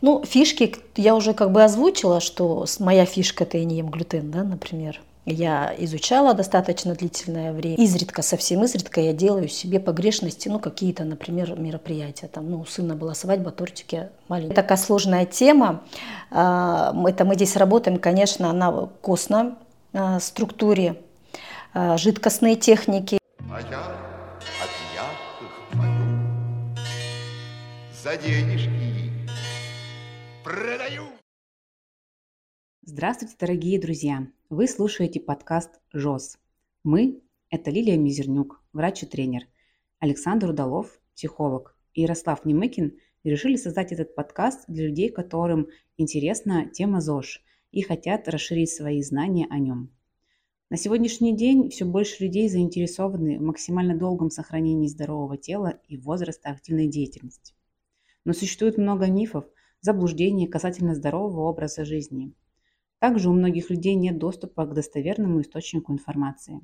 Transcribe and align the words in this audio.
Ну, 0.00 0.24
фишки 0.24 0.76
я 0.96 1.14
уже 1.14 1.34
как 1.34 1.50
бы 1.50 1.64
озвучила, 1.64 2.20
что 2.20 2.66
моя 2.78 3.04
фишка 3.04 3.44
это 3.44 3.58
я 3.58 3.64
не 3.64 3.78
ем 3.78 3.90
глютен, 3.90 4.30
да, 4.30 4.44
например. 4.44 5.00
Я 5.30 5.74
изучала 5.78 6.32
достаточно 6.32 6.94
длительное 6.94 7.52
время. 7.52 7.76
Изредка, 7.76 8.22
совсем 8.22 8.64
изредка 8.64 9.02
я 9.02 9.12
делаю 9.12 9.48
себе 9.48 9.78
погрешности, 9.78 10.48
ну, 10.48 10.58
какие-то, 10.58 11.04
например, 11.04 11.58
мероприятия. 11.58 12.28
Там, 12.28 12.50
ну, 12.50 12.60
у 12.60 12.64
сына 12.64 12.96
была 12.96 13.14
свадьба, 13.14 13.50
тортики 13.50 14.08
маленькие. 14.28 14.54
Такая 14.54 14.78
сложная 14.78 15.26
тема. 15.26 15.82
А, 16.30 16.94
это 17.06 17.26
мы 17.26 17.34
здесь 17.34 17.56
работаем, 17.56 17.98
конечно, 17.98 18.50
на 18.54 18.88
костной 19.02 19.52
а, 19.92 20.18
структуре, 20.18 20.96
а, 21.74 21.98
жидкостные 21.98 22.56
техники. 22.56 23.18
А 23.50 23.60
я 23.60 23.80
от 24.62 24.70
ярких 24.94 25.98
за 28.02 28.16
денежки 28.16 28.87
продаю. 30.48 31.02
Здравствуйте, 32.80 33.34
дорогие 33.38 33.78
друзья! 33.78 34.26
Вы 34.48 34.66
слушаете 34.66 35.20
подкаст 35.20 35.78
«ЖОС». 35.92 36.38
Мы– 36.84 37.20
это 37.50 37.70
Лилия 37.70 37.98
Мизернюк, 37.98 38.62
врач 38.72 39.02
и 39.02 39.06
тренер, 39.06 39.42
Александр 39.98 40.48
Удалов, 40.48 41.02
психолог, 41.14 41.76
и 41.92 42.00
Ярослав 42.00 42.46
Немыкин 42.46 42.96
решили 43.24 43.56
создать 43.56 43.92
этот 43.92 44.14
подкаст 44.14 44.64
для 44.68 44.86
людей, 44.86 45.10
которым 45.10 45.68
интересна 45.98 46.64
тема 46.64 47.02
ЗОЖ 47.02 47.42
и 47.70 47.82
хотят 47.82 48.26
расширить 48.26 48.70
свои 48.70 49.02
знания 49.02 49.46
о 49.50 49.58
нем. 49.58 49.94
На 50.70 50.78
сегодняшний 50.78 51.36
день 51.36 51.68
все 51.68 51.84
больше 51.84 52.24
людей 52.24 52.48
заинтересованы 52.48 53.38
в 53.38 53.42
максимально 53.42 53.98
долгом 53.98 54.30
сохранении 54.30 54.88
здорового 54.88 55.36
тела 55.36 55.78
и 55.88 55.98
возраста 55.98 56.48
активной 56.48 56.86
деятельности. 56.86 57.52
Но 58.24 58.32
существует 58.32 58.78
много 58.78 59.10
мифов, 59.10 59.44
заблуждений 59.80 60.46
касательно 60.46 60.94
здорового 60.94 61.48
образа 61.48 61.84
жизни– 61.84 62.32
также 62.98 63.30
у 63.30 63.32
многих 63.32 63.70
людей 63.70 63.94
нет 63.94 64.18
доступа 64.18 64.66
к 64.66 64.74
достоверному 64.74 65.40
источнику 65.40 65.92
информации. 65.92 66.60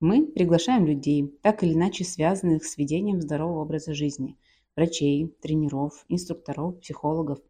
Мы 0.00 0.26
приглашаем 0.26 0.86
людей, 0.86 1.38
так 1.42 1.62
или 1.62 1.74
иначе 1.74 2.04
связанных 2.04 2.64
с 2.64 2.78
ведением 2.78 3.20
здорового 3.20 3.62
образа 3.62 3.92
жизни, 3.92 4.38
врачей, 4.74 5.28
тренеров, 5.42 6.04
инструкторов, 6.08 6.80
психологов. 6.80 7.40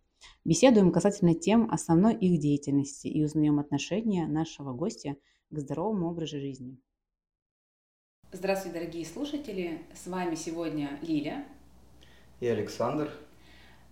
Беседуем 0.45 0.91
касательно 0.91 1.35
тем 1.35 1.71
основной 1.71 2.15
их 2.17 2.41
деятельности 2.41 3.07
и 3.07 3.23
узнаем 3.23 3.61
отношение 3.61 4.27
нашего 4.27 4.73
гостя 4.73 5.17
к 5.51 5.59
здоровому 5.59 6.11
образу 6.11 6.41
жизни. 6.41 6.79
Здравствуйте, 8.33 8.81
дорогие 8.81 9.07
слушатели! 9.07 9.83
С 9.95 10.07
вами 10.07 10.35
сегодня 10.35 10.99
Лиля 11.03 11.47
и 12.41 12.47
Александр. 12.47 13.11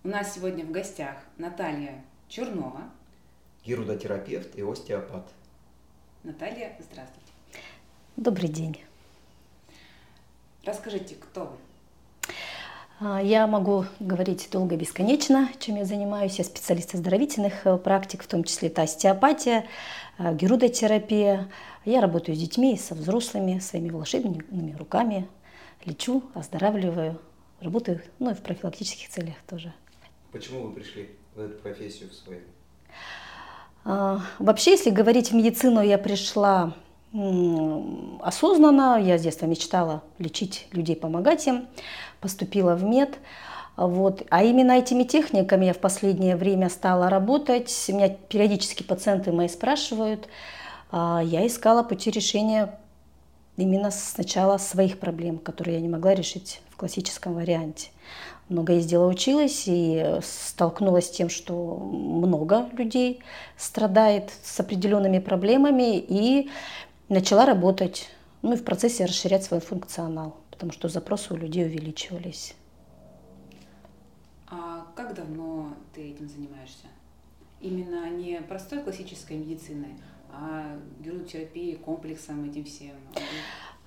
У 0.03 0.09
нас 0.09 0.35
сегодня 0.35 0.63
в 0.63 0.71
гостях 0.71 1.15
Наталья 1.37 2.01
Чернова, 2.29 2.83
гирудотерапевт 3.65 4.55
и 4.55 4.61
остеопат. 4.61 5.27
Наталья, 6.23 6.75
здравствуйте. 6.79 7.31
Добрый 8.15 8.47
день. 8.47 8.77
Расскажите, 10.63 11.15
кто 11.15 11.45
вы? 11.45 12.33
А, 12.99 13.21
я 13.21 13.47
могу 13.47 13.85
говорить 13.99 14.47
долго 14.51 14.75
и 14.75 14.77
бесконечно, 14.77 15.49
чем 15.59 15.75
я 15.75 15.85
занимаюсь. 15.85 16.37
Я 16.37 16.45
специалист 16.45 16.93
оздоровительных 16.93 17.65
э, 17.65 17.77
практик, 17.77 18.23
в 18.23 18.27
том 18.27 18.43
числе 18.43 18.69
это 18.69 18.83
остеопатия, 18.83 19.65
э, 20.19 20.35
герудотерапия. 20.35 21.49
Я 21.85 22.01
работаю 22.01 22.35
с 22.35 22.39
детьми 22.39 22.77
со 22.77 22.95
взрослыми, 22.95 23.59
своими 23.59 23.89
волшебными 23.89 24.75
руками. 24.77 25.27
Лечу, 25.85 26.23
оздоравливаю, 26.33 27.19
работаю 27.61 28.01
ну, 28.19 28.31
и 28.31 28.33
в 28.33 28.41
профилактических 28.41 29.09
целях 29.09 29.35
тоже. 29.47 29.73
Почему 30.37 30.67
вы 30.67 30.71
пришли 30.71 31.09
в 31.33 31.39
эту 31.39 31.57
профессию 31.57 32.11
в 32.11 32.13
свою? 32.13 32.41
А, 33.83 34.21
вообще, 34.37 34.71
если 34.71 34.91
говорить 34.91 35.31
в 35.31 35.33
медицину, 35.33 35.81
я 35.81 35.97
пришла 35.97 36.75
осознанно. 38.21 39.01
Я 39.01 39.17
с 39.17 39.23
детства 39.23 39.47
мечтала 39.47 40.03
лечить 40.19 40.67
людей, 40.73 40.95
помогать 40.95 41.47
им. 41.47 41.67
Поступила 42.21 42.75
в 42.75 42.83
мед. 42.83 43.17
Вот. 43.77 44.27
А 44.29 44.43
именно 44.43 44.73
этими 44.73 45.05
техниками 45.05 45.65
я 45.65 45.73
в 45.73 45.79
последнее 45.79 46.35
время 46.35 46.69
стала 46.69 47.09
работать. 47.09 47.73
Меня 47.87 48.09
периодически 48.09 48.83
пациенты 48.83 49.31
мои 49.31 49.47
спрашивают. 49.47 50.29
А, 50.91 51.19
я 51.25 51.47
искала 51.47 51.81
пути 51.81 52.11
решения 52.11 52.79
именно 53.55 53.89
сначала 53.89 54.59
своих 54.59 54.99
проблем, 54.99 55.39
которые 55.39 55.77
я 55.77 55.81
не 55.81 55.89
могла 55.89 56.13
решить 56.13 56.61
в 56.69 56.75
классическом 56.75 57.33
варианте 57.33 57.89
много 58.49 58.73
ездила, 58.73 59.07
училась 59.07 59.63
и 59.67 60.19
столкнулась 60.23 61.07
с 61.07 61.11
тем, 61.11 61.29
что 61.29 61.77
много 61.77 62.69
людей 62.73 63.21
страдает 63.57 64.31
с 64.43 64.59
определенными 64.59 65.19
проблемами 65.19 65.97
и 65.97 66.49
начала 67.09 67.45
работать, 67.45 68.09
ну 68.41 68.53
и 68.53 68.57
в 68.57 68.63
процессе 68.63 69.05
расширять 69.05 69.43
свой 69.43 69.59
функционал, 69.59 70.37
потому 70.51 70.71
что 70.71 70.87
запросы 70.87 71.33
у 71.33 71.37
людей 71.37 71.65
увеличивались. 71.65 72.55
А 74.49 74.87
как 74.95 75.13
давно 75.13 75.73
ты 75.93 76.11
этим 76.11 76.29
занимаешься? 76.29 76.87
Именно 77.59 78.09
не 78.11 78.39
простой 78.41 78.79
классической 78.79 79.37
медициной, 79.37 79.95
а 80.31 80.77
геротерапией, 80.99 81.75
комплексом 81.75 82.49
этим 82.49 82.63
всем? 82.63 82.91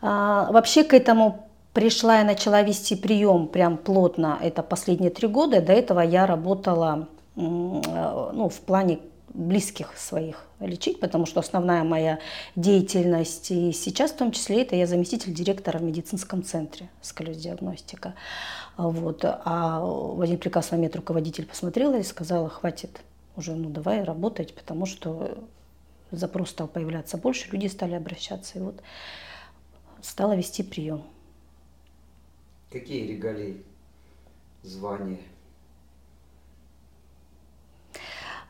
А, 0.03 0.51
вообще 0.53 0.85
к 0.85 0.93
этому 0.93 1.50
пришла 1.73 2.21
и 2.21 2.25
начала 2.25 2.63
вести 2.63 2.97
прием 2.97 3.49
прям 3.49 3.77
плотно, 3.77 4.39
это 4.41 4.63
последние 4.63 5.11
три 5.11 5.29
года. 5.29 5.61
До 5.61 5.73
этого 5.73 6.01
я 6.01 6.27
работала 6.27 7.09
ну, 7.37 8.49
в 8.49 8.61
плане 8.61 8.99
близких 9.33 9.97
своих 9.97 10.45
лечить, 10.59 11.01
потому 11.01 11.25
что 11.25 11.41
основная 11.41 11.85
моя 11.85 12.19
деятельность 12.57 13.51
и 13.51 13.73
сейчас 13.73 14.11
в 14.11 14.17
том 14.17 14.33
числе 14.33 14.63
это 14.63 14.75
я 14.75 14.87
заместитель 14.87 15.33
директора 15.33 15.79
в 15.79 15.83
медицинском 15.83 16.43
центре 16.43 16.91
сколиоз-диагностика. 17.01 18.15
Вот. 18.77 19.25
А 19.25 19.81
в 19.81 20.21
один 20.21 20.39
прекрасный 20.39 20.77
момент 20.77 20.97
руководитель 20.97 21.47
посмотрела 21.47 21.97
и 21.97 22.03
сказала, 22.03 22.49
хватит 22.49 23.01
уже, 23.37 23.55
ну 23.55 23.71
давай 23.71 24.03
работать, 24.03 24.55
потому 24.55 24.87
что 24.87 25.39
запрос 26.11 26.51
стал 26.51 26.67
появляться 26.67 27.17
больше, 27.17 27.49
люди 27.53 27.69
стали 27.69 27.95
обращаться. 27.95 28.59
И 28.59 28.63
вот 28.63 28.83
стала 30.03 30.35
вести 30.35 30.63
прием. 30.63 31.05
Какие 32.71 33.07
регалии, 33.07 33.65
звания? 34.63 35.19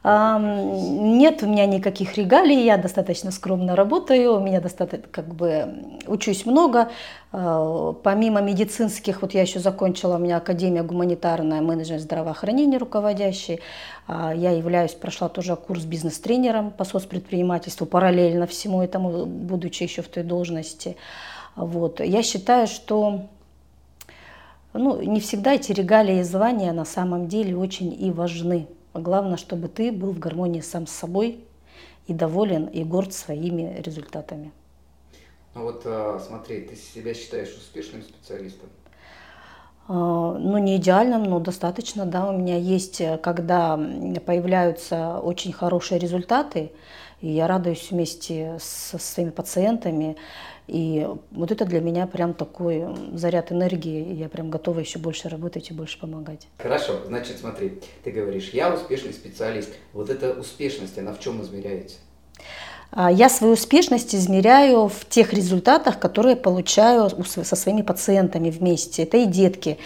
Нет 0.02 1.42
у 1.42 1.46
меня 1.46 1.66
никаких 1.66 2.16
регалий, 2.16 2.64
я 2.64 2.78
достаточно 2.78 3.30
скромно 3.30 3.76
работаю, 3.76 4.34
у 4.34 4.40
меня 4.40 4.60
достаточно, 4.60 5.06
как 5.10 5.34
бы, 5.34 5.98
учусь 6.06 6.46
много. 6.46 6.90
А, 7.32 7.92
помимо 8.02 8.40
медицинских, 8.40 9.20
вот 9.20 9.34
я 9.34 9.42
еще 9.42 9.60
закончила, 9.60 10.16
у 10.16 10.18
меня 10.18 10.38
Академия 10.38 10.82
гуманитарная, 10.82 11.60
менеджмент 11.60 12.00
здравоохранения 12.00 12.78
руководящий. 12.78 13.60
А, 14.06 14.34
я 14.34 14.52
являюсь, 14.52 14.92
прошла 14.92 15.28
тоже 15.28 15.54
курс 15.54 15.84
бизнес-тренером 15.84 16.70
по 16.70 16.84
соцпредпринимательству, 16.84 17.84
параллельно 17.84 18.46
всему 18.46 18.82
этому, 18.82 19.26
будучи 19.26 19.82
еще 19.82 20.00
в 20.00 20.08
той 20.08 20.22
должности. 20.22 20.96
Вот. 21.56 22.00
Я 22.00 22.22
считаю, 22.22 22.68
что 22.68 23.26
ну, 24.72 25.02
не 25.02 25.20
всегда 25.20 25.54
эти 25.54 25.72
регалии 25.72 26.20
и 26.20 26.22
звания 26.22 26.72
на 26.72 26.84
самом 26.84 27.28
деле 27.28 27.56
очень 27.56 27.92
и 27.92 28.10
важны. 28.10 28.68
Главное, 28.94 29.36
чтобы 29.36 29.68
ты 29.68 29.92
был 29.92 30.12
в 30.12 30.18
гармонии 30.18 30.60
сам 30.60 30.86
с 30.86 30.92
собой 30.92 31.44
и 32.06 32.14
доволен 32.14 32.66
и 32.66 32.84
горд 32.84 33.12
своими 33.12 33.80
результатами. 33.80 34.52
Ну 35.54 35.62
вот 35.64 35.82
а, 35.84 36.20
смотри, 36.24 36.62
ты 36.62 36.76
себя 36.76 37.14
считаешь 37.14 37.54
успешным 37.54 38.02
специалистом? 38.02 38.68
А, 39.92 40.38
ну, 40.38 40.56
не 40.58 40.76
идеальным, 40.76 41.24
но 41.24 41.40
достаточно, 41.40 42.06
да. 42.06 42.28
У 42.28 42.38
меня 42.38 42.56
есть, 42.56 43.00
э, 43.00 43.18
когда 43.18 43.76
появляются 44.24 45.18
очень 45.18 45.52
хорошие 45.52 45.98
результаты, 45.98 46.70
и 47.20 47.28
я 47.28 47.48
радуюсь 47.48 47.90
вместе 47.90 48.56
со 48.60 48.98
своими 48.98 49.30
пациентами. 49.30 50.16
И 50.68 51.08
вот 51.32 51.50
это 51.50 51.64
для 51.64 51.80
меня 51.80 52.06
прям 52.06 52.34
такой 52.34 52.84
заряд 53.14 53.50
энергии, 53.50 54.12
и 54.12 54.14
я 54.14 54.28
прям 54.28 54.48
готова 54.48 54.78
еще 54.78 55.00
больше 55.00 55.28
работать 55.28 55.72
и 55.72 55.74
больше 55.74 55.98
помогать. 55.98 56.46
Хорошо, 56.58 57.00
значит, 57.08 57.38
смотри, 57.40 57.80
ты 58.04 58.12
говоришь, 58.12 58.50
я 58.50 58.72
успешный 58.72 59.12
специалист. 59.12 59.70
Вот 59.92 60.08
эта 60.08 60.30
успешность, 60.38 60.96
она 60.98 61.12
в 61.12 61.18
чем 61.18 61.42
измеряется? 61.42 61.96
А, 62.92 63.10
я 63.10 63.28
свою 63.28 63.54
успешность 63.54 64.14
измеряю 64.14 64.88
в 64.88 65.08
тех 65.08 65.32
результатах, 65.32 65.98
которые 65.98 66.36
получаю 66.36 67.10
со 67.24 67.56
своими 67.56 67.82
пациентами 67.82 68.50
вместе. 68.50 69.04
Это 69.04 69.18
и 69.18 69.26
детки. 69.26 69.78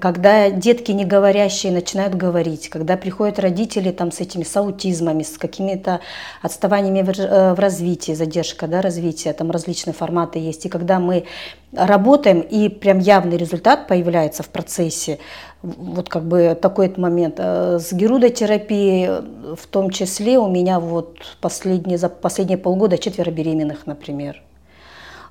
Когда 0.00 0.50
детки 0.50 0.90
не 0.90 1.04
говорящие 1.04 1.70
начинают 1.70 2.14
говорить, 2.14 2.68
когда 2.68 2.96
приходят 2.96 3.38
родители 3.38 3.90
там, 3.90 4.10
с 4.10 4.20
этими 4.20 4.42
с 4.42 4.56
аутизмами, 4.56 5.22
с 5.22 5.36
какими-то 5.36 6.00
отставаниями 6.40 7.02
в 7.02 7.10
э, 7.10 7.54
развитии, 7.54 8.12
задержка 8.12 8.66
да, 8.66 8.80
развития, 8.80 9.34
там 9.34 9.50
различные 9.50 9.94
форматы 9.94 10.38
есть. 10.38 10.64
И 10.64 10.68
когда 10.70 10.98
мы 10.98 11.26
работаем, 11.72 12.40
и 12.40 12.68
прям 12.68 12.98
явный 12.98 13.36
результат 13.36 13.86
появляется 13.86 14.42
в 14.42 14.48
процессе, 14.48 15.18
Вот 15.62 16.08
как 16.08 16.24
бы 16.24 16.58
такой 16.60 16.92
момент. 16.96 17.36
Э, 17.38 17.78
с 17.78 17.92
герудотерапией 17.92 19.54
в 19.54 19.66
том 19.68 19.90
числе 19.90 20.38
у 20.38 20.48
меня 20.48 20.80
вот 20.80 21.18
последние, 21.40 21.98
за 21.98 22.08
последние 22.08 22.58
полгода 22.58 22.98
четверо 22.98 23.30
беременных, 23.30 23.86
например. 23.86 24.42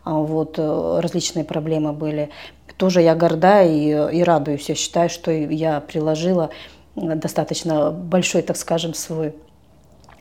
А 0.03 0.13
вот 0.13 0.55
э, 0.57 0.99
различные 1.01 1.43
проблемы 1.43 1.91
были. 1.91 2.29
Тоже 2.77 3.01
я 3.01 3.13
горда 3.13 3.61
и, 3.61 3.89
и 3.89 4.23
радуюсь. 4.23 4.69
Я 4.69 4.75
считаю, 4.75 5.09
что 5.09 5.31
я 5.31 5.81
приложила 5.81 6.49
достаточно 6.95 7.91
большой, 7.91 8.41
так 8.41 8.57
скажем, 8.57 8.93
свой 8.93 9.35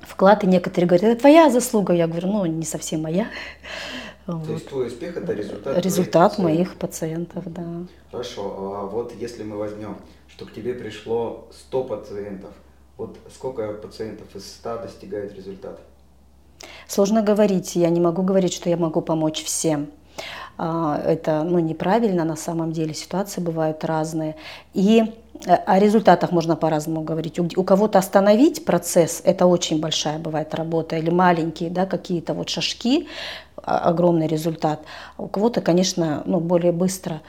вклад. 0.03 0.45
И 0.45 0.47
некоторые 0.47 0.89
говорят, 0.89 1.05
это 1.05 1.21
твоя 1.21 1.51
заслуга. 1.51 1.95
Я 1.95 2.06
говорю, 2.06 2.29
ну, 2.29 2.47
не 2.47 2.65
совсем 2.65 3.03
моя. 3.03 3.29
То 4.31 4.37
вот. 4.37 4.50
есть 4.50 4.69
твой 4.69 4.87
успех 4.88 5.17
это 5.17 5.32
результат 5.32 5.85
Результат 5.85 6.38
моих 6.38 6.77
пациентов, 6.77 7.53
да. 7.53 7.65
Хорошо, 8.11 8.75
а 8.77 8.87
вот 8.87 9.12
если 9.19 9.43
мы 9.43 9.56
возьмем, 9.56 9.97
что 10.29 10.47
к 10.47 10.53
тебе 10.53 10.75
пришло 10.75 11.49
100 11.53 11.85
пациентов, 11.85 12.50
вот 12.97 13.17
сколько 13.35 13.73
пациентов 13.73 14.35
из 14.35 14.47
100 14.47 14.79
достигает 14.79 15.35
результата? 15.35 15.81
Сложно 16.87 17.23
говорить, 17.23 17.77
я 17.77 17.88
не 17.88 18.00
могу 18.00 18.23
говорить, 18.23 18.53
что 18.53 18.69
я 18.69 18.77
могу 18.77 19.00
помочь 19.00 19.43
всем. 19.44 19.88
А, 20.59 21.00
это 21.06 21.43
ну, 21.43 21.59
неправильно, 21.59 22.25
на 22.25 22.37
самом 22.37 22.73
деле 22.73 22.93
ситуации 22.93 23.41
бывают 23.41 23.82
разные. 23.85 24.37
И 24.75 25.05
э, 25.47 25.55
о 25.55 25.79
результатах 25.79 26.32
можно 26.32 26.56
по-разному 26.56 27.00
говорить. 27.00 27.38
У, 27.38 27.49
у 27.56 27.65
кого-то 27.65 27.99
остановить 27.99 28.67
процесс– 28.67 29.23
это 29.25 29.47
очень 29.47 29.81
большая 29.81 30.19
бывает 30.19 30.55
работа, 30.55 30.97
или 30.97 31.09
маленькие 31.09 31.71
да, 31.71 31.87
какие-то 31.87 32.35
вот 32.35 32.50
шажки, 32.50 33.09
огромный 33.62 34.27
результат. 34.27 34.85
У 35.19 35.29
кого-то, 35.29 35.61
конечно, 35.61 36.23
ну, 36.27 36.41
более 36.41 36.73
быстро. 36.73 37.21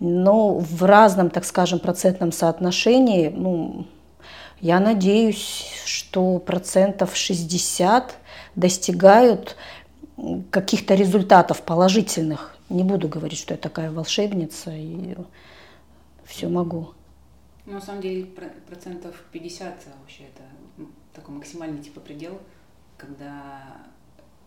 Но 0.00 0.58
в 0.58 0.82
разном, 0.84 1.30
так 1.30 1.44
скажем, 1.44 1.78
процентном 1.78 2.32
соотношении, 2.32 3.28
ну, 3.28 3.86
я 4.60 4.80
надеюсь, 4.80 5.66
что 5.84 6.38
процентов 6.38 7.16
60 7.16 8.14
достигают 8.56 9.56
каких-то 10.50 10.94
результатов 10.94 11.62
положительных. 11.62 12.56
Не 12.68 12.84
буду 12.84 13.08
говорить, 13.08 13.38
что 13.38 13.54
я 13.54 13.58
такая 13.58 13.90
волшебница 13.90 14.70
и 14.72 15.16
все 16.24 16.48
могу. 16.48 16.90
Ну, 17.66 17.72
на 17.74 17.80
самом 17.80 18.00
деле 18.00 18.26
процентов 18.68 19.14
50 19.32 19.74
вообще 20.00 20.24
это 20.24 20.42
такой 21.14 21.34
максимальный 21.34 21.82
типа 21.82 22.00
предел, 22.00 22.38
когда 22.96 23.62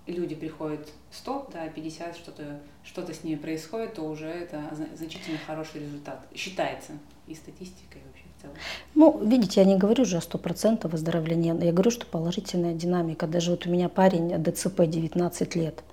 люди 0.07 0.35
приходят 0.35 0.89
100, 1.11 1.49
да, 1.53 1.67
50 1.67 2.15
что-то 2.15 2.59
что 2.83 3.01
с 3.13 3.23
ними 3.23 3.35
происходит, 3.35 3.95
то 3.95 4.01
уже 4.03 4.27
это 4.27 4.61
значительно 4.95 5.37
хороший 5.47 5.81
результат. 5.81 6.19
Считается 6.35 6.93
и 7.27 7.35
статистикой 7.35 8.01
вообще 8.05 8.25
в 8.37 8.41
целом. 8.41 8.55
Ну, 8.95 9.25
видите, 9.25 9.61
я 9.61 9.65
не 9.65 9.77
говорю 9.77 10.03
же 10.03 10.17
о 10.17 10.19
100% 10.19 10.87
выздоровления, 10.87 11.55
я 11.55 11.71
говорю, 11.71 11.91
что 11.91 12.05
положительная 12.05 12.73
динамика. 12.73 13.27
Даже 13.27 13.51
вот 13.51 13.65
у 13.65 13.69
меня 13.69 13.87
парень 13.87 14.43
ДЦП 14.43 14.81
19 14.85 15.55
лет, 15.55 15.83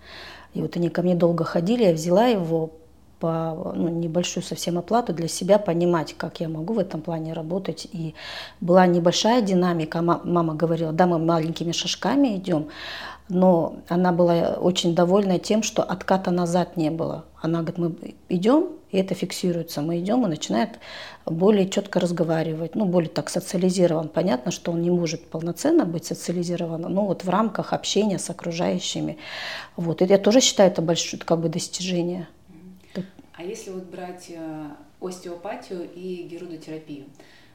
и 0.55 0.61
вот 0.61 0.77
они 0.77 0.89
ко 0.89 1.03
мне 1.03 1.15
долго 1.15 1.45
ходили, 1.45 1.85
я 1.85 1.93
взяла 1.93 2.27
его 2.27 2.73
по 3.21 3.75
ну, 3.77 3.89
небольшую 3.89 4.43
совсем 4.43 4.79
оплату 4.79 5.12
для 5.12 5.29
себя 5.29 5.59
понимать, 5.59 6.15
как 6.17 6.41
я 6.41 6.49
могу 6.49 6.73
в 6.73 6.79
этом 6.79 7.03
плане 7.03 7.35
работать. 7.35 7.87
И 7.93 8.15
была 8.62 8.87
небольшая 8.87 9.43
динамика. 9.43 10.01
Мама 10.01 10.55
говорила, 10.55 10.91
да, 10.91 11.07
мы 11.07 11.19
маленькими 11.19 11.73
шажками 11.73 12.37
идем, 12.37 12.71
но 13.31 13.77
она 13.88 14.12
была 14.12 14.55
очень 14.61 14.94
довольна 14.94 15.38
тем, 15.38 15.62
что 15.62 15.82
отката 15.82 16.31
назад 16.31 16.77
не 16.77 16.91
было. 16.91 17.25
Она 17.41 17.62
говорит, 17.62 17.79
мы 17.79 18.15
идем, 18.29 18.69
и 18.91 18.99
это 18.99 19.15
фиксируется. 19.15 19.81
Мы 19.81 20.00
идем 20.00 20.27
и 20.27 20.29
начинает 20.29 20.79
более 21.25 21.69
четко 21.69 22.00
разговаривать, 22.00 22.75
ну, 22.75 22.85
более 22.87 23.09
так 23.09 23.31
социализирован. 23.31 24.09
Понятно, 24.09 24.50
что 24.50 24.73
он 24.73 24.82
не 24.82 24.91
может 24.91 25.27
полноценно 25.27 25.85
быть 25.85 26.05
социализирован, 26.05 26.82
но 26.82 27.06
вот 27.06 27.25
в 27.25 27.31
рамках 27.31 27.73
общения 27.73 28.19
с 28.19 28.29
окружающими. 28.31 29.17
Вот. 29.76 30.03
И 30.03 30.05
я 30.05 30.19
тоже 30.19 30.41
считаю 30.41 30.71
это 30.71 30.83
большое 30.83 31.23
как 31.23 31.41
бы 31.41 31.49
достижение. 31.49 32.29
А 33.33 33.43
если 33.43 33.71
вот 33.71 33.85
брать 33.85 34.26
э, 34.29 34.67
остеопатию 35.00 35.88
и 35.94 36.29
герудотерапию, 36.31 37.05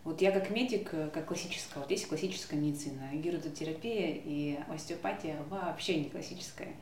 вот 0.06 0.22
я 0.22 0.32
как 0.32 0.52
медик, 0.52 0.90
э, 0.94 1.10
как 1.12 1.26
классическая, 1.26 1.80
вот 1.80 1.90
есть 1.90 2.08
классическая 2.08 2.58
медицина, 2.58 3.10
гирудотерапия 3.12 4.22
и 4.24 4.58
остеопатия 4.70 5.38
вообще 5.50 5.98
не 5.98 6.10
классическая. 6.10 6.76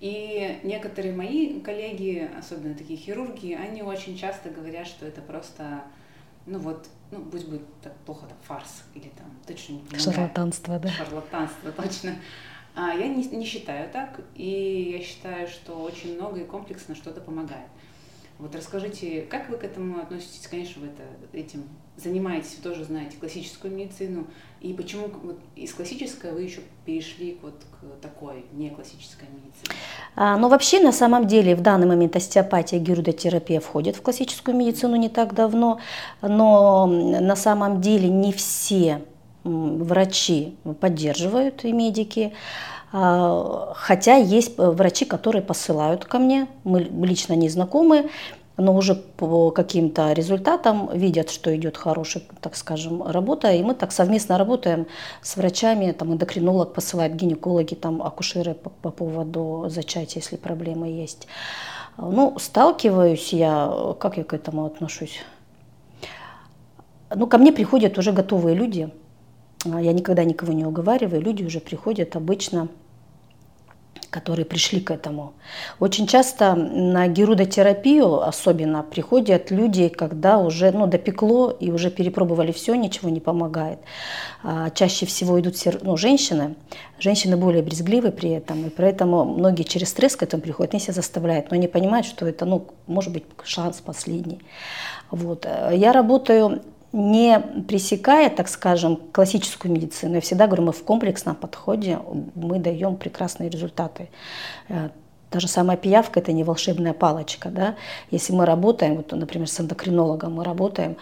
И 0.00 0.60
некоторые 0.62 1.14
мои 1.14 1.60
коллеги, 1.60 2.30
особенно 2.38 2.74
такие 2.74 2.98
хирурги, 2.98 3.54
они 3.54 3.82
очень 3.82 4.16
часто 4.16 4.50
говорят, 4.50 4.86
что 4.86 5.06
это 5.06 5.22
просто, 5.22 5.82
ну 6.44 6.58
вот, 6.58 6.86
ну 7.10 7.24
пусть 7.24 7.48
будет 7.48 7.62
так 7.80 7.96
плохо, 8.04 8.26
там, 8.26 8.36
фарс 8.42 8.84
или 8.94 9.08
там 9.16 9.34
точно 9.46 9.72
не 9.72 9.78
понимаю. 9.80 10.00
Шарлатанство, 10.00 10.78
да. 10.78 10.88
Шарлатанство, 10.90 11.72
точно. 11.76 12.16
А 12.76 12.92
я 12.92 13.08
не, 13.08 13.24
не 13.24 13.46
считаю 13.46 13.90
так, 13.90 14.20
и 14.34 14.94
я 14.98 15.02
считаю, 15.02 15.48
что 15.48 15.82
очень 15.82 16.16
много 16.16 16.40
и 16.40 16.44
комплексно 16.44 16.94
что-то 16.94 17.22
помогает. 17.22 17.70
Вот 18.38 18.54
расскажите, 18.54 19.22
как 19.22 19.48
вы 19.48 19.56
к 19.56 19.64
этому 19.64 20.00
относитесь? 20.00 20.46
Конечно, 20.46 20.82
вы 20.82 20.88
это, 20.88 21.02
этим 21.32 21.64
занимаетесь, 22.02 22.54
тоже 22.62 22.84
знаете 22.84 23.16
классическую 23.18 23.74
медицину. 23.74 24.26
И 24.60 24.72
почему 24.72 25.08
вот 25.22 25.38
из 25.54 25.72
классической 25.72 26.32
вы 26.32 26.42
еще 26.42 26.60
перешли 26.84 27.38
вот 27.42 27.54
к 27.54 28.02
такой 28.02 28.44
не 28.52 28.70
классической 28.70 29.28
медицине? 29.28 29.78
А, 30.16 30.36
ну, 30.36 30.48
вообще, 30.48 30.80
на 30.80 30.92
самом 30.92 31.26
деле, 31.26 31.54
в 31.54 31.60
данный 31.60 31.86
момент 31.86 32.16
остеопатия, 32.16 32.78
гирудотерапия 32.78 33.60
входит 33.60 33.96
в 33.96 34.02
классическую 34.02 34.56
медицину 34.56 34.96
не 34.96 35.08
так 35.08 35.34
давно, 35.34 35.80
но 36.22 36.86
на 36.86 37.36
самом 37.36 37.80
деле 37.80 38.08
не 38.08 38.32
все 38.32 39.02
врачи 39.44 40.56
поддерживают 40.80 41.64
и 41.64 41.72
медики. 41.72 42.32
А, 42.90 43.72
хотя 43.74 44.16
есть 44.16 44.56
врачи, 44.56 45.04
которые 45.04 45.42
посылают 45.42 46.04
ко 46.04 46.18
мне, 46.18 46.48
мы 46.64 46.80
лично 46.80 47.34
не 47.34 47.48
знакомы, 47.48 48.08
но 48.58 48.74
уже 48.74 48.96
по 48.96 49.50
каким-то 49.52 50.12
результатам 50.12 50.90
видят, 50.92 51.30
что 51.30 51.54
идет 51.56 51.76
хорошая, 51.76 52.24
так 52.40 52.56
скажем, 52.56 53.04
работа, 53.04 53.52
и 53.52 53.62
мы 53.62 53.74
так 53.74 53.92
совместно 53.92 54.36
работаем 54.36 54.86
с 55.22 55.36
врачами, 55.36 55.92
там 55.92 56.12
эндокринолог 56.12 56.74
посылает, 56.74 57.14
гинекологи, 57.14 57.74
там 57.74 58.02
акушеры 58.02 58.54
по, 58.54 58.70
по 58.70 58.90
поводу 58.90 59.66
зачатия, 59.68 60.20
если 60.20 60.36
проблемы 60.36 60.88
есть. 60.88 61.28
Ну, 61.96 62.36
сталкиваюсь 62.38 63.32
я, 63.32 63.94
как 64.00 64.16
я 64.16 64.24
к 64.24 64.34
этому 64.34 64.66
отношусь? 64.66 65.20
Ну, 67.14 67.28
ко 67.28 67.38
мне 67.38 67.52
приходят 67.52 67.96
уже 67.96 68.12
готовые 68.12 68.56
люди, 68.56 68.90
я 69.64 69.92
никогда 69.92 70.24
никого 70.24 70.52
не 70.52 70.64
уговариваю, 70.64 71.22
люди 71.22 71.44
уже 71.44 71.60
приходят 71.60 72.16
обычно 72.16 72.68
которые 74.10 74.44
пришли 74.44 74.80
к 74.80 74.90
этому. 74.90 75.34
Очень 75.80 76.06
часто 76.06 76.54
на 76.54 77.08
герудотерапию 77.08 78.22
особенно 78.26 78.82
приходят 78.82 79.50
люди, 79.50 79.88
когда 79.88 80.38
уже 80.38 80.70
ну, 80.72 80.86
допекло 80.86 81.50
и 81.50 81.70
уже 81.70 81.90
перепробовали 81.90 82.52
все, 82.52 82.74
ничего 82.74 83.10
не 83.10 83.20
помогает. 83.20 83.78
А 84.42 84.70
чаще 84.70 85.06
всего 85.06 85.38
идут 85.40 85.56
ну, 85.82 85.96
женщины. 85.96 86.54
Женщины 86.98 87.36
более 87.36 87.62
брезгливы 87.62 88.10
при 88.10 88.30
этом, 88.30 88.66
и 88.66 88.70
поэтому 88.70 89.24
многие 89.24 89.62
через 89.62 89.90
стресс 89.90 90.16
к 90.16 90.22
этому 90.22 90.42
приходят, 90.42 90.74
они 90.74 90.80
себя 90.80 90.94
заставляют, 90.94 91.50
но 91.50 91.56
они 91.56 91.68
понимают, 91.68 92.06
что 92.06 92.26
это, 92.26 92.44
ну, 92.44 92.66
может 92.86 93.12
быть, 93.12 93.24
шанс 93.44 93.80
последний. 93.80 94.40
Вот. 95.10 95.46
Я 95.72 95.92
работаю 95.92 96.62
не 96.92 97.40
пресекая, 97.68 98.30
так 98.30 98.48
скажем, 98.48 98.96
классическую 99.12 99.72
медицину, 99.72 100.14
я 100.14 100.20
всегда 100.20 100.46
говорю, 100.46 100.64
мы 100.64 100.72
в 100.72 100.82
комплексном 100.82 101.36
подходе, 101.36 101.98
мы 102.34 102.58
даем 102.58 102.96
прекрасные 102.96 103.50
результаты. 103.50 104.08
Э, 104.68 104.88
та 105.30 105.40
же 105.40 105.48
самая 105.48 105.76
пиявка– 105.76 106.20
это 106.22 106.32
не 106.32 106.44
волшебная 106.44 106.94
палочка. 106.94 107.50
Да? 107.50 107.74
Если 108.10 108.32
мы 108.32 108.46
работаем, 108.46 108.96
вот, 108.96 109.12
например, 109.12 109.48
с 109.48 109.60
эндокринологом 109.60 110.34
мы 110.34 110.44
работаем, 110.44 110.96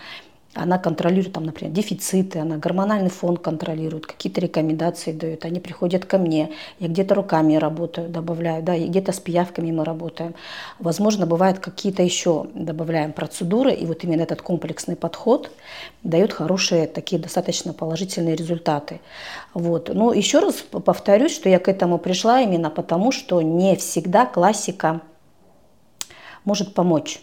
она 0.56 0.78
контролирует, 0.78 1.32
там, 1.34 1.44
например, 1.44 1.72
дефициты, 1.72 2.38
она 2.38 2.56
гормональный 2.56 3.10
фон 3.10 3.36
контролирует, 3.36 4.06
какие-то 4.06 4.40
рекомендации 4.40 5.12
дает. 5.12 5.44
Они 5.44 5.60
приходят 5.60 6.04
ко 6.04 6.18
мне, 6.18 6.50
я 6.78 6.88
где-то 6.88 7.14
руками 7.14 7.56
работаю, 7.56 8.08
добавляю, 8.08 8.62
да, 8.62 8.74
и 8.74 8.86
где-то 8.86 9.12
с 9.12 9.20
пиявками 9.20 9.70
мы 9.70 9.84
работаем. 9.84 10.34
Возможно, 10.78 11.26
бывает 11.26 11.58
какие-то 11.58 12.02
еще 12.02 12.46
добавляем 12.54 13.12
процедуры, 13.12 13.72
и 13.72 13.86
вот 13.86 14.04
именно 14.04 14.22
этот 14.22 14.42
комплексный 14.42 14.96
подход 14.96 15.50
дает 16.02 16.32
хорошие, 16.32 16.86
такие 16.86 17.20
достаточно 17.20 17.72
положительные 17.72 18.36
результаты. 18.36 19.00
Вот. 19.54 19.90
Но 19.92 20.12
еще 20.12 20.38
раз 20.40 20.54
повторюсь, 20.54 21.34
что 21.34 21.48
я 21.48 21.58
к 21.58 21.68
этому 21.68 21.98
пришла 21.98 22.40
именно 22.40 22.70
потому, 22.70 23.12
что 23.12 23.42
не 23.42 23.76
всегда 23.76 24.26
классика 24.26 25.00
может 26.44 26.74
помочь. 26.74 27.20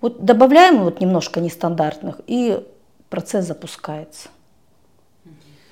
Вот 0.00 0.24
добавляем 0.24 0.82
вот 0.82 1.00
немножко 1.00 1.40
нестандартных, 1.40 2.20
и 2.26 2.66
процесс 3.08 3.46
запускается. 3.46 4.28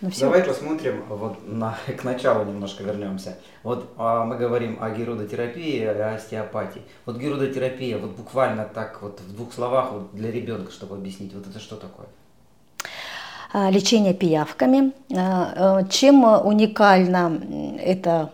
Ну, 0.01 0.11
все. 0.11 0.23
Давай 0.23 0.43
посмотрим, 0.43 1.05
вот 1.09 1.47
на, 1.47 1.77
к 1.99 2.05
началу 2.05 2.45
немножко 2.45 2.83
вернемся. 2.83 3.37
Вот 3.63 3.93
а, 3.99 4.25
мы 4.25 4.37
говорим 4.37 4.79
о 4.81 4.91
герудотерапии, 4.91 5.85
о 5.85 6.15
остеопатии. 6.15 6.83
Вот 7.05 7.19
герудотерапия, 7.19 7.99
вот 7.99 8.13
буквально 8.13 8.65
так 8.65 9.03
вот 9.03 9.21
в 9.21 9.37
двух 9.37 9.53
словах 9.53 9.93
вот 9.93 10.15
для 10.15 10.31
ребенка, 10.31 10.73
чтобы 10.73 10.95
объяснить, 10.97 11.35
вот 11.35 11.47
это 11.47 11.59
что 11.59 11.77
такое? 11.77 12.07
А, 13.53 13.69
лечение 13.71 14.15
пиявками. 14.15 14.93
А, 15.15 15.81
э, 15.83 15.89
чем 15.91 16.25
уникально 16.25 17.79
это 17.79 18.31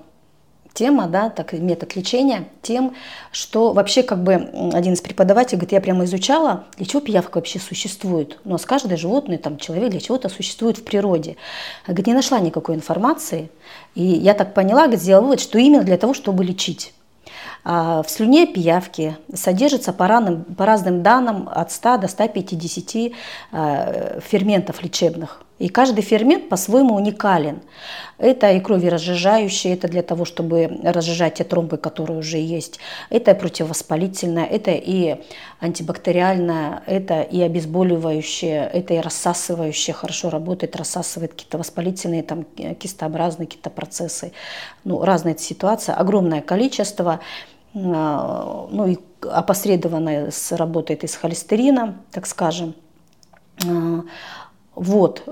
тема, 0.77 1.09
да, 1.09 1.31
так 1.31 1.53
метод 1.55 1.97
лечения, 1.97 2.49
тем, 2.63 2.95
что 3.33 3.73
вообще 3.73 4.03
как 4.03 4.23
бы 4.23 4.35
один 4.73 4.93
из 4.93 5.01
преподавателей 5.01 5.57
говорит, 5.57 5.73
я 5.73 5.81
прямо 5.81 6.05
изучала, 6.05 6.65
для 6.77 6.87
чего 6.87 7.01
пиявка 7.01 7.39
вообще 7.39 7.59
существует. 7.59 8.39
У 8.45 8.51
нас 8.51 8.65
каждое 8.65 8.97
животное, 8.97 9.39
там, 9.39 9.57
человек 9.57 9.91
для 9.91 10.01
чего-то 10.01 10.29
существует 10.29 10.79
в 10.79 10.85
природе. 10.85 11.37
Говорит, 11.87 12.07
не 12.07 12.15
нашла 12.15 12.39
никакой 12.39 12.77
информации. 12.77 13.51
И 13.95 14.05
я 14.05 14.35
так 14.35 14.55
поняла, 14.55 14.83
говорит, 14.83 15.01
сделала 15.01 15.23
вывод, 15.25 15.41
что 15.41 15.59
именно 15.59 15.83
для 15.83 15.97
того, 15.97 16.15
чтобы 16.15 16.45
лечить. 16.45 16.93
А 17.65 18.03
в 18.03 18.11
слюне 18.11 18.47
пиявки 18.47 19.17
содержится 19.35 19.93
по, 19.93 20.07
разным, 20.07 20.45
по 20.45 20.67
разным 20.67 21.03
данным 21.03 21.49
от 21.51 21.73
100 21.73 21.97
до 21.99 22.09
150 22.09 23.13
а, 23.51 24.21
ферментов 24.21 24.83
лечебных. 24.83 25.46
И 25.59 25.69
каждый 25.69 26.03
фермент 26.03 26.51
по-своему 26.51 26.95
уникален. 26.95 27.63
Это 28.19 28.53
и 28.53 28.61
кроверазжижающий, 28.61 29.73
это 29.73 29.89
для 29.89 30.03
того, 30.03 30.27
чтобы 30.27 30.81
разжижать 30.83 31.35
те 31.35 31.45
тромбы, 31.45 31.79
которые 31.79 32.19
уже 32.19 32.37
есть. 32.37 32.79
Это 33.09 33.31
и 33.31 33.35
противовоспалительное, 33.35 34.45
это 34.45 34.73
и 34.73 35.17
антибактериальное, 35.61 36.83
это 36.87 37.23
и 37.23 37.41
обезболивающее, 37.41 38.69
это 38.71 38.95
и 38.95 38.99
рассасывающее, 38.99 39.95
хорошо 39.95 40.29
работает, 40.29 40.77
рассасывает 40.77 41.33
какие-то 41.33 41.57
воспалительные, 41.57 42.23
там, 42.23 42.45
кистообразные 42.79 43.47
какие-то 43.47 43.71
процессы. 43.71 44.33
Ну, 44.85 45.03
разные 45.03 45.39
ситуации, 45.39 45.95
огромное 45.97 46.43
количество 46.43 47.21
а, 47.75 48.69
ну 48.71 48.87
и 48.87 48.99
опосредованно 49.23 50.31
работает 50.51 51.05
и 51.05 51.07
с 51.07 51.15
холестерином, 51.15 52.03
так 52.11 52.27
скажем. 52.27 52.75
А, 54.77 54.81
вот. 54.81 55.23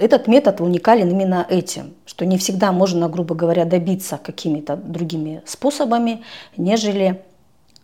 Этот 0.00 0.28
метод 0.28 0.60
уникален 0.60 1.10
именно 1.10 1.46
этим, 1.48 1.94
что 2.06 2.26
не 2.26 2.36
всегда 2.36 2.72
можно, 2.72 3.08
грубо 3.08 3.34
говоря, 3.34 3.64
добиться 3.64 4.18
какими-то 4.22 4.76
другими 4.76 5.42
способами, 5.46 6.22
нежели 6.56 7.22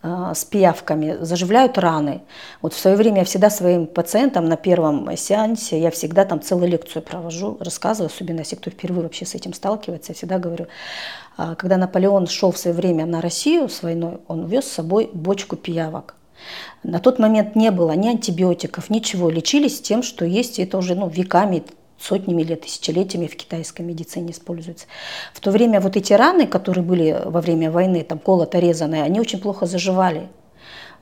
э, 0.03 0.33
с 0.35 0.45
пиявками. 0.45 1.17
Заживляют 1.21 1.79
раны. 1.79 2.23
Вот 2.61 2.75
в 2.75 2.79
свое 2.79 2.97
время 2.97 3.19
я 3.19 3.25
всегда 3.25 3.49
своим 3.51 3.87
пациентам 3.87 4.47
на 4.47 4.57
первом 4.57 5.17
сеансе, 5.17 5.81
я 5.81 5.91
всегда 5.91 6.25
там 6.25 6.43
целую 6.43 6.69
лекцию 6.69 7.03
провожу, 7.03 7.57
рассказываю, 7.61 8.11
особенно 8.15 8.41
если 8.41 8.57
кто 8.57 8.71
впервые 8.71 9.03
вообще 9.05 9.25
с 9.25 9.35
этим 9.35 9.55
сталкивается, 9.55 10.13
я 10.13 10.15
всегда 10.15 10.39
говорю, 10.39 10.67
э, 11.39 11.55
когда 11.57 11.77
Наполеон 11.77 12.27
шел 12.27 12.51
в 12.51 12.59
свое 12.59 12.77
время 12.77 13.07
на 13.07 13.21
Россию 13.21 13.69
с 13.69 13.83
войной, 13.83 14.19
он 14.29 14.47
вез 14.47 14.65
с 14.65 14.73
собой 14.73 15.11
бочку 15.13 15.57
пиявок. 15.57 16.17
На 16.83 16.99
тот 16.99 17.19
момент 17.19 17.57
не 17.57 17.71
было 17.71 17.93
ни 17.93 18.09
антибиотиков, 18.09 18.91
ничего. 18.91 19.31
Лечились 19.31 19.81
тем, 19.81 20.03
что 20.03 20.25
есть, 20.25 20.59
это 20.59 20.79
уже 20.79 20.95
ну, 20.95 21.09
веками, 21.09 21.65
сотнями 21.99 22.43
лет, 22.43 22.63
тысячелетиями 22.63 23.27
в 23.27 23.37
китайской 23.37 23.83
медицине 23.83 24.33
используется. 24.33 24.87
В 25.33 25.41
то 25.41 25.51
время 25.51 25.81
вот 25.81 25.97
эти 25.97 26.13
раны, 26.13 26.47
которые 26.47 26.85
были 26.85 27.23
во 27.25 27.41
время 27.41 27.71
войны, 27.71 28.05
там 28.05 28.19
колото 28.19 28.59
резаные, 28.59 29.03
они 29.03 29.21
очень 29.21 29.41
плохо 29.41 29.67
заживали. 29.67 30.29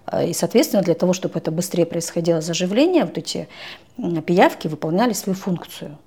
А, 0.05 0.23
и, 0.23 0.33
соответственно, 0.33 0.83
для 0.83 0.95
того, 0.95 1.13
чтобы 1.13 1.39
это 1.39 1.51
быстрее 1.51 1.87
происходило 1.87 2.41
заживление, 2.41 3.05
вот 3.05 3.19
эти 3.19 3.49
пиявки 3.97 4.69
выполняли 4.69 5.13
свою 5.13 5.37
функцию. 5.37 5.99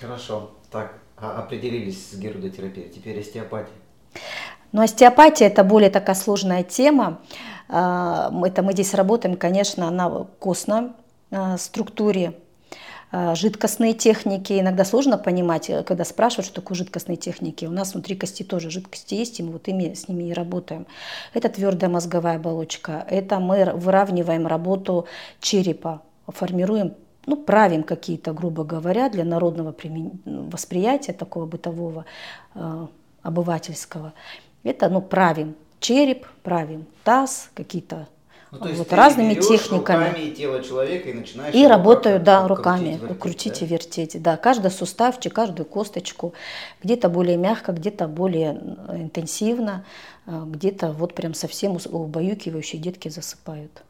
Хорошо. 0.00 0.50
Так, 0.70 0.98
а, 1.16 1.38
определились 1.38 2.10
с 2.10 2.14
герудотерапией. 2.16 2.88
Теперь 2.88 3.20
остеопатия. 3.20 3.72
Но 4.72 4.82
остеопатия– 4.82 5.46
это 5.48 5.64
более 5.64 5.90
такая 5.90 6.16
сложная 6.16 6.62
тема. 6.62 7.20
А, 7.68 8.32
это 8.44 8.62
мы 8.62 8.72
здесь 8.72 8.94
работаем, 8.94 9.36
конечно, 9.36 9.90
на 9.90 10.26
костной 10.38 10.90
а, 11.30 11.56
структуре, 11.56 12.34
а, 13.10 13.34
жидкостные 13.34 13.94
техники. 13.94 14.58
Иногда 14.58 14.84
сложно 14.84 15.16
понимать, 15.16 15.70
э, 15.70 15.82
когда 15.82 16.04
спрашивают, 16.04 16.46
что 16.46 16.56
такое 16.56 16.76
жидкостные 16.76 17.16
техники. 17.16 17.64
У 17.64 17.70
нас 17.70 17.94
внутри 17.94 18.16
кости 18.16 18.42
тоже 18.42 18.70
жидкости 18.70 19.14
есть, 19.14 19.40
и 19.40 19.42
мы 19.42 19.52
вот 19.52 19.68
ими, 19.68 19.94
с 19.94 20.08
ними 20.08 20.24
и 20.24 20.32
работаем. 20.32 20.86
Это 21.32 21.48
твердая 21.48 21.90
мозговая 21.90 22.36
оболочка. 22.36 23.06
Это 23.08 23.38
мы 23.40 23.72
выравниваем 23.74 24.46
работу 24.46 25.06
черепа, 25.40 26.02
формируем 26.26 26.94
ну, 27.26 27.36
правим 27.36 27.82
какие-то, 27.82 28.32
грубо 28.32 28.64
говоря, 28.64 29.10
для 29.10 29.22
народного 29.22 29.74
восприятия 30.24 31.12
такого 31.12 31.44
бытового, 31.44 32.06
обывательского. 33.22 34.14
Это, 34.68 34.88
ну, 34.90 35.00
правим 35.00 35.54
череп, 35.80 36.26
правим 36.42 36.86
таз, 37.04 37.50
какие-то 37.54 38.06
ну, 38.50 38.58
то 38.58 38.68
есть 38.68 38.78
вот, 38.78 38.92
разными 38.92 39.34
техниками. 39.34 40.08
Руками 40.08 40.30
тело 40.30 40.62
человека 40.62 41.08
и 41.08 41.12
начинаешь. 41.14 41.54
И 41.54 41.66
работаю, 41.66 42.20
да, 42.20 42.46
руками, 42.46 42.96
крутить, 42.96 43.18
крутить 43.18 43.60
да? 43.60 43.66
и 43.66 43.68
вертеть. 43.68 44.22
Да, 44.22 44.36
каждый 44.36 44.70
суставчик, 44.70 45.34
каждую 45.34 45.66
косточку, 45.66 46.34
где-то 46.82 47.08
более 47.08 47.36
мягко, 47.36 47.72
где-то 47.72 48.08
более 48.08 48.52
интенсивно, 48.90 49.84
а, 50.26 50.44
где-то 50.44 50.92
вот 50.92 51.14
прям 51.14 51.32
совсем 51.34 51.78
убаюкивающие 51.86 52.80
детки 52.80 53.08
засыпают. 53.08 53.82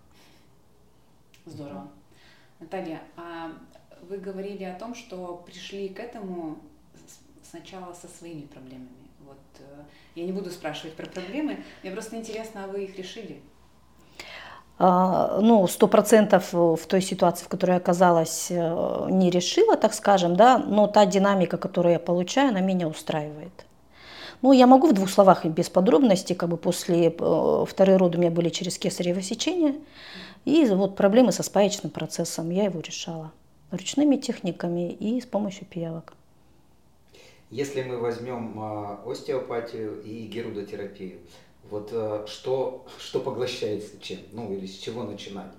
Здорово. 1.47 1.89
Наталья, 2.61 3.01
а 3.17 3.53
вы 4.09 4.19
говорили 4.19 4.65
о 4.65 4.75
том, 4.75 4.95
что 4.95 5.43
пришли 5.47 5.89
к 5.89 6.01
этому 6.01 6.59
сначала 7.49 7.93
со 7.95 8.09
своими 8.09 8.43
проблемами. 8.43 9.08
Вот 9.29 9.37
э, 9.61 9.83
я 10.15 10.25
не 10.25 10.33
буду 10.33 10.51
спрашивать 10.51 10.95
про 10.95 11.07
проблемы, 11.07 11.59
мне 11.83 11.93
просто 11.93 12.17
интересно, 12.17 12.65
а 12.65 12.67
вы 12.67 12.85
их 12.85 12.97
решили? 12.97 13.43
А, 14.79 15.39
ну, 15.43 15.67
сто 15.67 15.87
процентов 15.87 16.53
в 16.53 16.79
той 16.87 17.03
ситуации, 17.03 17.45
в 17.45 17.49
которой 17.49 17.73
я 17.73 17.77
оказалась, 17.77 18.47
э, 18.49 19.07
не 19.11 19.29
решила, 19.31 19.77
так 19.77 19.93
скажем, 19.93 20.35
да, 20.35 20.57
но 20.57 20.87
та 20.87 21.05
динамика, 21.05 21.59
которую 21.59 21.93
я 21.93 21.99
получаю, 21.99 22.49
она 22.49 22.61
меня 22.61 22.89
устраивает. 22.89 23.67
Ну, 24.41 24.53
я 24.53 24.67
могу 24.67 24.87
в 24.87 24.95
двух 24.95 25.11
словах 25.11 25.45
и 25.45 25.51
без 25.51 25.69
подробностей, 25.69 26.35
как 26.35 26.49
бы 26.49 26.57
после 26.57 27.09
э, 27.09 27.65
второй 27.69 27.97
роды 27.97 28.17
у 28.17 28.21
меня 28.23 28.31
были 28.31 28.49
через 28.49 28.79
кесарево 28.79 29.21
сечение, 29.21 29.75
и 30.47 30.65
вот 30.67 30.97
проблемы 30.97 31.33
со 31.33 31.43
спаечным 31.43 31.91
процессом, 31.91 32.49
я 32.49 32.65
его 32.65 32.81
решала 32.81 33.33
ручными 33.71 34.17
техниками 34.17 34.91
и 34.91 35.21
с 35.21 35.27
помощью 35.27 35.67
пиявок. 35.67 36.15
Если 37.51 37.83
мы 37.83 37.99
возьмем 37.99 38.59
а, 38.61 39.03
остеопатию 39.07 40.03
и 40.03 40.27
герудотерапию, 40.27 41.19
вот 41.71 41.91
а, 41.93 42.27
что, 42.27 42.87
что 42.99 43.21
поглощается 43.21 43.99
чем? 44.01 44.19
Ну 44.33 44.53
или 44.53 44.67
с 44.67 44.77
чего 44.79 45.05
начинать? 45.05 45.53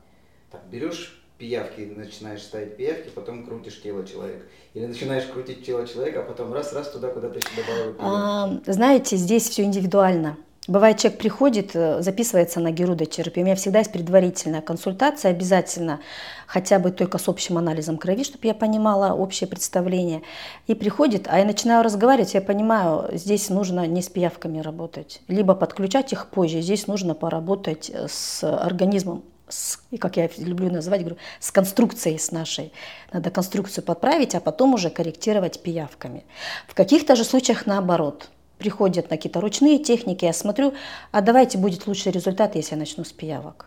Так, 0.51 0.61
берешь 0.69 1.19
пиявки, 1.39 1.81
начинаешь 1.95 2.43
ставить 2.43 2.75
пиявки, 2.75 3.09
потом 3.09 3.45
крутишь 3.45 3.81
тело 3.81 4.05
человека. 4.05 4.45
Или 4.73 4.85
начинаешь 4.85 5.25
крутить 5.25 5.65
тело 5.65 5.87
человека, 5.87 6.21
а 6.21 6.23
потом 6.23 6.53
раз-раз 6.53 6.91
туда 6.91 7.09
куда-то 7.09 7.39
еще 7.39 7.49
добавил 7.55 7.95
а, 7.99 8.61
Знаете, 8.67 9.15
здесь 9.15 9.49
все 9.49 9.63
индивидуально. 9.63 10.37
Бывает, 10.67 10.97
человек 10.99 11.19
приходит, 11.19 11.71
э, 11.73 12.01
записывается 12.01 12.59
на 12.59 12.71
герудотерапию. 12.71 13.43
У 13.43 13.45
меня 13.47 13.55
всегда 13.55 13.79
есть 13.79 13.91
предварительная 13.91 14.61
консультация, 14.61 15.31
обязательно 15.31 15.99
хотя 16.45 16.79
бы 16.79 16.91
только 16.91 17.17
с 17.17 17.27
общим 17.27 17.57
анализом 17.57 17.97
крови, 17.97 18.23
чтобы 18.23 18.45
я 18.45 18.53
понимала 18.53 19.13
общее 19.13 19.47
представление. 19.47 20.21
И 20.67 20.75
приходит, 20.75 21.27
а 21.29 21.39
я 21.39 21.45
начинаю 21.45 21.83
разговаривать, 21.83 22.33
я 22.33 22.41
понимаю, 22.41 23.09
здесь 23.13 23.49
нужно 23.49 23.87
не 23.87 24.01
с 24.01 24.09
пиявками 24.09 24.59
работать, 24.59 25.21
либо 25.27 25.55
подключать 25.55 26.11
их 26.13 26.27
позже. 26.27 26.61
Здесь 26.61 26.87
нужно 26.87 27.15
поработать 27.15 27.89
э, 27.89 28.07
с 28.09 28.43
организмом, 28.43 29.23
с, 29.47 29.79
и 29.89 29.97
как 29.97 30.17
я 30.17 30.29
люблю 30.37 30.69
называть, 30.69 30.99
говорю, 30.99 31.17
с 31.39 31.51
конструкцией 31.51 32.19
с 32.19 32.31
нашей. 32.31 32.73
Надо 33.11 33.31
конструкцию 33.31 33.83
подправить, 33.83 34.35
а 34.35 34.39
потом 34.39 34.73
уже 34.73 34.89
корректировать 34.89 35.63
пиявками. 35.63 36.25
В 36.67 36.75
каких-то 36.75 37.15
же 37.15 37.23
случаях 37.23 37.65
наоборот– 37.65 38.29
приходят 38.59 39.09
на 39.09 39.17
какие-то 39.17 39.41
ручные 39.41 39.79
техники, 39.79 40.25
я 40.25 40.33
смотрю, 40.33 40.73
а 41.11 41.21
давайте 41.21 41.57
будет 41.57 41.87
лучший 41.87 42.11
результат, 42.11 42.55
если 42.55 42.75
я 42.75 42.79
начну 42.79 43.03
с 43.03 43.11
пиявок. 43.11 43.65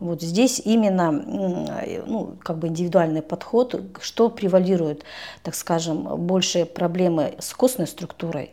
Вот 0.00 0.20
здесь 0.20 0.60
именно 0.64 1.10
ну, 1.12 2.36
как 2.42 2.58
бы 2.58 2.68
индивидуальный 2.68 3.22
подход, 3.22 3.80
что 4.00 4.28
превалирует, 4.28 5.04
так 5.42 5.54
скажем, 5.54 6.26
больше 6.26 6.66
проблемы 6.66 7.34
с 7.38 7.54
костной 7.54 7.86
структурой, 7.86 8.50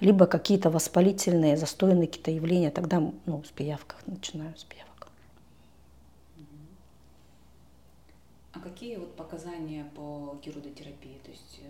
либо 0.00 0.26
какие-то 0.26 0.70
воспалительные, 0.70 1.56
застойные 1.56 2.06
какие-то 2.06 2.30
явления, 2.30 2.70
тогда 2.70 3.00
ну, 3.00 3.42
с 3.44 3.50
пиявках 3.50 3.98
начинаю 4.06 4.54
с 4.56 4.64
пиявок. 4.64 5.08
А 8.52 8.60
какие 8.60 8.96
вот 8.96 9.14
показания 9.16 9.86
по 9.96 10.36
герудотерапии, 10.44 11.18
то 11.24 11.30
есть 11.30 11.60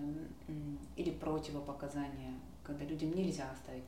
или 0.97 1.11
противопоказания 1.11 2.35
когда 2.67 2.85
людям 2.85 3.15
нельзя 3.15 3.45
оставить 3.53 3.85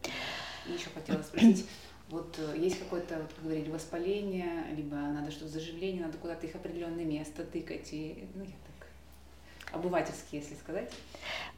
И 0.67 0.73
еще 0.73 0.89
хотела 0.95 1.23
спросить, 1.23 1.67
вот 2.09 2.39
э, 2.39 2.59
есть 2.59 2.79
какое-то, 2.79 3.17
вот, 3.17 3.33
как 3.35 3.45
говорили, 3.45 3.71
воспаление, 3.71 4.65
либо 4.77 4.97
надо 4.97 5.31
что-то 5.31 5.53
заживление, 5.53 6.03
надо 6.03 6.19
куда-то 6.19 6.47
их 6.47 6.55
определенное 6.55 7.05
место 7.05 7.45
тыкать, 7.45 7.89
и, 7.93 8.27
ну, 8.35 8.45
я 8.45 8.51
так. 8.51 9.75
обывательски, 9.75 10.37
если 10.37 10.55
сказать? 10.55 10.91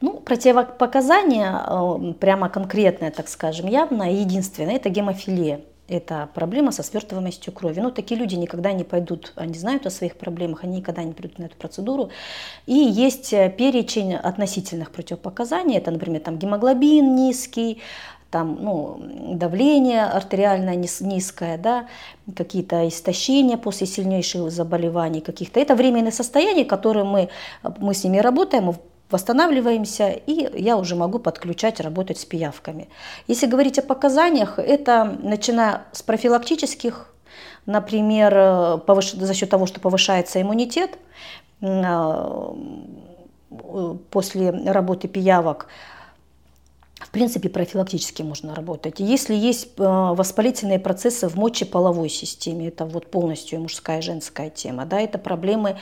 Ну, 0.01 0.19
противопоказания, 0.19 1.63
э, 1.67 2.13
прямо 2.13 2.49
конкретное, 2.49 3.11
так 3.11 3.29
скажем, 3.29 3.67
явно, 3.67 4.11
единственное, 4.11 4.75
это 4.75 4.89
гемофилия. 4.89 5.61
Это 5.91 6.29
проблема 6.33 6.71
со 6.71 6.83
свертываемостью 6.83 7.51
крови. 7.51 7.81
Ну, 7.81 7.91
такие 7.91 8.17
люди 8.17 8.35
никогда 8.35 8.71
не 8.71 8.85
пойдут, 8.85 9.33
они 9.35 9.55
знают 9.55 9.85
о 9.85 9.89
своих 9.89 10.15
проблемах, 10.15 10.63
они 10.63 10.77
никогда 10.77 11.03
не 11.03 11.11
придут 11.11 11.37
на 11.39 11.45
эту 11.45 11.57
процедуру. 11.57 12.11
И 12.65 12.73
есть 12.73 13.33
э, 13.33 13.49
перечень 13.49 14.15
относительных 14.15 14.91
противопоказаний. 14.91 15.77
Это, 15.77 15.91
например, 15.91 16.21
там 16.21 16.37
гемоглобин 16.37 17.13
низкий, 17.15 17.81
там, 18.29 18.57
ну, 18.61 19.01
давление 19.35 20.05
артериальное 20.05 20.77
низкое, 21.01 21.57
да, 21.57 21.87
какие-то 22.37 22.87
истощения 22.87 23.57
после 23.57 23.85
сильнейших 23.85 24.49
заболеваний 24.49 25.19
каких-то. 25.19 25.59
Это 25.59 25.75
временные 25.75 26.13
состояния, 26.13 26.63
которые 26.63 27.03
мы, 27.03 27.27
мы 27.79 27.93
с 27.93 28.05
ними 28.05 28.19
работаем, 28.19 28.73
восстанавливаемся, 29.11 30.09
и 30.09 30.49
я 30.61 30.77
уже 30.77 30.95
могу 30.95 31.19
подключать, 31.19 31.79
работать 31.79 32.19
с 32.19 32.25
пиявками. 32.25 32.89
Если 33.27 33.47
говорить 33.47 33.79
о 33.79 33.81
показаниях, 33.81 34.59
это 34.59 35.17
начиная 35.21 35.83
с 35.91 36.01
профилактических, 36.01 37.13
например, 37.65 38.79
повыш... 38.79 39.13
за 39.13 39.33
счет 39.33 39.49
того, 39.49 39.65
что 39.65 39.79
повышается 39.79 40.41
иммунитет, 40.41 40.97
э, 41.61 42.53
после 44.09 44.49
работы 44.49 45.07
пиявок, 45.07 45.67
в 46.99 47.09
принципе, 47.09 47.49
профилактически 47.49 48.21
можно 48.21 48.55
работать. 48.55 48.99
Если 48.99 49.33
есть 49.33 49.69
э, 49.77 49.83
воспалительные 49.83 50.79
процессы 50.79 51.27
в 51.27 51.35
мочеполовой 51.35 52.09
системе, 52.09 52.67
это 52.67 52.85
вот 52.85 53.09
полностью 53.09 53.59
мужская 53.59 53.99
и 53.99 54.01
женская 54.01 54.49
тема, 54.49 54.85
да, 54.85 54.99
это 55.01 55.17
проблемы 55.17 55.77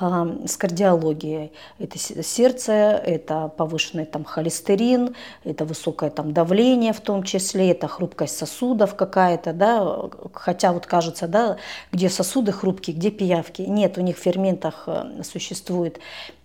с 0.00 0.56
кардиологией. 0.56 1.52
Это 1.78 1.98
сердце, 1.98 2.72
это 2.72 3.48
повышенный 3.48 4.06
там 4.06 4.24
холестерин, 4.24 5.14
это 5.44 5.64
высокое 5.64 6.10
там 6.10 6.32
давление 6.32 6.92
в 6.92 7.00
том 7.00 7.22
числе, 7.22 7.72
это 7.72 7.86
хрупкость 7.86 8.38
сосудов 8.38 8.94
какая-то, 8.94 9.52
да, 9.52 10.08
хотя 10.32 10.72
вот 10.72 10.86
кажется, 10.86 11.28
да, 11.28 11.58
где 11.92 12.08
сосуды 12.08 12.52
хрупкие, 12.52 12.96
где 12.96 13.10
пиявки. 13.10 13.62
Нет, 13.62 13.98
у 13.98 14.00
них 14.00 14.16
в 14.16 14.20
ферментах 14.20 14.84
э, 14.86 15.22
существует 15.22 16.00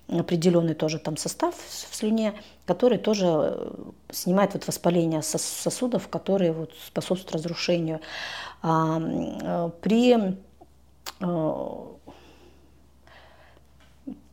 определенный 0.08 0.76
тоже 0.76 1.00
там 1.00 1.18
состав 1.18 1.56
в 1.56 1.96
слюне, 1.96 2.34
который 2.66 2.98
тоже 2.98 3.26
э, 3.28 3.72
снимает 4.12 4.54
вот 4.54 4.68
воспаление 4.68 5.22
сосудов, 5.22 6.10
которые 6.10 6.52
вот 6.52 6.72
способствуют 6.86 7.36
разрушению. 7.36 8.02
Э, 8.64 9.70
при 9.82 10.36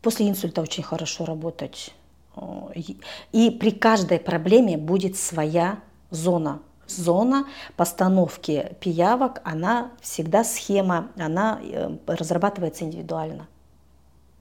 после 0.02 0.28
инсульта 0.28 0.60
очень 0.60 0.82
хорошо 0.82 1.24
работать. 1.24 1.94
И 3.32 3.50
при 3.50 3.70
каждой 3.70 4.18
проблеме 4.18 4.76
будет 4.76 5.16
своя 5.16 5.80
зона. 6.10 6.60
Зона 6.86 7.46
постановки 7.76 8.76
пиявок, 8.80 9.40
она 9.44 9.92
всегда 10.00 10.44
схема, 10.44 11.08
она 11.16 11.60
разрабатывается 12.06 12.84
индивидуально. 12.84 13.46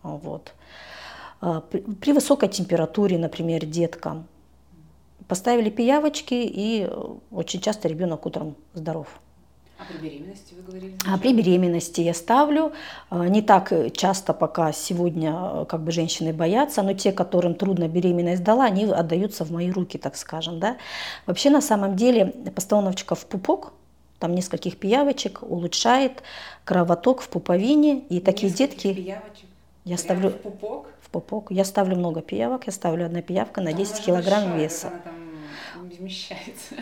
Вот. 0.03 0.53
А, 1.41 1.61
при 1.61 2.13
высокой 2.13 2.49
температуре, 2.49 3.17
например, 3.17 3.65
деткам. 3.65 4.27
Поставили 5.27 5.69
пиявочки, 5.69 6.33
и 6.33 6.87
э, 6.89 7.15
очень 7.31 7.61
часто 7.61 7.87
ребенок 7.87 8.25
утром 8.25 8.55
здоров. 8.73 9.07
А 9.81 9.91
при 9.91 9.97
беременности 10.09 10.53
вы 10.53 10.61
говорили? 10.61 10.95
А 11.07 11.17
при 11.17 11.33
беременности 11.33 12.01
я 12.01 12.13
ставлю. 12.13 12.71
А, 13.09 13.27
не 13.27 13.41
так 13.41 13.73
часто, 13.93 14.33
пока 14.33 14.71
сегодня 14.71 15.33
э, 15.35 15.65
как 15.67 15.81
бы 15.81 15.91
женщины 15.91 16.33
боятся, 16.33 16.83
но 16.83 16.93
те, 16.93 17.11
которым 17.11 17.55
трудно 17.55 17.87
беременность 17.87 18.43
дала, 18.43 18.65
они 18.65 18.85
отдаются 18.85 19.43
в 19.43 19.51
мои 19.51 19.71
руки, 19.71 19.97
так 19.97 20.15
скажем. 20.15 20.59
Да? 20.59 20.77
Вообще 21.25 21.49
на 21.49 21.61
самом 21.61 21.95
деле 21.95 22.27
постановочка 22.55 23.15
в 23.15 23.25
пупок, 23.25 23.73
там 24.19 24.35
нескольких 24.35 24.77
пиявочек 24.77 25.41
улучшает 25.41 26.21
кровоток 26.63 27.21
в 27.21 27.29
пуповине. 27.29 27.99
И 28.09 28.19
такие 28.19 28.51
детки... 28.51 28.93
Пиявочек? 28.93 29.45
Я 29.83 29.95
Прямо 29.95 29.97
ставлю 29.97 30.29
в 30.29 30.37
пупок? 30.37 30.87
пупок. 31.11 31.51
Я 31.51 31.65
ставлю 31.65 31.95
много 31.95 32.21
пиявок, 32.21 32.65
я 32.65 32.71
ставлю 32.71 33.05
одна 33.05 33.21
пиявка 33.21 33.61
на 33.61 33.73
10 33.73 34.03
килограмм 34.03 34.43
большая, 34.43 34.59
веса. 34.59 34.87
Она 34.87 35.01
там 35.73 35.89
вмещается. 35.89 36.75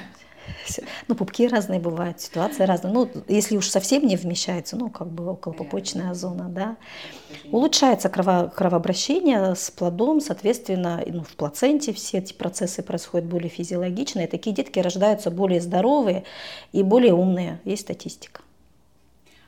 Ну, 1.08 1.16
пупки 1.16 1.48
разные 1.48 1.80
бывают, 1.80 2.22
ситуации 2.22 2.64
разные. 2.64 2.94
Ну, 2.94 3.10
если 3.28 3.58
уж 3.58 3.68
совсем 3.68 4.06
не 4.06 4.16
вмещается, 4.16 4.78
ну, 4.78 4.90
как 4.90 5.08
бы 5.08 5.32
околопупочная 5.32 6.14
зона, 6.14 6.50
да. 6.50 6.78
Улучшается 7.52 8.10
крово, 8.10 8.52
кровообращение 8.56 9.56
с 9.56 9.72
плодом, 9.72 10.22
соответственно, 10.22 11.04
ну, 11.06 11.24
в 11.24 11.36
плаценте 11.36 11.94
все 11.94 12.20
эти 12.20 12.34
процессы 12.34 12.84
происходят 12.84 13.28
более 13.28 13.50
физиологично, 13.50 14.22
и 14.22 14.28
такие 14.28 14.56
детки 14.56 14.80
рождаются 14.80 15.32
более 15.32 15.62
здоровые 15.62 16.24
и 16.72 16.84
более 16.84 17.14
умные. 17.14 17.60
Есть 17.66 17.84
статистика. 17.84 18.42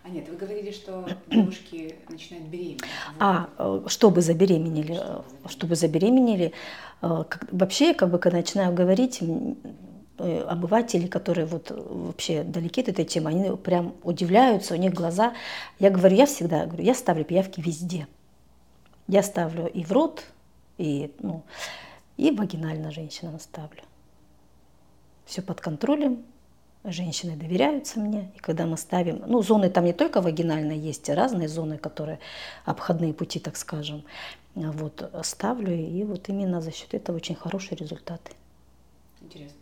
А 0.04 0.10
нет, 0.10 0.28
вы 0.30 0.36
говорили, 0.36 0.72
что 0.72 1.06
девушки 1.28 1.96
начинают 2.10 2.48
беременеть. 2.48 2.82
А, 3.20 3.50
э, 3.58 3.84
чтобы 3.86 4.22
забеременели, 4.22 4.96
чтобы, 4.96 5.24
э, 5.44 5.48
чтобы 5.48 5.76
забеременели. 5.76 6.54
Э, 7.04 7.24
вообще, 7.52 7.94
как 7.94 8.10
бы, 8.10 8.18
когда 8.18 8.40
начинаю 8.40 8.74
говорить, 8.74 9.22
обыватели, 10.48 11.08
которые 11.08 11.46
вот 11.46 11.72
вообще 11.72 12.44
далеки 12.44 12.82
от 12.82 12.90
этой 12.90 13.06
темы, 13.06 13.30
они 13.30 13.56
прям 13.58 13.96
удивляются, 14.04 14.74
у 14.74 14.78
них 14.78 14.94
глаза. 14.94 15.34
Я 15.80 15.90
говорю, 15.90 16.16
я 16.16 16.26
всегда 16.26 16.66
говорю, 16.66 16.84
я 16.84 16.94
ставлю 16.94 17.24
пиявки 17.24 17.62
везде. 17.62 18.08
Я 19.08 19.24
ставлю 19.24 19.68
и 19.68 19.84
в 19.84 19.92
рот, 19.92 20.24
и, 20.78 21.14
ну, 21.20 21.44
и 22.18 22.32
вагинально 22.32 22.92
женщинам 22.92 23.40
ставлю. 23.40 23.82
Все 25.26 25.42
под 25.42 25.62
контролем, 25.62 26.24
женщины 26.84 27.36
доверяются 27.36 28.00
мне, 28.00 28.32
и 28.36 28.40
когда 28.40 28.66
мы 28.66 28.78
ставим, 28.78 29.24
ну, 29.28 29.42
зоны 29.42 29.70
там 29.70 29.86
не 29.86 29.94
только 29.94 30.22
вагинальные 30.22 30.80
есть, 30.80 31.10
а 31.10 31.16
разные 31.16 31.48
зоны, 31.48 31.78
которые 31.78 32.20
обходные 32.66 33.14
пути, 33.14 33.40
так 33.40 33.58
скажем, 33.58 34.04
вот, 34.56 35.10
ставлю, 35.24 35.74
и 35.74 36.04
вот 36.04 36.30
именно 36.30 36.62
за 36.62 36.72
счет 36.72 36.94
этого 36.94 37.18
очень 37.18 37.36
хорошие 37.36 37.78
результаты. 37.78 38.32
Интересно. 39.22 39.61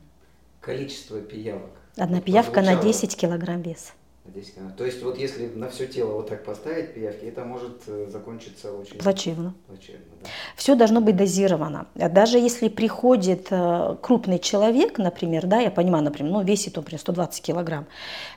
Количество 0.62 1.20
пиявок. 1.22 1.72
Одна 1.96 2.18
вот 2.18 2.26
пиявка 2.26 2.62
на 2.62 2.76
10 2.76 3.16
килограмм 3.16 3.62
веса. 3.62 3.92
10 4.26 4.54
килограмм. 4.54 4.78
То 4.78 4.86
есть 4.86 5.04
вот 5.04 5.18
если 5.18 5.48
на 5.48 5.70
все 5.70 5.88
тело 5.88 6.14
вот 6.14 6.30
так 6.30 6.44
поставить 6.44 6.94
пиявки, 6.94 7.26
это 7.26 7.44
может 7.44 7.84
э, 7.88 8.08
закончиться 8.10 8.72
очень 8.72 8.98
плачевно. 8.98 9.54
плачевно 9.68 10.02
да. 10.22 10.30
Все 10.56 10.76
должно 10.76 11.02
быть 11.02 11.16
дозировано. 11.16 11.88
Даже 11.96 12.38
если 12.38 12.70
приходит 12.70 13.48
э, 13.50 13.96
крупный 14.02 14.40
человек, 14.40 14.98
например, 14.98 15.48
да, 15.48 15.60
я 15.60 15.72
понимаю, 15.72 16.04
например, 16.04 16.32
ну 16.32 16.44
весит, 16.44 16.76
например, 16.76 17.00
120 17.00 17.42
килограмм, 17.42 17.88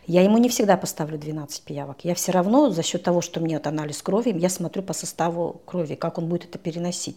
я 0.07 0.23
ему 0.23 0.39
не 0.39 0.49
всегда 0.49 0.77
поставлю 0.77 1.19
12 1.19 1.63
пиявок. 1.63 2.05
Я 2.05 2.15
все 2.15 2.33
равно 2.33 2.71
за 2.71 2.83
счет 2.83 3.03
того, 3.03 3.21
что 3.21 3.41
мне 3.41 3.57
это 3.57 3.69
анализ 3.69 4.03
крови, 4.03 4.35
я 4.37 4.49
смотрю 4.49 4.83
по 4.83 4.93
составу 4.93 5.61
крови, 5.67 5.95
как 5.95 6.19
он 6.19 6.29
будет 6.29 6.45
это 6.47 6.59
переносить. 6.59 7.17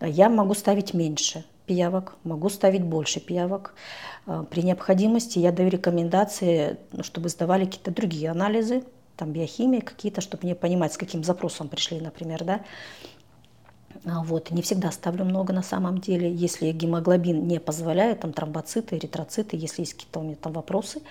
Я 0.00 0.28
могу 0.28 0.54
ставить 0.54 0.94
меньше 0.94 1.44
пиявок, 1.68 2.16
могу 2.24 2.48
ставить 2.48 2.82
больше 2.82 3.20
пиявок. 3.20 3.74
А, 4.26 4.42
при 4.42 4.62
необходимости 4.62 5.38
я 5.38 5.52
даю 5.52 5.68
рекомендации, 5.68 6.78
ну, 6.92 7.04
чтобы 7.04 7.28
сдавали 7.28 7.66
какие-то 7.66 7.92
другие 7.92 8.30
анализы, 8.30 8.82
там 9.16 9.32
биохимия 9.32 9.82
какие-то, 9.82 10.20
чтобы 10.20 10.44
мне 10.44 10.54
понимать, 10.54 10.92
с 10.92 10.96
каким 10.96 11.22
запросом 11.22 11.68
пришли, 11.68 12.00
например, 12.00 12.44
да. 12.44 12.60
А, 14.04 14.22
вот, 14.22 14.50
не 14.50 14.62
всегда 14.62 14.90
ставлю 14.90 15.24
много 15.24 15.52
на 15.52 15.62
самом 15.62 15.98
деле. 15.98 16.32
Если 16.32 16.72
гемоглобин 16.72 17.46
не 17.46 17.60
позволяет, 17.60 18.20
там 18.20 18.32
тромбоциты, 18.32 18.96
эритроциты, 18.96 19.56
если 19.56 19.82
есть 19.82 19.94
какие-то 19.94 20.20
у 20.20 20.22
меня 20.22 20.36
там 20.36 20.52
вопросы, 20.52 21.02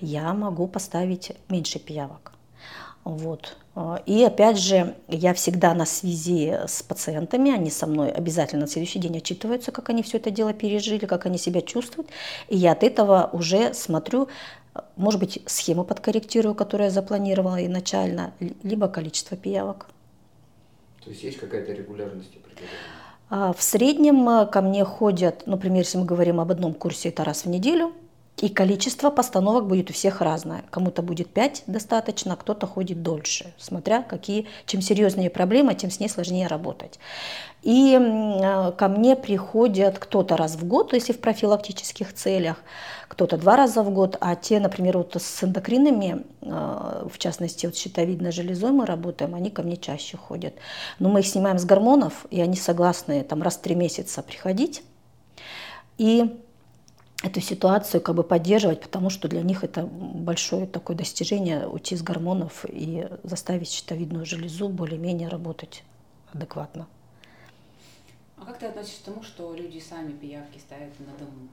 я 0.00 0.32
могу 0.32 0.68
поставить 0.68 1.32
меньше 1.48 1.78
пиявок. 1.78 2.32
Вот. 3.04 3.56
А, 3.74 4.02
и 4.06 4.22
опять 4.24 4.58
же, 4.58 4.94
я 5.08 5.34
всегда 5.34 5.74
на 5.74 5.84
связи 5.84 6.58
с 6.66 6.82
пациентами, 6.82 7.52
они 7.52 7.70
со 7.70 7.86
мной 7.86 8.10
обязательно 8.10 8.62
на 8.62 8.66
следующий 8.66 8.98
день 8.98 9.18
отчитываются, 9.18 9.72
как 9.72 9.90
они 9.90 10.02
все 10.02 10.16
это 10.16 10.30
дело 10.30 10.54
пережили, 10.54 11.04
как 11.04 11.26
они 11.26 11.36
себя 11.36 11.60
чувствуют. 11.60 12.08
И 12.48 12.56
я 12.56 12.72
от 12.72 12.82
этого 12.82 13.28
уже 13.32 13.74
смотрю, 13.74 14.28
может 14.96 15.20
быть, 15.20 15.42
схему 15.46 15.84
подкорректирую, 15.84 16.54
которую 16.54 16.86
я 16.86 16.90
запланировала 16.90 17.64
изначально, 17.66 18.32
либо 18.62 18.88
количество 18.88 19.36
пиявок. 19.36 19.86
То 21.04 21.10
есть 21.10 21.22
есть 21.22 21.38
какая-то 21.38 21.72
регулярность 21.72 22.34
определенная? 22.34 22.70
А, 23.28 23.52
в 23.52 23.62
среднем 23.62 24.26
э, 24.28 24.46
ко 24.46 24.62
мне 24.62 24.84
ходят, 24.84 25.46
например, 25.46 25.80
если 25.80 25.98
мы 25.98 26.06
говорим 26.06 26.40
об 26.40 26.50
одном 26.50 26.72
курсе, 26.72 27.10
это 27.10 27.24
раз 27.24 27.44
в 27.44 27.48
неделю– 27.50 27.92
И 28.38 28.48
количество 28.48 29.10
постановок 29.10 29.68
будет 29.68 29.90
у 29.90 29.92
всех 29.92 30.20
разное. 30.20 30.64
Кому-то 30.70 31.02
будет 31.02 31.28
5 31.32 31.64
достаточно, 31.68 32.34
кто-то 32.34 32.66
ходит 32.66 33.00
дольше, 33.00 33.54
смотря 33.58 34.02
какие, 34.02 34.48
чем 34.66 34.80
серьезнее 34.80 35.30
проблема, 35.30 35.74
тем 35.74 35.90
с 35.90 36.00
ней 36.00 36.08
сложнее 36.08 36.48
работать. 36.48 36.98
И 37.62 37.96
э, 37.96 38.72
ко 38.72 38.88
мне 38.88 39.14
приходят 39.14 40.00
кто-то 40.00 40.36
раз 40.36 40.56
в 40.56 40.66
год, 40.66 40.92
если 40.92 41.12
в 41.12 41.20
профилактических 41.20 42.12
целях, 42.12 42.56
кто-то 43.06 43.36
два 43.36 43.56
раза 43.56 43.82
в 43.84 43.90
год, 43.90 44.16
а 44.20 44.34
те, 44.34 44.58
например, 44.58 44.98
вот 44.98 45.14
с 45.16 45.44
эндокринами, 45.44 46.26
э, 46.42 47.08
в 47.08 47.16
частности, 47.18 47.66
вот 47.66 47.76
щитовидной 47.76 48.32
железой 48.32 48.72
мы 48.72 48.84
работаем, 48.84 49.36
они 49.36 49.50
ко 49.50 49.62
мне 49.62 49.76
чаще 49.76 50.16
ходят. 50.16 50.54
Но 50.98 51.08
мы 51.08 51.20
их 51.20 51.26
снимаем 51.26 51.58
с 51.58 51.64
гормонов, 51.64 52.26
и 52.30 52.40
они 52.40 52.56
согласны 52.56 53.22
там 53.22 53.42
раз 53.42 53.56
в 53.56 53.60
три 53.60 53.76
месяца 53.76 54.22
приходить. 54.22 54.82
И 55.98 56.36
эту 57.24 57.40
ситуацию 57.40 58.02
как 58.02 58.14
бы 58.14 58.22
поддерживать, 58.22 58.82
потому 58.82 59.08
что 59.08 59.28
для 59.28 59.40
них 59.40 59.64
это 59.64 59.86
большое 59.86 60.66
такое 60.66 60.94
достижение 60.94 61.66
уйти 61.66 61.96
с 61.96 62.02
гормонов 62.02 62.66
и 62.68 63.08
заставить 63.22 63.70
щитовидную 63.70 64.26
железу 64.26 64.68
более-менее 64.68 65.28
работать 65.28 65.84
адекватно. 66.32 66.86
А 68.36 68.44
как 68.44 68.58
ты 68.58 68.66
относишься 68.66 69.00
к 69.00 69.04
тому, 69.04 69.22
что 69.22 69.54
люди 69.54 69.78
сами 69.78 70.12
пиявки 70.12 70.58
ставят 70.58 70.92
на 71.00 71.16
дому? 71.16 71.48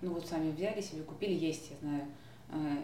Ну 0.00 0.14
вот 0.14 0.28
сами 0.28 0.52
взяли 0.52 0.80
себе, 0.80 1.02
купили, 1.02 1.34
есть, 1.34 1.70
я 1.70 1.76
знаю, 1.80 2.04
э, 2.50 2.76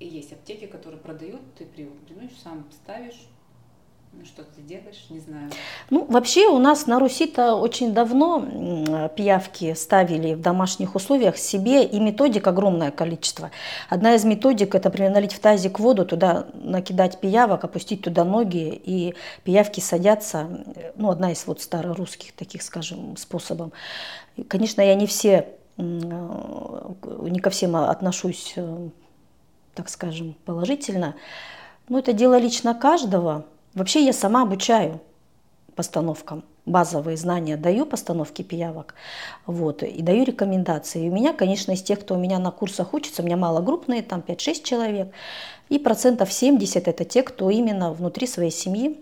есть 0.00 0.32
аптеки, 0.32 0.66
которые 0.66 0.98
продают, 0.98 1.42
ты 1.56 1.66
приносишь, 1.66 2.38
сам 2.42 2.64
ставишь, 2.72 3.28
ну, 4.12 4.24
что 4.24 4.42
ты 4.42 4.62
делаешь, 4.62 5.06
не 5.10 5.20
знаю. 5.20 5.50
Ну, 5.90 6.04
вообще 6.08 6.48
у 6.48 6.58
нас 6.58 6.86
на 6.86 6.98
Руси-то 6.98 7.54
очень 7.54 7.92
давно 7.92 9.08
пиявки 9.14 9.74
ставили 9.74 10.34
в 10.34 10.40
домашних 10.40 10.94
условиях 10.94 11.36
себе, 11.36 11.84
и 11.84 12.00
методик 12.00 12.46
огромное 12.46 12.90
количество. 12.90 13.50
Одна 13.88 14.14
из 14.14 14.24
методик– 14.24 14.74
это, 14.76 14.88
например, 14.88 15.12
налить 15.12 15.34
в 15.34 15.38
тазик 15.38 15.78
воду, 15.78 16.04
туда 16.04 16.48
накидать 16.54 17.20
пиявок, 17.20 17.64
опустить 17.64 18.02
туда 18.02 18.24
ноги, 18.24 18.80
и 18.84 19.14
пиявки 19.44 19.80
садятся. 19.80 20.48
Ну, 20.96 21.10
одна 21.10 21.32
из 21.32 21.46
вот 21.46 21.60
старорусских 21.60 22.32
таких, 22.32 22.62
скажем, 22.62 23.16
способов. 23.16 23.70
Конечно, 24.48 24.80
я 24.80 24.94
не 24.94 25.06
все, 25.06 25.48
не 25.76 27.38
ко 27.40 27.50
всем 27.50 27.76
отношусь, 27.76 28.54
э, 28.56 28.88
так 29.74 29.88
скажем, 29.88 30.34
положительно, 30.44 31.14
но 31.88 32.00
это 32.00 32.12
дело 32.12 32.38
лично 32.38 32.74
каждого– 32.74 33.44
Вообще 33.74 34.04
я 34.04 34.12
сама 34.12 34.42
обучаю 34.42 35.00
постановкам 35.74 36.44
базовые 36.68 37.16
знания 37.16 37.56
даю 37.56 37.86
постановки 37.86 38.42
пиявок, 38.42 38.94
вот, 39.46 39.82
и 39.82 40.02
даю 40.02 40.24
рекомендации. 40.24 41.06
И 41.06 41.10
у 41.10 41.14
меня, 41.14 41.32
конечно, 41.32 41.72
из 41.72 41.82
тех, 41.82 42.00
кто 42.00 42.14
у 42.14 42.18
меня 42.18 42.38
на 42.38 42.50
курсах 42.50 42.94
учится, 42.94 43.22
у 43.22 43.24
меня 43.24 43.36
малогруппные, 43.36 44.02
там 44.02 44.22
5-6 44.26 44.62
человек, 44.62 45.12
и 45.68 45.78
процентов 45.78 46.32
70 46.32 46.88
это 46.88 47.04
те, 47.04 47.22
кто 47.22 47.50
именно 47.50 47.92
внутри 47.92 48.26
своей 48.26 48.50
семьи 48.50 48.98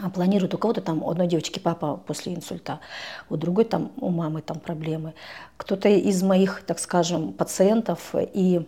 а, 0.00 0.10
планирует 0.10 0.54
у 0.54 0.58
кого-то 0.58 0.80
там, 0.80 1.02
у 1.02 1.10
одной 1.10 1.26
девочки 1.26 1.58
папа 1.58 2.00
после 2.06 2.34
инсульта, 2.34 2.80
у 3.30 3.36
другой 3.36 3.64
там, 3.64 3.92
у 3.98 4.10
мамы 4.10 4.42
там 4.42 4.58
проблемы. 4.58 5.14
Кто-то 5.56 5.88
из 5.88 6.22
моих, 6.22 6.64
так 6.66 6.78
скажем, 6.78 7.32
пациентов 7.32 8.14
и 8.14 8.66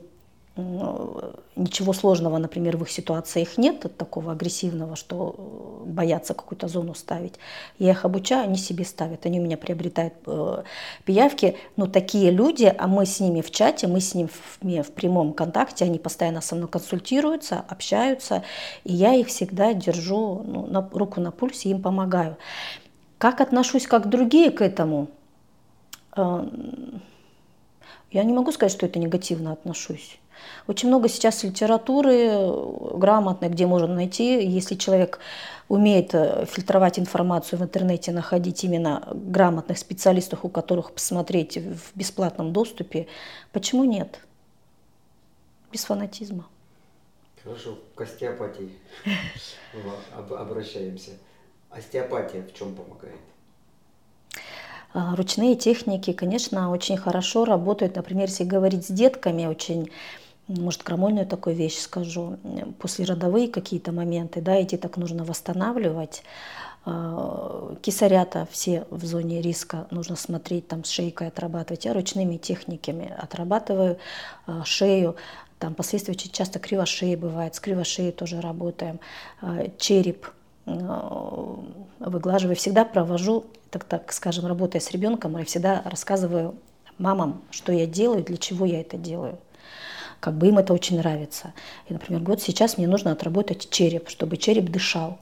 ничего 0.57 1.93
сложного, 1.93 2.39
например, 2.39 2.79
в 2.79 2.83
их 2.83 2.91
ситуациях 2.91 3.59
нет, 3.59 3.85
такого 3.99 4.33
агрессивного, 4.33 4.97
что 4.97 5.35
э, 5.37 5.91
боятся 5.91 6.33
какую-то 6.33 6.67
зону 6.67 6.95
ставить. 6.95 7.35
Я 7.79 7.91
их 7.91 8.07
обучаю, 8.07 8.45
они 8.45 8.57
себе 8.57 8.87
ставят, 8.87 9.27
они 9.27 9.39
у 9.39 9.43
меня 9.43 9.59
приобретают 9.59 10.15
э, 10.27 10.63
пиявки. 11.05 11.57
Но 11.77 11.87
такие 11.87 12.31
люди, 12.31 12.75
а 12.77 12.87
мы 12.89 13.05
с 13.05 13.21
ними 13.21 13.43
в 13.43 13.51
чате, 13.51 13.87
мы 13.87 14.01
с 14.01 14.15
ними 14.15 14.29
в, 14.29 14.83
в 14.83 14.93
прямом 14.93 15.35
контакте, 15.35 15.85
они 15.85 15.99
постоянно 15.99 16.41
со 16.41 16.55
мной 16.55 16.69
консультируются, 16.69 17.63
общаются, 17.69 18.43
и 18.85 18.95
я 18.95 19.13
их 19.15 19.27
всегда 19.27 19.75
держу 19.75 20.43
ну, 20.43 20.67
на, 20.67 20.89
руку 20.93 21.21
на 21.21 21.33
пульсе, 21.33 21.69
им 21.69 21.83
помогаю. 21.83 22.39
Как 23.19 23.43
отношусь, 23.43 23.87
как 23.87 24.09
другие 24.09 24.51
к 24.51 24.63
этому? 24.63 25.09
Э, 26.17 26.49
я 28.11 28.23
не 28.23 28.33
могу 28.33 28.53
сказать, 28.53 28.73
что 28.73 28.87
это 28.87 28.99
негативно 28.99 29.53
отношусь. 29.53 30.19
Очень 30.67 30.89
много 30.89 31.09
сейчас 31.09 31.43
литературы 31.43 32.15
э, 32.15 32.89
грамотной, 32.95 33.49
где 33.49 33.67
можно 33.67 33.95
найти, 33.95 34.45
если 34.45 34.75
человек 34.75 35.19
умеет 35.69 36.15
э, 36.15 36.47
фильтровать 36.47 36.99
информацию 36.99 37.59
в 37.59 37.63
интернете, 37.63 38.13
находить 38.13 38.65
именно 38.65 39.07
грамотных 39.13 39.79
специалистов, 39.79 40.41
у 40.45 40.49
которых 40.49 40.93
посмотреть 40.93 41.57
в 41.57 41.97
бесплатном 41.97 42.53
доступе, 42.53 43.07
почему 43.53 43.85
нет? 43.85 44.21
Без 45.73 45.85
фанатизма. 45.85 46.47
Хорошо, 47.43 47.79
к 47.95 48.01
остеопатии 48.01 48.73
обращаемся. 50.37 51.13
Остеопатия 51.71 52.43
в 52.43 52.53
чем 52.55 52.75
помогает? 52.75 53.21
А, 54.95 55.15
ручные 55.15 55.57
техники, 55.57 56.13
конечно, 56.13 56.71
очень 56.71 56.97
хорошо 56.97 57.45
работают. 57.45 57.97
Например, 57.97 58.29
если 58.29 58.45
говорить 58.45 58.87
с 58.87 58.91
детками, 58.91 59.47
очень 59.47 59.91
может, 60.49 60.83
крамольную 60.83 61.27
такую 61.27 61.57
вещь 61.57 61.79
скажу, 61.79 62.39
послеродовые 62.79 63.49
какие-то 63.49 63.93
моменты, 63.93 64.41
да, 64.41 64.55
эти 64.55 64.77
так 64.77 64.97
нужно 64.97 65.25
восстанавливать. 65.25 66.23
А, 66.85 67.75
кисарята 67.83 68.47
все 68.51 68.87
в 68.91 69.05
зоне 69.05 69.43
риска, 69.43 69.89
нужно 69.91 70.15
смотреть, 70.15 70.69
там 70.69 70.85
с 70.85 70.91
шейкой 70.91 71.29
отрабатывать. 71.29 71.85
Я 71.85 71.95
ручными 71.95 72.37
техниками 72.37 73.13
отрабатываю 73.19 73.99
а, 74.47 74.65
шею, 74.65 75.17
там 75.59 75.75
последствия 75.75 76.13
очень 76.13 76.31
часто 76.31 76.59
кривошеи 76.59 77.17
бывает, 77.17 77.55
с 77.55 77.61
кривошеей 77.61 78.13
тоже 78.13 78.41
работаем. 78.41 79.01
А, 79.41 79.69
череп 79.79 80.27
выглаживаю, 82.01 82.57
всегда 82.57 82.85
провожу, 82.85 83.47
так, 83.71 83.85
так 83.85 84.13
скажем, 84.13 84.47
работая 84.47 84.81
с 84.81 84.91
ребенком, 84.91 85.39
я 85.39 85.45
всегда 85.45 85.81
рассказываю 85.85 86.57
мамам, 86.99 87.43
что 87.53 87.71
я 87.71 87.87
делаю, 87.87 88.25
для 88.25 88.37
чего 88.37 88.67
я 88.67 88.81
это 88.81 88.97
делаю 88.97 89.39
как 90.21 90.37
бы 90.37 90.49
им 90.49 90.59
это 90.59 90.73
очень 90.73 90.99
нравится. 90.99 91.53
И, 91.89 91.93
например, 91.93 92.23
вот 92.23 92.43
сейчас 92.43 92.79
мне 92.79 92.87
нужно 92.87 93.13
отработать 93.13 93.71
череп, 93.71 94.09
чтобы 94.09 94.37
череп 94.37 94.71
дышал. 94.71 95.19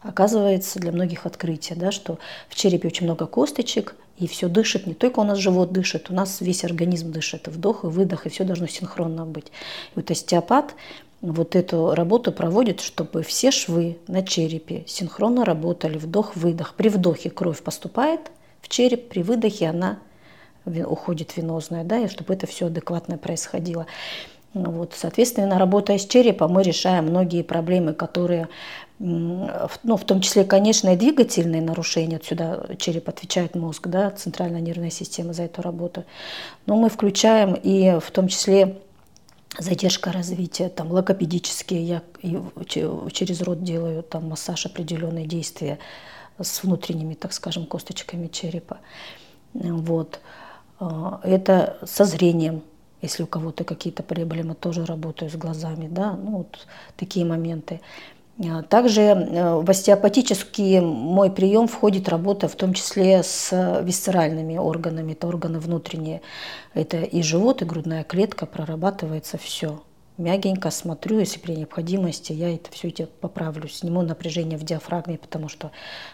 Оказывается, 0.00 0.78
для 0.78 0.92
многих 0.92 1.26
открытие, 1.26 1.76
да, 1.76 1.90
что 1.90 2.18
в 2.48 2.54
черепе 2.54 2.88
очень 2.88 3.06
много 3.06 3.26
косточек, 3.26 3.96
и 4.16 4.26
все 4.26 4.48
дышит, 4.48 4.86
не 4.86 4.94
только 4.94 5.20
у 5.20 5.24
нас 5.24 5.38
живот 5.38 5.72
дышит, 5.72 6.10
у 6.10 6.14
нас 6.14 6.40
весь 6.40 6.64
организм 6.64 7.10
дышит, 7.10 7.48
вдох, 7.48 7.84
и 7.84 7.88
выдох, 7.88 8.26
и 8.26 8.28
все 8.28 8.44
должно 8.44 8.66
синхронно 8.66 9.26
быть. 9.26 9.46
И 9.46 9.50
вот 9.96 10.10
остеопат 10.10 10.74
вот 11.20 11.56
эту 11.56 11.94
работу 11.94 12.30
проводит, 12.32 12.80
чтобы 12.80 13.22
все 13.22 13.50
швы 13.50 13.98
на 14.06 14.22
черепе 14.22 14.84
синхронно 14.86 15.44
работали, 15.44 15.98
вдох-выдох. 15.98 16.74
При 16.74 16.88
вдохе 16.88 17.30
кровь 17.30 17.62
поступает 17.62 18.20
в 18.60 18.68
череп, 18.68 19.08
при 19.08 19.22
выдохе 19.22 19.68
она 19.68 19.98
уходит 20.86 21.36
венозная, 21.36 21.84
да, 21.84 21.98
и 21.98 22.08
чтобы 22.08 22.34
это 22.34 22.46
все 22.46 22.66
адекватно 22.66 23.18
происходило. 23.18 23.86
Вот, 24.54 24.94
соответственно, 24.96 25.58
работая 25.58 25.98
с 25.98 26.06
черепом, 26.06 26.52
мы 26.52 26.62
решаем 26.62 27.04
многие 27.04 27.42
проблемы, 27.42 27.92
которые, 27.92 28.48
ну, 28.98 29.96
в 29.96 30.04
том 30.04 30.20
числе, 30.22 30.44
конечно, 30.44 30.94
и 30.94 30.96
двигательные 30.96 31.60
нарушения, 31.60 32.16
отсюда 32.16 32.74
череп 32.78 33.08
отвечает 33.10 33.54
мозг, 33.54 33.88
да, 33.88 34.10
центральная 34.10 34.62
нервная 34.62 34.90
система 34.90 35.34
за 35.34 35.42
эту 35.42 35.60
работу, 35.60 36.04
но 36.64 36.76
мы 36.76 36.88
включаем 36.88 37.54
и 37.54 37.98
в 38.00 38.10
том 38.10 38.28
числе 38.28 38.78
задержка 39.58 40.12
развития, 40.12 40.70
там 40.70 40.92
логопедические, 40.92 41.82
я 41.82 42.02
через 42.62 43.42
рот 43.42 43.62
делаю 43.62 44.02
там 44.02 44.28
массаж 44.28 44.66
определенные 44.66 45.26
действия 45.26 45.78
с 46.40 46.62
внутренними, 46.62 47.14
так 47.14 47.32
скажем, 47.32 47.66
косточками 47.66 48.28
черепа. 48.28 48.78
Вот. 49.52 50.20
А, 50.78 51.20
это 51.22 51.78
со 51.84 52.04
зрением, 52.04 52.62
если 53.02 53.22
у 53.22 53.26
кого-то 53.26 53.64
какие-то 53.64 54.02
проблемы, 54.02 54.54
тоже 54.54 54.84
работаю 54.84 55.30
с 55.30 55.34
глазами, 55.34 55.88
да, 55.88 56.12
ну 56.12 56.38
вот 56.38 56.66
такие 56.96 57.24
моменты. 57.24 57.80
А, 58.40 58.62
также 58.62 59.02
э, 59.02 59.54
в 59.56 59.68
остеопатический 59.68 60.80
мой 60.80 61.30
прием 61.30 61.66
входит 61.66 62.08
работа 62.08 62.48
в 62.48 62.54
том 62.54 62.72
числе 62.74 63.22
с 63.22 63.82
висцеральными 63.82 64.56
органами, 64.58 65.12
это 65.12 65.26
органы 65.26 65.58
внутренние. 65.58 66.22
Это 66.74 66.98
и 66.98 67.22
живот, 67.22 67.62
и 67.62 67.64
грудная 67.64 68.04
клетка, 68.04 68.46
прорабатывается 68.46 69.38
все 69.38 69.80
мягенько 70.18 70.70
смотрю, 70.70 71.20
если 71.20 71.38
при 71.38 71.54
необходимости 71.54 72.32
я 72.32 72.54
это 72.54 72.70
все 72.70 72.88
эти 72.88 73.06
поправлю, 73.06 73.68
сниму 73.68 74.02
напряжение 74.02 74.58
в 74.58 74.64
диафрагме, 74.64 75.16
потому 75.16 75.48
что 75.48 75.70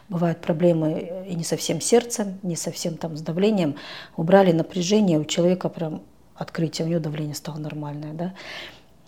бывают 0.08 0.40
проблемы 0.40 1.26
и 1.28 1.34
не 1.34 1.44
совсем 1.44 1.80
сердцем, 1.80 2.38
не 2.42 2.54
совсем 2.54 2.96
там 2.96 3.16
с 3.16 3.22
давлением. 3.22 3.76
Убрали 4.16 4.52
напряжение, 4.52 5.18
у 5.18 5.24
человека 5.24 5.68
прям 5.68 6.02
открытие, 6.34 6.86
у 6.86 6.90
него 6.90 7.00
давление 7.00 7.34
стало 7.34 7.58
нормальное, 7.58 8.12
да. 8.12 8.34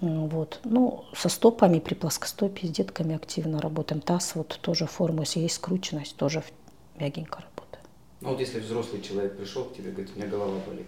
Вот. 0.00 0.61
Ну, 0.64 1.04
со 1.14 1.28
стопами 1.28 1.78
при 1.78 1.94
плоскостопии, 1.94 2.66
с 2.66 2.70
детками 2.70 3.14
активно 3.14 3.61
работаем. 3.61 4.00
Таз 4.00 4.35
вот 4.35 4.59
тоже 4.61 4.87
форму, 4.87 5.22
если 5.22 5.40
есть 5.40 5.54
скрученность, 5.54 6.16
тоже 6.16 6.42
мягенько 6.98 7.40
работает. 7.40 7.85
Ну 8.20 8.30
вот 8.30 8.40
если 8.40 8.61
взрослый 8.61 9.00
человек 9.02 9.37
пришел 9.37 9.64
к 9.64 9.74
тебе, 9.76 9.90
говорит, 9.90 10.11
у 10.14 10.18
меня 10.18 10.28
голова 10.28 10.59
болит, 10.66 10.87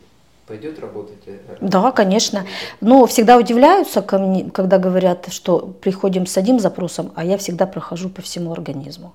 пойдет 0.49 0.81
работать? 0.81 1.19
Э, 1.27 1.57
да, 1.61 1.93
конечно. 1.93 2.47
Но 2.81 3.07
всегда 3.07 3.37
удивляются, 3.37 4.03
когда 4.03 4.79
говорят, 4.79 5.29
что 5.31 5.59
приходим 5.81 6.27
с 6.27 6.37
одним 6.37 6.59
запросом, 6.59 7.13
а 7.15 7.25
я 7.25 7.37
всегда 7.37 7.67
прохожу 7.67 8.09
по 8.09 8.23
всему 8.23 8.53
организму. 8.53 9.13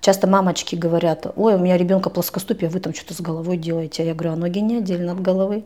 Часто 0.00 0.26
мамочки 0.26 0.74
говорят, 0.76 1.26
ой, 1.36 1.54
у 1.54 1.58
меня 1.58 1.76
ребенка 1.78 2.10
плоскоступие, 2.10 2.68
вы 2.68 2.80
там 2.80 2.92
что-то 2.92 3.14
с 3.14 3.20
головой 3.20 3.56
делаете. 3.56 4.02
А 4.02 4.06
я 4.06 4.14
говорю, 4.14 4.32
а 4.32 4.36
ноги 4.36 4.60
не 4.60 4.76
отдельно 4.76 5.12
от 5.12 5.22
головы. 5.22 5.64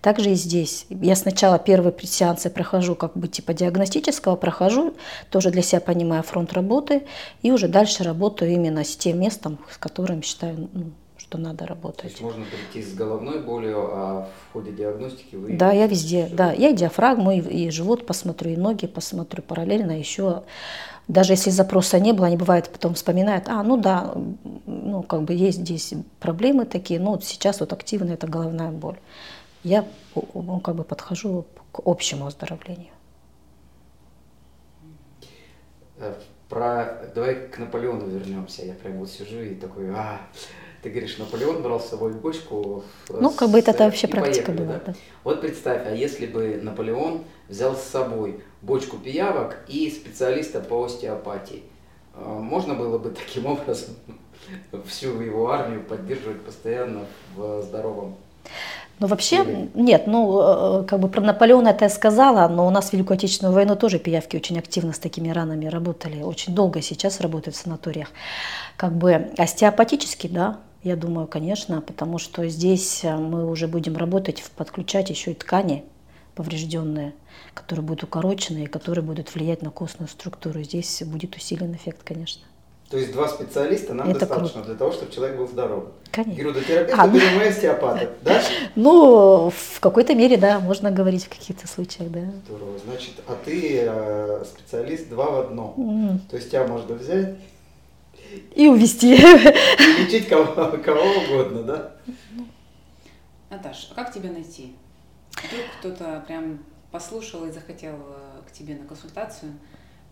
Также 0.00 0.30
и 0.30 0.34
здесь. 0.34 0.86
Я 0.88 1.16
сначала 1.16 1.58
первые 1.58 1.92
сеансы 2.02 2.50
прохожу 2.50 2.94
как 2.94 3.16
бы 3.16 3.26
типа 3.26 3.52
диагностического, 3.52 4.36
прохожу, 4.36 4.94
тоже 5.30 5.50
для 5.50 5.62
себя 5.62 5.80
понимаю 5.80 6.22
фронт 6.22 6.52
работы, 6.52 7.02
и 7.42 7.50
уже 7.50 7.66
дальше 7.66 8.04
работаю 8.04 8.52
именно 8.52 8.84
с 8.84 8.96
тем 8.96 9.20
местом, 9.20 9.58
с 9.70 9.76
которым 9.76 10.22
считаю, 10.22 10.68
ну, 10.72 10.92
что 11.26 11.38
надо 11.38 11.66
работать. 11.66 12.02
То 12.02 12.06
есть 12.08 12.20
можно 12.20 12.44
прийти 12.44 12.86
с 12.86 12.94
головной 12.94 13.40
болью, 13.40 13.90
а 13.92 14.28
в 14.48 14.52
ходе 14.52 14.72
диагностики 14.72 15.34
вы... 15.34 15.56
Да, 15.56 15.72
я 15.72 15.86
везде, 15.86 16.28
да, 16.32 16.52
я 16.52 16.70
и 16.70 16.74
диафрагму, 16.74 17.32
и, 17.32 17.40
и 17.40 17.70
живот 17.70 18.06
посмотрю, 18.06 18.52
и 18.52 18.56
ноги 18.56 18.86
посмотрю 18.86 19.42
параллельно 19.42 19.98
еще. 19.98 20.44
Даже 21.08 21.32
если 21.32 21.50
запроса 21.50 22.00
не 22.00 22.12
было, 22.12 22.26
они 22.26 22.36
бывают 22.36 22.68
потом 22.70 22.94
вспоминают, 22.94 23.48
а, 23.48 23.62
ну 23.62 23.76
да, 23.76 24.14
ну 24.66 25.02
как 25.02 25.22
бы 25.22 25.34
есть 25.34 25.58
здесь 25.58 25.94
проблемы 26.20 26.64
такие, 26.64 26.98
но 26.98 27.12
вот 27.12 27.24
сейчас 27.24 27.60
вот 27.60 27.72
активно 27.72 28.12
это 28.12 28.26
головная 28.26 28.70
боль 28.70 28.98
я 29.66 29.84
ну, 30.14 30.60
как 30.60 30.76
бы 30.76 30.84
подхожу 30.84 31.44
к 31.72 31.80
общему 31.84 32.26
оздоровлению. 32.26 32.92
Э, 35.98 36.14
про... 36.48 37.10
Давай 37.14 37.48
к 37.48 37.58
Наполеону 37.58 38.06
вернемся. 38.06 38.64
Я 38.64 38.74
прям 38.74 38.98
вот 38.98 39.10
сижу 39.10 39.40
и 39.40 39.56
такой, 39.56 39.90
а, 39.90 40.20
ты 40.86 40.90
говоришь, 40.90 41.18
Наполеон 41.18 41.62
брал 41.62 41.80
с 41.80 41.88
собой 41.88 42.12
бочку. 42.12 42.84
Ну, 43.08 43.30
как 43.32 43.50
бы 43.50 43.58
это, 43.58 43.72
это 43.72 43.84
вообще 43.84 44.06
практика 44.06 44.52
поехали, 44.52 44.64
была. 44.64 44.78
Да? 44.78 44.82
Да. 44.86 44.94
Вот 45.24 45.40
представь, 45.40 45.82
а 45.84 45.92
если 45.92 46.26
бы 46.26 46.60
Наполеон 46.62 47.24
взял 47.48 47.74
с 47.74 47.82
собой 47.82 48.40
бочку 48.62 48.96
пиявок 48.96 49.58
и 49.66 49.90
специалиста 49.90 50.60
по 50.60 50.84
остеопатии, 50.84 51.64
э, 52.14 52.22
можно 52.24 52.74
было 52.74 52.98
бы 52.98 53.10
таким 53.10 53.46
образом 53.52 53.96
всю 54.86 55.20
его 55.20 55.50
армию 55.50 55.82
поддерживать 55.82 56.40
постоянно 56.42 57.06
в 57.34 57.62
здоровом 57.62 58.14
ну, 58.98 59.08
вообще, 59.08 59.42
Или... 59.42 59.70
нет, 59.74 60.06
ну, 60.06 60.80
э, 60.80 60.84
как 60.84 61.00
бы 61.00 61.08
про 61.08 61.20
Наполеона 61.20 61.68
это 61.68 61.84
я 61.84 61.90
сказала, 61.90 62.48
но 62.48 62.66
у 62.66 62.70
нас 62.70 62.90
в 62.90 62.92
Великую 62.94 63.16
Отечественную 63.16 63.54
войну 63.54 63.76
тоже 63.76 63.98
пиявки 63.98 64.36
очень 64.36 64.58
активно 64.58 64.94
с 64.94 64.98
такими 64.98 65.28
ранами 65.28 65.66
работали, 65.66 66.22
очень 66.22 66.54
долго 66.54 66.80
сейчас 66.80 67.20
работают 67.20 67.56
в 67.56 67.60
санаториях. 67.60 68.08
Как 68.78 68.92
бы 68.92 69.32
остеопатически, 69.36 70.28
да, 70.28 70.60
я 70.86 70.94
думаю, 70.94 71.26
конечно, 71.26 71.80
потому 71.80 72.18
что 72.18 72.46
здесь 72.48 73.02
э, 73.02 73.16
мы 73.16 73.44
уже 73.50 73.66
будем 73.66 73.96
работать, 73.96 74.42
подключать 74.56 75.10
еще 75.10 75.32
и 75.32 75.34
ткани 75.34 75.84
поврежденные, 76.36 77.12
которые 77.54 77.84
будут 77.84 78.04
укорочены 78.04 78.64
и 78.64 78.66
которые 78.66 79.02
будут 79.02 79.34
влиять 79.34 79.62
на 79.62 79.70
костную 79.70 80.08
структуру. 80.08 80.62
Здесь 80.62 81.02
будет 81.04 81.34
усилен 81.34 81.74
эффект, 81.74 82.02
конечно. 82.04 82.42
То 82.88 82.98
есть 82.98 83.12
два 83.12 83.26
специалиста 83.26 83.94
нам 83.94 84.08
это 84.08 84.20
достаточно 84.20 84.62
круто. 84.62 84.68
для 84.68 84.78
того, 84.78 84.92
чтобы 84.92 85.12
человек 85.12 85.38
был 85.38 85.48
здоров. 85.48 85.86
Конечно. 86.12 86.36
Гирудотерапевт 86.36 87.00
а, 87.00 87.08
или 87.08 87.36
мы 87.36 87.46
остеопаты, 87.48 88.08
да? 88.22 88.40
Ну, 88.76 89.50
в 89.50 89.80
какой-то 89.80 90.14
мере, 90.14 90.36
да, 90.36 90.60
можно 90.60 90.92
говорить 90.92 91.24
в 91.24 91.28
каких-то 91.28 91.66
случаях, 91.66 92.12
да. 92.12 92.20
Здорово. 92.46 92.78
Значит, 92.84 93.14
а 93.26 93.36
ты 93.44 93.80
э, 93.82 94.44
специалист 94.44 95.08
два 95.08 95.30
в 95.30 95.40
одном. 95.40 95.74
Mm. 95.76 96.30
То 96.30 96.36
есть 96.36 96.50
тебя 96.50 96.64
можно 96.68 96.94
взять 96.94 97.34
и 98.54 98.66
увести. 98.68 99.14
И 99.14 100.02
лечить 100.02 100.28
кого, 100.28 100.46
кого 100.78 101.00
угодно, 101.24 101.62
да? 101.62 101.96
Наташа, 103.50 103.88
а 103.90 103.94
как 103.94 104.12
тебя 104.12 104.30
найти? 104.30 104.74
Вдруг 105.32 105.64
кто-то 105.78 106.24
прям 106.26 106.58
послушал 106.90 107.46
и 107.46 107.50
захотел 107.50 107.94
э, 107.94 108.48
к 108.48 108.52
тебе 108.52 108.74
на 108.74 108.86
консультацию– 108.86 109.52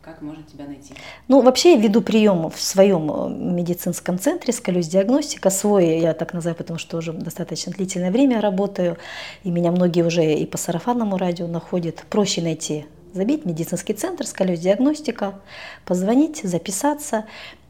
как 0.05 0.21
можно 0.21 0.43
тебя 0.43 0.67
найти? 0.67 0.95
Ну, 1.29 1.41
вообще 1.41 1.75
я 1.75 1.81
веду 1.81 2.03
прием 2.03 2.51
в 2.51 2.61
своем 2.61 3.11
э, 3.11 3.29
медицинском 3.31 4.19
центре 4.19 4.53
«Скалюсь 4.53 4.87
диагностика». 4.87 5.49
Свой 5.49 5.99
я 5.99 6.13
так 6.13 6.35
называю, 6.35 6.57
потому 6.57 6.79
что 6.79 6.99
уже 6.99 7.15
достаточно 7.15 7.73
длительное 7.73 8.11
время 8.11 8.43
работаю, 8.43 8.99
и 9.45 9.51
меня 9.51 9.71
многие 9.71 10.03
уже 10.03 10.35
и 10.35 10.45
по 10.45 10.59
сарафанному 10.59 11.17
радио 11.17 11.47
находят. 11.47 12.05
Проще 12.11 12.43
найти 12.43 12.85
забить 13.15 13.47
медицинский 13.47 13.95
центр, 13.95 14.27
«Скалюсь 14.27 14.61
диагностика», 14.61 15.41
позвонить, 15.87 16.43
записаться. 16.45 17.25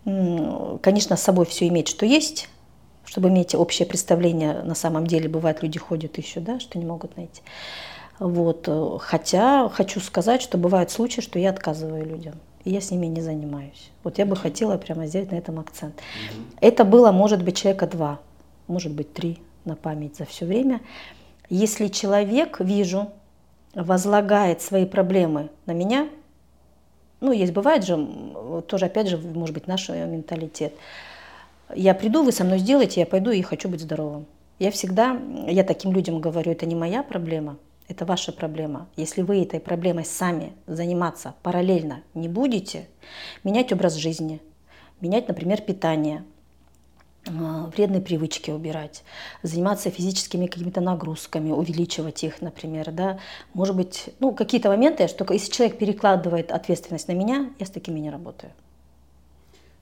Конечно, 0.04 1.16
с 1.16 1.22
собой 1.22 1.46
все 1.46 1.66
иметь, 1.68 1.88
что 1.88 2.04
есть, 2.04 2.48
чтобы 3.04 3.28
иметь 3.28 3.54
общее 3.54 3.86
представление. 3.86 4.62
На 4.62 4.74
самом 4.74 5.06
деле, 5.06 5.28
бывает, 5.28 5.62
люди 5.62 5.78
ходят 5.78 6.18
еще, 6.18 6.40
да, 6.40 6.60
что 6.60 6.78
не 6.78 6.84
могут 6.84 7.16
найти. 7.16 7.42
Вот. 8.18 8.64
Э, 8.68 8.98
хотя 9.00 9.68
хочу 9.68 10.00
сказать, 10.00 10.42
что 10.42 10.58
бывают 10.58 10.90
случаи, 10.90 11.20
что 11.20 11.38
я 11.38 11.50
отказываю 11.50 12.04
людям. 12.04 12.34
И 12.64 12.70
я 12.70 12.80
с 12.80 12.90
ними 12.90 13.06
не 13.06 13.20
занимаюсь. 13.20 13.90
Вот 14.02 14.18
я 14.18 14.26
бы 14.26 14.36
хотела 14.36 14.76
прямо 14.78 15.06
сделать 15.06 15.30
на 15.30 15.36
этом 15.36 15.60
акцент. 15.60 15.94
Это 16.60 16.84
было, 16.84 17.12
может 17.12 17.42
быть, 17.42 17.58
человека 17.58 17.86
два, 17.86 18.20
может 18.68 18.92
быть, 18.92 19.12
три 19.12 19.38
на 19.64 19.76
память 19.76 20.16
за 20.16 20.24
все 20.24 20.46
время. 20.46 20.80
Если 21.50 21.88
человек, 21.88 22.60
вижу, 22.60 23.10
возлагает 23.74 24.62
свои 24.62 24.86
проблемы 24.86 25.50
на 25.66 25.72
меня, 25.72 26.08
ну, 27.20 27.32
есть, 27.32 27.52
бывает 27.52 27.84
же, 27.84 27.96
тоже, 28.66 28.86
опять 28.86 29.08
же, 29.08 29.18
может 29.18 29.54
быть, 29.54 29.66
наш 29.66 29.88
менталитет. 29.88 30.74
Я 31.74 31.94
приду, 31.94 32.22
вы 32.22 32.32
со 32.32 32.44
мной 32.44 32.58
сделаете, 32.58 33.00
я 33.00 33.06
пойду 33.06 33.30
и 33.30 33.40
хочу 33.42 33.68
быть 33.68 33.80
здоровым. 33.80 34.26
Я 34.58 34.70
всегда, 34.70 35.20
я 35.48 35.64
таким 35.64 35.92
людям 35.92 36.20
говорю, 36.20 36.52
это 36.52 36.66
не 36.66 36.74
моя 36.74 37.02
проблема, 37.02 37.56
это 37.88 38.04
ваша 38.04 38.30
проблема. 38.32 38.86
Если 38.96 39.22
вы 39.22 39.42
этой 39.42 39.58
проблемой 39.60 40.04
сами 40.04 40.52
заниматься 40.66 41.34
параллельно 41.42 42.02
не 42.14 42.28
будете, 42.28 42.86
менять 43.42 43.72
образ 43.72 43.94
жизни, 43.94 44.40
менять, 45.00 45.26
например, 45.28 45.60
питание, 45.62 46.24
вредные 47.26 48.00
привычки 48.00 48.50
убирать, 48.50 49.02
заниматься 49.42 49.90
физическими 49.90 50.46
какими-то 50.46 50.80
нагрузками, 50.80 51.50
увеличивать 51.50 52.22
их, 52.24 52.42
например, 52.42 52.90
да, 52.90 53.18
может 53.54 53.76
быть, 53.76 54.10
ну, 54.20 54.32
какие-то 54.32 54.68
моменты, 54.68 55.08
что 55.08 55.26
если 55.32 55.50
человек 55.50 55.78
перекладывает 55.78 56.52
ответственность 56.52 57.08
на 57.08 57.12
меня, 57.12 57.50
я 57.58 57.66
с 57.66 57.70
такими 57.70 58.00
не 58.00 58.10
работаю. 58.10 58.52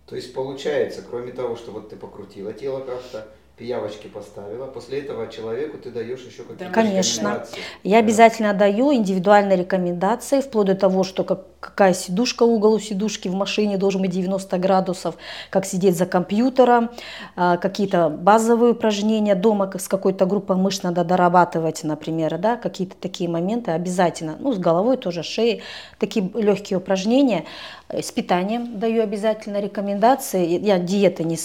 То 0.07 0.17
есть 0.17 0.35
получается, 0.35 1.03
кроме 1.09 1.33
того, 1.33 1.57
что 1.57 1.73
вот 1.73 1.89
ты 1.91 1.97
покрутила 1.97 2.53
тело 2.53 2.81
как-то, 2.81 3.27
пиявочки 3.57 4.09
поставила, 4.09 4.67
после 4.67 5.01
этого 5.01 5.29
человеку 5.29 5.79
ты 5.79 5.91
даешь 5.91 6.21
еще 6.21 6.43
какие-то 6.43 6.73
Конечно. 6.73 7.47
Я 7.83 7.99
да. 7.99 8.05
обязательно 8.05 8.55
даю 8.55 8.93
индивидуальные 8.93 9.59
рекомендации, 9.59 10.41
вплоть 10.41 10.67
до 10.67 10.75
того, 10.75 11.05
что 11.05 11.23
как, 11.23 11.47
какая 11.63 11.95
сидушка, 11.95 12.43
угол 12.43 12.75
у 12.75 12.81
сидушки 12.81 13.29
в 13.29 13.35
машине 13.35 13.79
должен 13.79 14.03
быть 14.03 14.11
90 14.11 14.59
градусов, 14.59 15.15
как 15.49 15.65
сидеть 15.65 15.97
за 15.97 16.07
компьютером, 16.07 16.91
а, 17.37 17.57
какие-то 17.57 18.09
базовые 18.09 18.73
упражнения 18.73 19.37
дома 19.37 19.71
с 19.79 19.87
какой-то 19.87 20.27
группой 20.27 20.57
мышц 20.57 20.83
надо 20.83 21.05
дорабатывать, 21.05 21.85
например, 21.85 22.37
да, 22.39 22.57
какие-то 22.57 22.97
такие 23.01 23.31
моменты 23.31 23.71
обязательно. 23.71 24.37
Ну, 24.41 24.53
с 24.53 24.59
головой 24.59 24.97
тоже, 24.97 25.23
шеей, 25.23 25.63
такие 25.99 26.29
легкие 26.35 26.79
упражнения. 26.79 27.45
С 27.89 28.11
питанием 28.11 28.81
даю 28.81 29.03
обязательно 29.03 29.61
рекомендации. 29.61 30.59
Я 30.59 30.79
диеты 30.79 31.25
не 31.25 31.37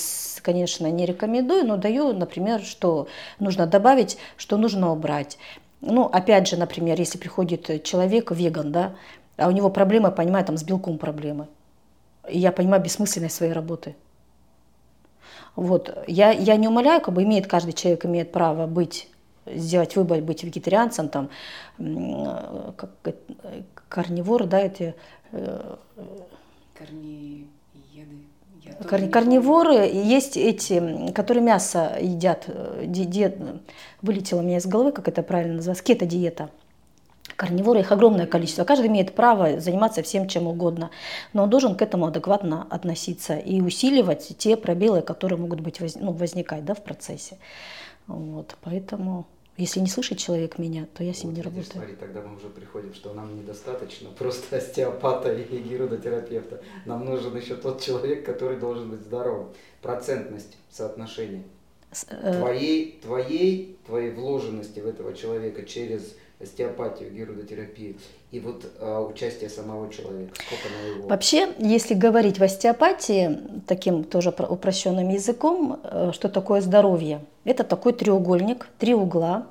конечно, 0.42 0.90
не 0.90 1.06
рекомендую, 1.06 1.66
но 1.66 1.76
даю, 1.76 2.14
например, 2.14 2.62
что 2.62 3.08
нужно 3.38 3.68
добавить, 3.68 4.18
что 4.38 4.56
нужно 4.56 4.94
убрать. 4.94 5.38
Ну, 5.82 6.06
опять 6.06 6.48
же, 6.48 6.58
например, 6.58 6.98
если 6.98 7.18
приходит 7.18 7.84
человек, 7.84 8.32
веган, 8.32 8.72
да, 8.72 8.96
а 9.38 9.48
у 9.48 9.52
него 9.52 9.70
проблемы, 9.70 10.12
понимаю, 10.12 10.46
там 10.46 10.58
с 10.58 10.64
белком 10.64 10.98
проблемы. 10.98 11.48
И 12.30 12.38
я 12.40 12.52
понимаю 12.52 12.82
бессмысленность 12.84 13.36
своей 13.36 13.54
работы. 13.54 13.96
Вот. 15.56 15.98
Я, 16.08 16.32
я 16.32 16.56
не 16.56 16.68
умоляю, 16.68 17.02
как 17.02 17.14
бы 17.14 17.24
имеет, 17.24 17.48
каждый 17.48 17.74
человек 17.74 18.06
имеет 18.06 18.32
право 18.32 18.68
быть, 18.68 19.10
сделать 19.46 19.96
выбор, 19.96 20.22
быть 20.22 20.44
вегетарианцем, 20.44 21.10
там, 21.10 21.30
как, 21.78 22.90
карнивор, 23.90 24.46
да, 24.46 24.60
эти... 24.60 24.96
Э, 25.32 25.76
Корни 26.78 27.48
Кор- 28.88 29.10
карниворы 29.10 29.74
есть 29.74 30.38
эти, 30.38 31.12
которые 31.14 31.44
мясо 31.44 31.98
едят. 32.00 32.46
Э, 32.48 32.84
ди- 32.86 33.06
ди- 33.06 33.34
вылетело 34.02 34.40
у 34.40 34.44
меня 34.44 34.58
из 34.58 34.66
головы, 34.68 34.92
как 34.92 35.08
это 35.08 35.24
правильно 35.24 35.56
называется, 35.56 35.84
кето-диета. 35.84 36.50
Карниворы, 37.38 37.82
их 37.82 37.92
огромное 37.92 38.26
количество. 38.26 38.64
Каждый 38.66 38.88
имеет 38.88 39.14
право 39.14 39.60
заниматься 39.60 40.02
всем, 40.02 40.28
чем 40.28 40.48
угодно. 40.48 40.90
Но 41.34 41.44
он 41.44 41.50
должен 41.50 41.76
к 41.76 41.82
этому 41.84 42.08
адекватно 42.08 42.66
относиться 42.70 43.38
и 43.38 43.62
усиливать 43.62 44.36
те 44.38 44.58
пробелы, 44.58 45.02
которые 45.02 45.40
могут 45.40 45.62
быть, 45.62 45.80
ну, 45.96 46.12
возникать 46.12 46.66
да, 46.66 46.74
в 46.74 46.84
процессе. 46.84 47.38
Вот, 48.08 48.58
поэтому 48.62 49.28
если 49.58 49.80
не 49.80 49.88
слышит 49.88 50.20
человек 50.20 50.60
меня, 50.60 50.88
то 50.94 51.04
я 51.04 51.14
с 51.14 51.24
ним 51.24 51.30
вот, 51.30 51.38
не 51.38 51.42
работаю. 51.42 51.72
Смотри, 51.72 51.96
тогда 51.96 52.22
мы 52.22 52.38
уже 52.38 52.48
приходим, 52.48 52.94
что 52.94 53.14
нам 53.14 53.36
недостаточно 53.36 54.10
просто 54.12 54.58
остеопата 54.58 55.34
и 55.34 55.58
гирудотерапевта. 55.58 56.62
Нам 56.86 57.06
нужен 57.06 57.36
еще 57.36 57.56
тот 57.56 57.82
человек, 57.82 58.24
который 58.24 58.58
должен 58.58 58.92
быть 58.92 59.02
здоровым. 59.02 59.50
Процентность 59.82 60.58
соотношения. 60.72 61.44
э, 62.10 62.40
твоей, 62.40 63.00
твоей, 63.02 63.80
твоей 63.86 64.12
вложенности 64.12 64.80
в 64.80 64.88
этого 64.88 65.16
человека 65.16 65.64
через 65.64 66.16
остеопатию, 66.40 67.12
герудотерапию 67.12 67.96
и 68.32 68.40
вот 68.40 68.66
э, 68.80 68.98
участие 69.00 69.50
самого 69.50 69.92
человека? 69.92 70.34
Сколько 70.36 70.70
на 70.70 70.88
его? 70.88 71.08
Вообще, 71.08 71.54
если 71.58 71.94
говорить 71.94 72.40
в 72.40 72.44
остеопатии 72.44 73.40
таким 73.66 74.04
тоже 74.04 74.30
упрощенным 74.30 75.10
языком, 75.10 75.80
э, 75.84 76.12
что 76.14 76.30
такое 76.30 76.62
здоровье? 76.62 77.26
Это 77.44 77.64
такой 77.64 77.94
треугольник, 77.94 78.68
три 78.78 78.94
угла. 78.94 79.48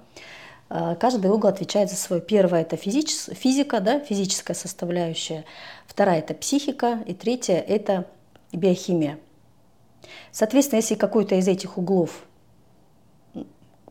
Э, 0.71 0.95
каждый 0.99 1.31
угол 1.31 1.49
отвечает 1.49 1.91
за 1.91 1.97
свой. 1.97 2.21
Первое– 2.21 2.61
это 2.63 2.77
физич, 2.77 3.11
физика, 3.11 3.81
да, 3.81 3.99
физическая 3.99 4.55
составляющая. 4.55 5.45
Вторая– 5.87 6.19
это 6.21 6.35
психика. 6.35 7.03
И 7.07 7.15
третья– 7.15 7.57
это 7.69 8.07
биохимия. 8.53 9.19
Соответственно, 10.31 10.79
если 10.79 10.95
какой-то 10.95 11.35
из 11.35 11.49
этих 11.49 11.79
углов 11.79 12.23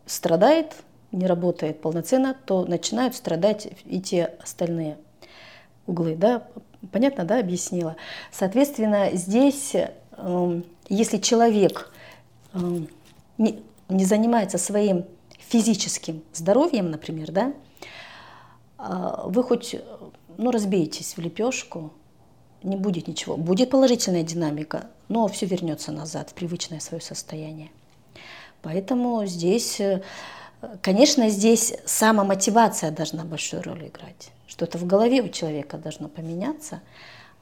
страдает, 0.05 0.75
не 1.15 1.28
работает 1.28 1.82
полноценно, 1.82 2.36
то 2.45 2.65
начинают 2.65 3.15
страдать 3.15 3.67
и 3.86 4.01
те 4.01 4.25
остальные 4.41 4.97
углы. 5.88 6.15
Да? 6.15 6.47
Понятно, 6.91 7.23
да, 7.23 7.39
объяснила? 7.39 7.95
Соответственно, 8.32 9.10
здесь, 9.13 9.73
эм, 10.17 10.65
если 10.89 11.17
человек 11.17 11.91
эм, 12.54 12.88
не, 13.38 13.63
занимается 13.89 14.58
своим 14.58 15.06
физическим 15.39 16.21
здоровьем, 16.34 16.91
например, 16.91 17.32
да, 17.32 17.54
а, 18.78 19.23
вы 19.28 19.43
хоть 19.43 19.75
ну, 20.38 20.51
разбеетесь 20.51 21.15
в 21.15 21.21
лепешку, 21.21 21.91
не 22.63 22.75
будет 22.75 23.08
ничего. 23.08 23.38
Будет 23.38 23.69
положительная 23.69 24.23
динамика, 24.23 24.89
но 25.08 25.28
все 25.28 25.45
вернется 25.45 25.91
назад 25.91 26.32
в 26.32 26.34
привычное 26.34 26.80
свое 26.80 27.01
состояние. 27.01 27.69
Поэтому 28.63 29.25
здесь 29.28 29.80
э, 29.80 30.01
Конечно, 30.82 31.30
здесь 31.30 31.74
самомотивация 31.86 32.91
должна 32.91 33.24
большую 33.24 33.63
роль 33.63 33.88
играть. 33.88 34.32
Что-то 34.48 34.78
в 34.78 34.86
голове 34.86 35.22
у 35.22 35.30
человека 35.30 35.78
должно 35.78 36.08
поменяться, 36.08 36.82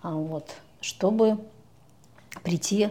а 0.01 0.13
вот, 0.13 0.55
чтобы 0.81 1.37
прийти 2.43 2.89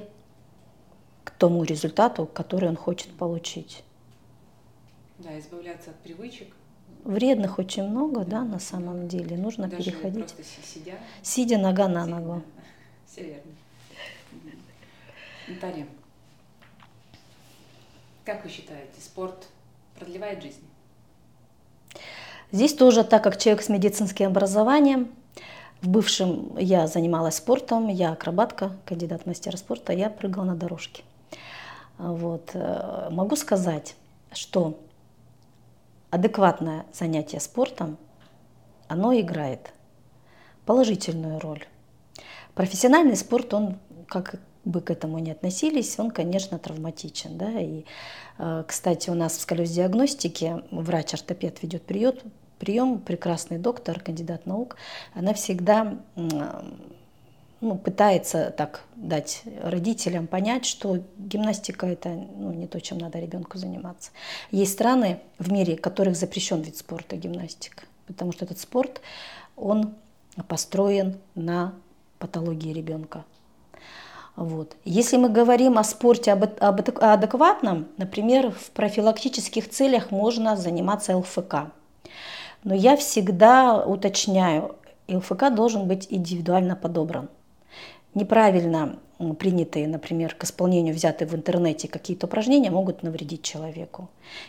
к 1.25 1.31
тому 1.33 1.65
результату, 1.65 2.27
который 2.27 2.69
он 2.69 2.77
хочет 2.77 3.13
получить. 3.17 3.85
Да, 5.19 5.39
избавляться 5.39 5.91
от 5.91 5.97
привычек. 5.97 6.49
Вредных 7.05 7.59
очень 7.59 7.85
много, 7.85 8.25
да, 8.25 8.45
на 8.45 8.59
самом 8.59 9.09
деле. 9.09 9.37
Нужно 9.37 9.67
Даже 9.67 9.83
переходить. 9.91 10.35
Сидя. 10.63 10.99
Сидя 11.23 11.59
нога 11.59 11.89
на 11.89 12.07
ногу. 12.07 12.43
Все 13.07 13.25
верно. 13.25 13.53
Наталья, 15.49 15.87
как 18.25 18.45
вы 18.45 18.51
считаете, 18.51 19.01
спорт 19.01 19.49
продлевает 20.03 20.43
жизнь? 20.43 20.65
Здесь 22.51 22.75
тоже, 22.75 23.05
так 23.05 23.23
как 23.23 23.39
человек 23.39 23.63
с 23.63 23.69
медицинским 23.69 24.27
образованием, 24.27 25.09
в 25.81 25.89
бывшем 25.89 26.57
я 26.59 26.87
занималась 26.87 27.37
спортом, 27.37 27.89
я 27.89 28.13
акробатка, 28.13 28.73
кандидат 28.85 29.27
мастера 29.27 29.57
спорта, 29.57 29.93
я 29.93 30.11
прыгала 30.11 30.45
на 30.45 30.55
дорожке. 30.55 31.03
Вот. 31.99 32.51
Э, 32.55 33.09
могу 33.11 33.37
сказать, 33.37 33.97
что 34.33 34.79
адекватное 36.11 36.85
занятие 36.93 37.41
спортом, 37.41 37.97
оно 38.89 39.19
играет 39.19 39.73
положительную 40.67 41.41
роль. 41.41 41.65
Профессиональный 42.55 43.17
спорт, 43.17 43.55
он, 43.55 43.79
как 44.09 44.37
бы 44.65 44.81
к 44.81 44.91
этому 44.91 45.19
не 45.19 45.31
относились, 45.33 45.99
он, 45.99 46.11
конечно, 46.11 46.59
травматичен. 46.59 47.37
Да? 47.37 47.61
И, 47.61 47.85
э, 48.39 48.65
кстати, 48.67 49.11
у 49.11 49.15
нас 49.15 49.37
в 49.37 49.41
сколиоз-диагностике 49.41 50.63
врач-ортопед 50.71 51.63
ведет 51.63 51.83
прием, 51.83 52.15
прием, 52.59 53.01
прекрасный 53.01 53.59
доктор, 53.59 54.01
кандидат 54.01 54.47
наук. 54.47 54.77
Она 55.15 55.35
всегда 55.35 55.99
ну, 57.63 57.79
пытается 57.79 58.51
так 58.51 58.83
дать 58.97 59.43
родителям 59.63 60.27
понять, 60.27 60.67
что 60.67 60.99
гимнастика 61.17 61.87
это 61.87 62.09
ну, 62.11 62.53
не 62.53 62.67
то, 62.67 62.81
чем 62.81 62.99
надо 62.99 63.21
ребенку 63.21 63.57
заниматься. 63.57 64.11
Есть 64.51 64.73
страны 64.73 65.21
в 65.39 65.51
мире, 65.53 65.77
в 65.77 65.81
которых 65.81 66.17
запрещен 66.17 66.61
вид 66.61 66.77
спорта 66.77 67.17
гимнастика, 67.17 67.85
потому 68.07 68.33
что 68.33 68.45
этот 68.45 68.59
спорт, 68.59 69.01
он 69.57 69.95
построен 70.49 71.19
на 71.37 71.73
патологии 72.19 72.73
ребенка. 72.73 73.25
Вот. 74.37 74.77
Если 74.85 75.19
мы 75.19 75.29
говорим 75.29 75.79
о 75.79 75.85
спорте 75.85 76.33
об, 76.33 76.45
об 76.59 76.81
адекватном, 76.81 77.89
например, 77.99 78.51
в 78.51 78.71
профилактических 78.71 79.69
целях 79.69 80.11
можно 80.11 80.57
заниматься 80.57 81.17
ЛФК. 81.17 81.55
Но 82.65 82.75
я 82.75 82.97
всегда 82.97 83.85
уточняю, 83.85 84.77
ЛФК 85.09 85.53
должен 85.55 85.87
быть 85.87 86.07
индивидуально 86.09 86.77
подобран. 86.77 87.29
Неправильно 88.15 88.99
принятые, 89.39 89.87
например, 89.87 90.35
к 90.35 90.45
исполнению 90.45 90.95
взятые 90.95 91.29
в 91.29 91.35
интернете 91.35 91.87
какие-то 91.87 92.27
упражнения 92.27 92.71
могут 92.71 93.03
навредить 93.03 93.43
человеку. 93.43 94.09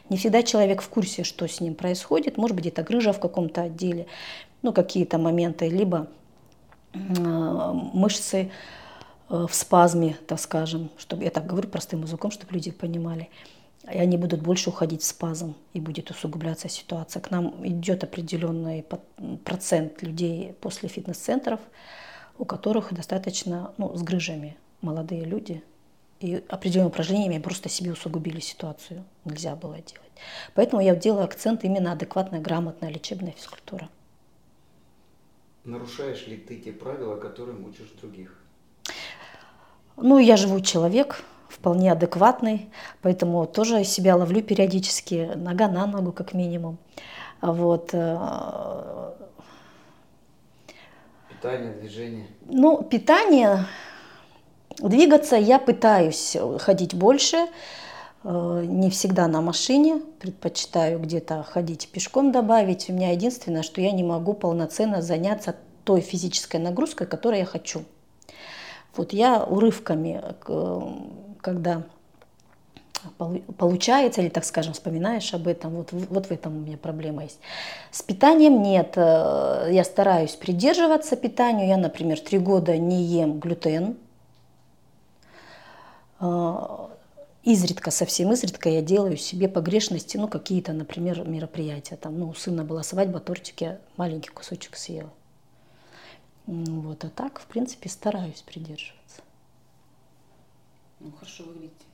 Не 0.10 0.17
всегда 0.17 0.43
человек 0.43 0.82
в 0.82 0.89
курсе, 0.89 1.24
что 1.24 1.48
с 1.48 1.60
ним 1.60 1.76
происходит. 1.76 2.38
Может 2.38 2.56
быть, 2.56 2.67
это 2.67 2.84
грыжа 2.84 3.13
в 3.13 3.19
каком-то 3.19 3.63
отделе, 3.63 4.08
ну, 4.62 4.72
какие-то 4.74 5.17
моменты, 5.17 5.67
либо 5.67 6.08
мышцы 6.93 8.43
Э, 8.43 8.50
в 9.30 9.50
спазме, 9.52 10.18
так 10.28 10.40
скажем, 10.40 10.92
чтобы 10.98 11.24
я 11.24 11.32
так 11.32 11.46
говорю 11.46 11.70
простым 11.70 12.02
языком, 12.02 12.32
чтобы 12.32 12.54
люди 12.54 12.72
понимали. 12.72 13.30
И 13.92 13.98
они 13.98 14.18
будут 14.18 14.42
больше 14.42 14.70
уходить 14.70 15.02
в 15.02 15.06
спазм, 15.06 15.56
и 15.74 15.82
будет 15.82 16.10
усугубляться 16.10 16.70
ситуация. 16.70 17.22
К 17.22 17.32
нам 17.32 17.68
идет 17.68 18.04
определенный 18.04 18.86
процент 19.44 20.02
людей 20.02 20.54
после 20.62 20.88
фитнес-центров, 20.88 21.60
у 22.38 22.46
которых 22.46 22.94
достаточно 22.94 23.74
ну, 23.78 23.96
с 23.96 24.02
грыжами 24.02 24.58
молодые 24.82 25.26
люди. 25.26 25.64
И 26.22 26.42
определенными 26.48 26.92
упражнениями 26.92 27.42
просто 27.42 27.68
себе 27.68 27.92
усугубили 27.92 28.40
ситуацию. 28.40 29.04
Нельзя 29.26 29.56
было 29.58 29.76
делать. 29.76 30.12
Поэтому 30.54 30.82
я 30.82 30.96
делаю 30.96 31.26
акцент 31.26 31.66
именно 31.66 31.92
адекватная, 31.92 32.40
грамотная 32.40 32.90
лечебная 32.90 33.34
физкультура. 33.34 33.90
Нарушаешь 35.66 36.26
ли 36.28 36.38
ты 36.38 36.60
те 36.60 36.72
правила, 36.72 37.18
которым 37.18 37.66
учишь 37.66 37.92
других? 38.02 38.43
Ну, 39.98 40.18
я 40.18 40.38
живой 40.38 40.62
человек, 40.62 41.24
вполне 41.50 41.92
адекватный, 41.92 42.70
поэтому 43.02 43.46
тоже 43.46 43.84
себя 43.84 44.16
ловлю 44.16 44.42
периодически, 44.42 45.32
нога 45.36 45.68
на 45.68 45.86
ногу 45.86 46.12
как 46.12 46.34
минимум. 46.34 46.78
Вот. 47.42 47.90
Э, 47.94 49.12
питание, 51.30 51.74
движение? 51.74 52.28
Ну, 52.46 52.82
питание, 52.84 53.66
двигаться 54.80 55.36
я 55.36 55.60
пытаюсь 55.60 56.36
ходить 56.60 56.96
больше, 56.96 57.48
э, 58.24 58.64
не 58.66 58.90
всегда 58.90 59.28
на 59.28 59.42
машине, 59.42 60.02
предпочитаю 60.20 61.00
где-то 61.00 61.44
ходить 61.44 61.90
пешком 61.90 62.32
добавить. 62.32 62.90
У 62.90 62.94
меня 62.94 63.12
единственное, 63.12 63.62
что 63.62 63.80
я 63.80 63.92
не 63.92 64.04
могу 64.04 64.34
полноценно 64.34 65.02
заняться 65.02 65.56
той 65.84 66.02
физической 66.02 66.58
нагрузкой, 66.58 67.06
которую 67.06 67.40
я 67.40 67.46
хочу. 67.46 67.84
Вот 68.96 69.14
я 69.14 69.44
урывками, 69.44 70.24
когда 71.42 71.84
получается, 73.58 74.22
или, 74.22 74.30
так 74.30 74.46
скажем, 74.46 74.74
вспоминаешь 74.74 75.34
об 75.34 75.48
этом, 75.48 75.72
вот, 75.72 75.92
вот 75.92 76.28
в 76.28 76.32
этом 76.32 76.58
у 76.58 76.60
меня 76.62 76.78
проблема 76.78 77.24
есть. 77.24 77.40
С 77.92 78.02
питанием 78.02 78.62
нет, 78.62 78.94
э, 78.96 79.70
я 79.72 79.84
стараюсь 79.84 80.32
придерживаться 80.32 81.16
питанию, 81.16 81.68
я, 81.68 81.78
например, 81.78 82.20
три 82.20 82.40
года 82.40 82.78
не 82.78 83.04
ем 83.04 83.40
глютен, 83.40 83.98
э, 86.20 86.54
изредка, 87.44 87.92
совсем 87.92 88.32
изредка 88.32 88.70
я 88.70 88.82
делаю 88.82 89.18
себе 89.18 89.50
погрешности, 89.50 90.18
ну, 90.18 90.28
какие-то, 90.28 90.74
например, 90.74 91.28
мероприятия, 91.28 91.98
там, 91.98 92.18
ну, 92.18 92.30
у 92.30 92.34
сына 92.34 92.64
была 92.64 92.84
свадьба, 92.84 93.20
тортик, 93.20 93.80
маленький 93.98 94.30
кусочек 94.30 94.78
съела. 94.78 95.10
Вот, 96.46 97.04
а 97.06 97.10
так, 97.10 97.40
в 97.40 97.46
принципе, 97.46 97.90
стараюсь 97.90 98.42
придерживаться. 98.42 99.22
Ну, 101.00 101.12
хорошо 101.12 101.44
выглядите. 101.44 101.86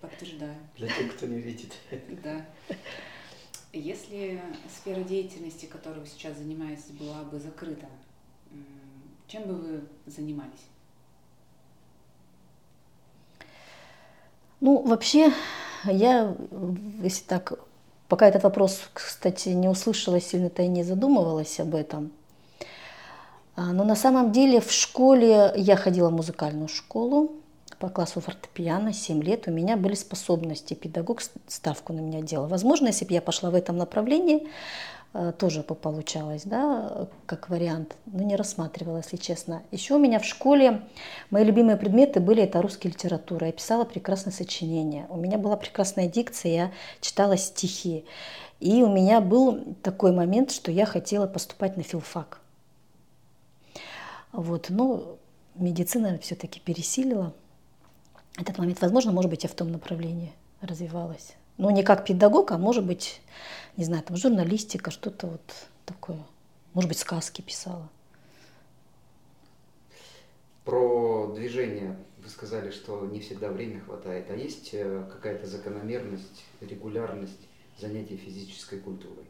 Подтверждаю. 0.00 0.56
Для 0.76 0.88
тех, 0.88 1.16
кто 1.16 1.26
не 1.26 1.40
видит. 1.40 1.72
Да. 2.22 2.46
Если 3.72 4.40
сфера 4.76 5.02
деятельности, 5.02 5.66
которой 5.66 6.00
вы 6.00 6.06
сейчас 6.06 6.36
занимаетесь, 6.36 6.90
была 6.90 7.22
бы 7.22 7.38
закрыта, 7.38 7.86
чем 9.26 9.42
бы 9.44 9.54
вы 9.54 9.88
занимались? 10.06 10.66
Ну, 14.60 14.82
вообще, 14.82 15.32
я, 15.84 16.34
если 17.02 17.24
так, 17.24 17.52
пока 18.08 18.26
этот 18.26 18.42
вопрос, 18.42 18.88
кстати, 18.92 19.50
не 19.50 19.68
услышала, 19.68 20.20
сильно-то 20.20 20.62
и 20.62 20.68
не 20.68 20.82
задумывалась 20.82 21.60
об 21.60 21.74
этом. 21.74 22.10
А, 23.58 23.72
но 23.72 23.82
на 23.82 23.96
самом 23.96 24.30
деле 24.30 24.60
в 24.60 24.70
школе 24.70 25.52
я 25.56 25.74
ходила 25.74 26.10
в 26.10 26.12
музыкальную 26.12 26.68
школу, 26.68 27.32
по 27.80 27.88
классу 27.88 28.20
фортепиано 28.20 28.92
7 28.92 29.20
лет. 29.20 29.48
У 29.48 29.50
меня 29.50 29.76
были 29.76 29.94
способности. 29.94 30.74
Педагог 30.74 31.22
ставку 31.48 31.92
на 31.92 31.98
меня 31.98 32.22
делал. 32.22 32.46
Возможно, 32.46 32.86
если 32.86 33.04
бы 33.04 33.14
я 33.14 33.20
пошла 33.20 33.50
в 33.50 33.56
этом 33.56 33.76
направлении, 33.76 34.46
э, 35.12 35.32
тоже 35.36 35.62
бы 35.62 35.74
получалось, 35.74 36.42
да, 36.44 37.08
как 37.26 37.48
вариант, 37.48 37.96
но 38.06 38.22
не 38.22 38.36
рассматривала, 38.36 38.98
если 38.98 39.16
честно. 39.16 39.62
Еще 39.72 39.94
у 39.94 39.98
меня 39.98 40.20
в 40.20 40.24
школе 40.24 40.82
мои 41.30 41.42
любимые 41.42 41.76
предметы 41.76 42.20
были 42.20 42.44
это 42.44 42.62
русская 42.62 42.90
литература. 42.90 43.46
Я 43.46 43.52
писала 43.52 43.84
прекрасные 43.84 44.32
сочинения. 44.32 45.06
У 45.08 45.16
меня 45.16 45.36
была 45.36 45.56
прекрасная 45.56 46.06
дикция, 46.06 46.52
я 46.52 46.72
читала 47.00 47.36
стихи. 47.36 48.04
И 48.60 48.84
у 48.84 48.88
меня 48.88 49.20
был 49.20 49.74
такой 49.82 50.12
момент, 50.12 50.52
что 50.52 50.70
я 50.70 50.86
хотела 50.86 51.26
поступать 51.26 51.76
на 51.76 51.82
филфак. 51.82 52.40
Вот, 54.32 54.70
но 54.70 55.18
медицина 55.54 56.18
все-таки 56.18 56.60
пересилила 56.60 57.34
этот 58.36 58.58
момент. 58.58 58.80
Возможно, 58.80 59.12
может 59.12 59.30
быть, 59.30 59.42
я 59.42 59.48
в 59.48 59.54
том 59.54 59.72
направлении 59.72 60.32
развивалась. 60.60 61.34
Но 61.56 61.70
не 61.70 61.82
как 61.82 62.06
педагог, 62.06 62.52
а 62.52 62.58
может 62.58 62.86
быть, 62.86 63.20
не 63.76 63.84
знаю, 63.84 64.02
там 64.02 64.16
журналистика, 64.16 64.90
что-то 64.90 65.26
вот 65.26 65.54
такое. 65.84 66.24
Может 66.72 66.88
быть, 66.88 66.98
сказки 66.98 67.42
писала. 67.42 67.88
Про 70.64 71.32
движение 71.34 71.96
вы 72.18 72.28
сказали, 72.28 72.70
что 72.70 73.06
не 73.06 73.20
всегда 73.20 73.48
время 73.48 73.80
хватает. 73.80 74.30
А 74.30 74.36
есть 74.36 74.70
э, 74.72 75.08
какая-то 75.10 75.46
закономерность, 75.46 76.44
регулярность 76.60 77.48
занятий 77.80 78.16
физической 78.16 78.78
культурой? 78.78 79.24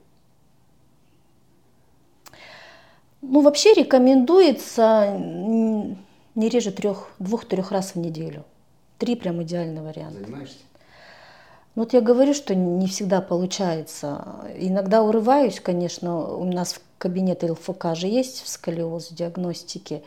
Ну, 3.21 3.41
вообще 3.43 3.75
рекомендуется 3.75 5.17
не 5.19 6.49
реже 6.49 6.71
трех, 6.71 7.11
двух-трех 7.19 7.73
раз 7.73 7.95
в 7.95 7.97
неделю. 7.97 8.45
Три 8.99 9.17
прям 9.17 9.43
идеальный 9.43 9.83
вариант. 9.83 10.15
Занимаешься? 10.15 10.57
Ну, 11.75 11.83
вот 11.83 11.93
я 11.93 12.01
говорю, 12.01 12.35
что 12.35 12.55
не 12.55 12.87
всегда 12.87 13.21
получается. 13.21 14.25
Иногда 14.57 15.03
урываюсь, 15.03 15.61
конечно, 15.61 16.19
у 16.35 16.45
нас 16.45 16.75
в 16.75 16.81
кабинете 16.99 17.51
ЛФК 17.51 17.95
же 17.95 18.09
есть 18.09 18.43
в 18.43 18.49
сколиоз 18.49 19.11
диагностике. 19.11 20.03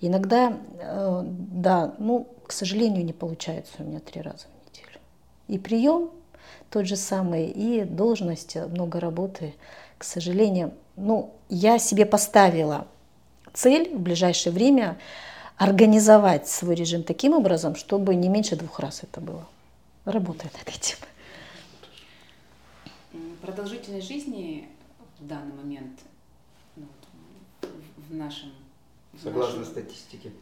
Иногда, 0.00 0.56
э, 0.80 1.22
да, 1.24 1.94
ну, 1.98 2.26
к 2.46 2.52
сожалению, 2.52 3.04
не 3.04 3.12
получается 3.12 3.72
у 3.80 3.82
меня 3.82 4.00
три 4.00 4.22
раза 4.22 4.46
в 4.46 4.70
неделю. 4.70 4.98
И 5.48 5.58
прием 5.58 6.10
тот 6.70 6.86
же 6.86 6.96
самый, 6.96 7.48
и 7.48 7.84
должность, 7.84 8.56
много 8.56 9.00
работы, 9.00 9.54
к 9.98 10.04
сожалению. 10.04 10.72
Ну, 11.02 11.34
я 11.48 11.78
себе 11.78 12.04
поставила 12.04 12.86
цель 13.54 13.94
в 13.94 14.00
ближайшее 14.00 14.52
время 14.52 14.98
организовать 15.56 16.46
свой 16.46 16.74
режим 16.74 17.04
таким 17.04 17.32
образом, 17.32 17.74
чтобы 17.74 18.14
не 18.14 18.28
меньше 18.28 18.54
двух 18.54 18.80
раз 18.80 19.02
это 19.02 19.22
было. 19.22 19.48
Работаю 20.04 20.50
над 20.52 20.68
этим. 20.68 20.98
Продолжительность 23.40 24.08
жизни 24.08 24.68
в 25.18 25.26
данный 25.26 25.54
момент 25.54 26.00
ну, 26.76 26.84
в 28.08 28.14
нашем... 28.14 28.52
В 29.14 29.22
Согласно 29.22 29.60
нашем, 29.60 29.72
статистике. 29.72 30.32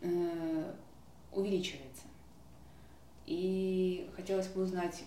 Э, 0.00 0.72
увеличивается. 1.32 2.02
И 3.26 4.08
хотелось 4.14 4.46
бы 4.46 4.62
узнать, 4.62 5.02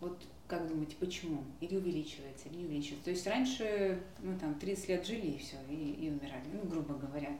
вот 0.00 0.16
как 0.52 0.68
думаете, 0.68 0.96
почему? 1.00 1.44
Или 1.62 1.78
увеличивается, 1.78 2.50
или 2.50 2.58
не 2.58 2.64
увеличивается? 2.66 3.06
То 3.06 3.10
есть 3.10 3.26
раньше, 3.26 4.02
ну 4.18 4.38
там, 4.38 4.54
30 4.56 4.88
лет 4.90 5.06
жили 5.06 5.28
и 5.28 5.38
все, 5.38 5.56
и, 5.70 5.92
и 5.92 6.10
умирали, 6.10 6.44
ну, 6.52 6.68
грубо 6.68 6.92
говоря. 6.92 7.30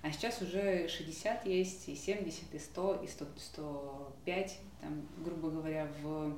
А 0.00 0.10
сейчас 0.10 0.40
уже 0.40 0.88
60 0.88 1.44
есть, 1.46 1.90
и 1.90 1.94
70, 1.94 2.54
и 2.54 2.58
100, 2.58 3.02
и 3.04 3.06
100, 3.08 3.26
105, 3.36 4.58
там, 4.80 5.02
грубо 5.22 5.50
говоря, 5.50 5.86
в, 6.02 6.34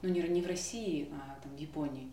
ну 0.00 0.08
не, 0.08 0.22
не 0.22 0.40
в 0.40 0.46
России, 0.46 1.06
а 1.12 1.38
там 1.42 1.54
в 1.54 1.60
Японии. 1.60 2.10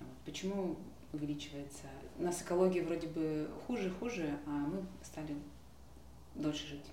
Вот. 0.00 0.08
Почему 0.24 0.76
увеличивается? 1.12 1.82
У 2.18 2.22
нас 2.22 2.40
экология 2.40 2.82
вроде 2.82 3.08
бы 3.08 3.50
хуже, 3.66 3.90
хуже, 3.90 4.38
а 4.46 4.50
мы 4.50 4.86
стали 5.04 5.36
дольше 6.34 6.66
жить. 6.66 6.86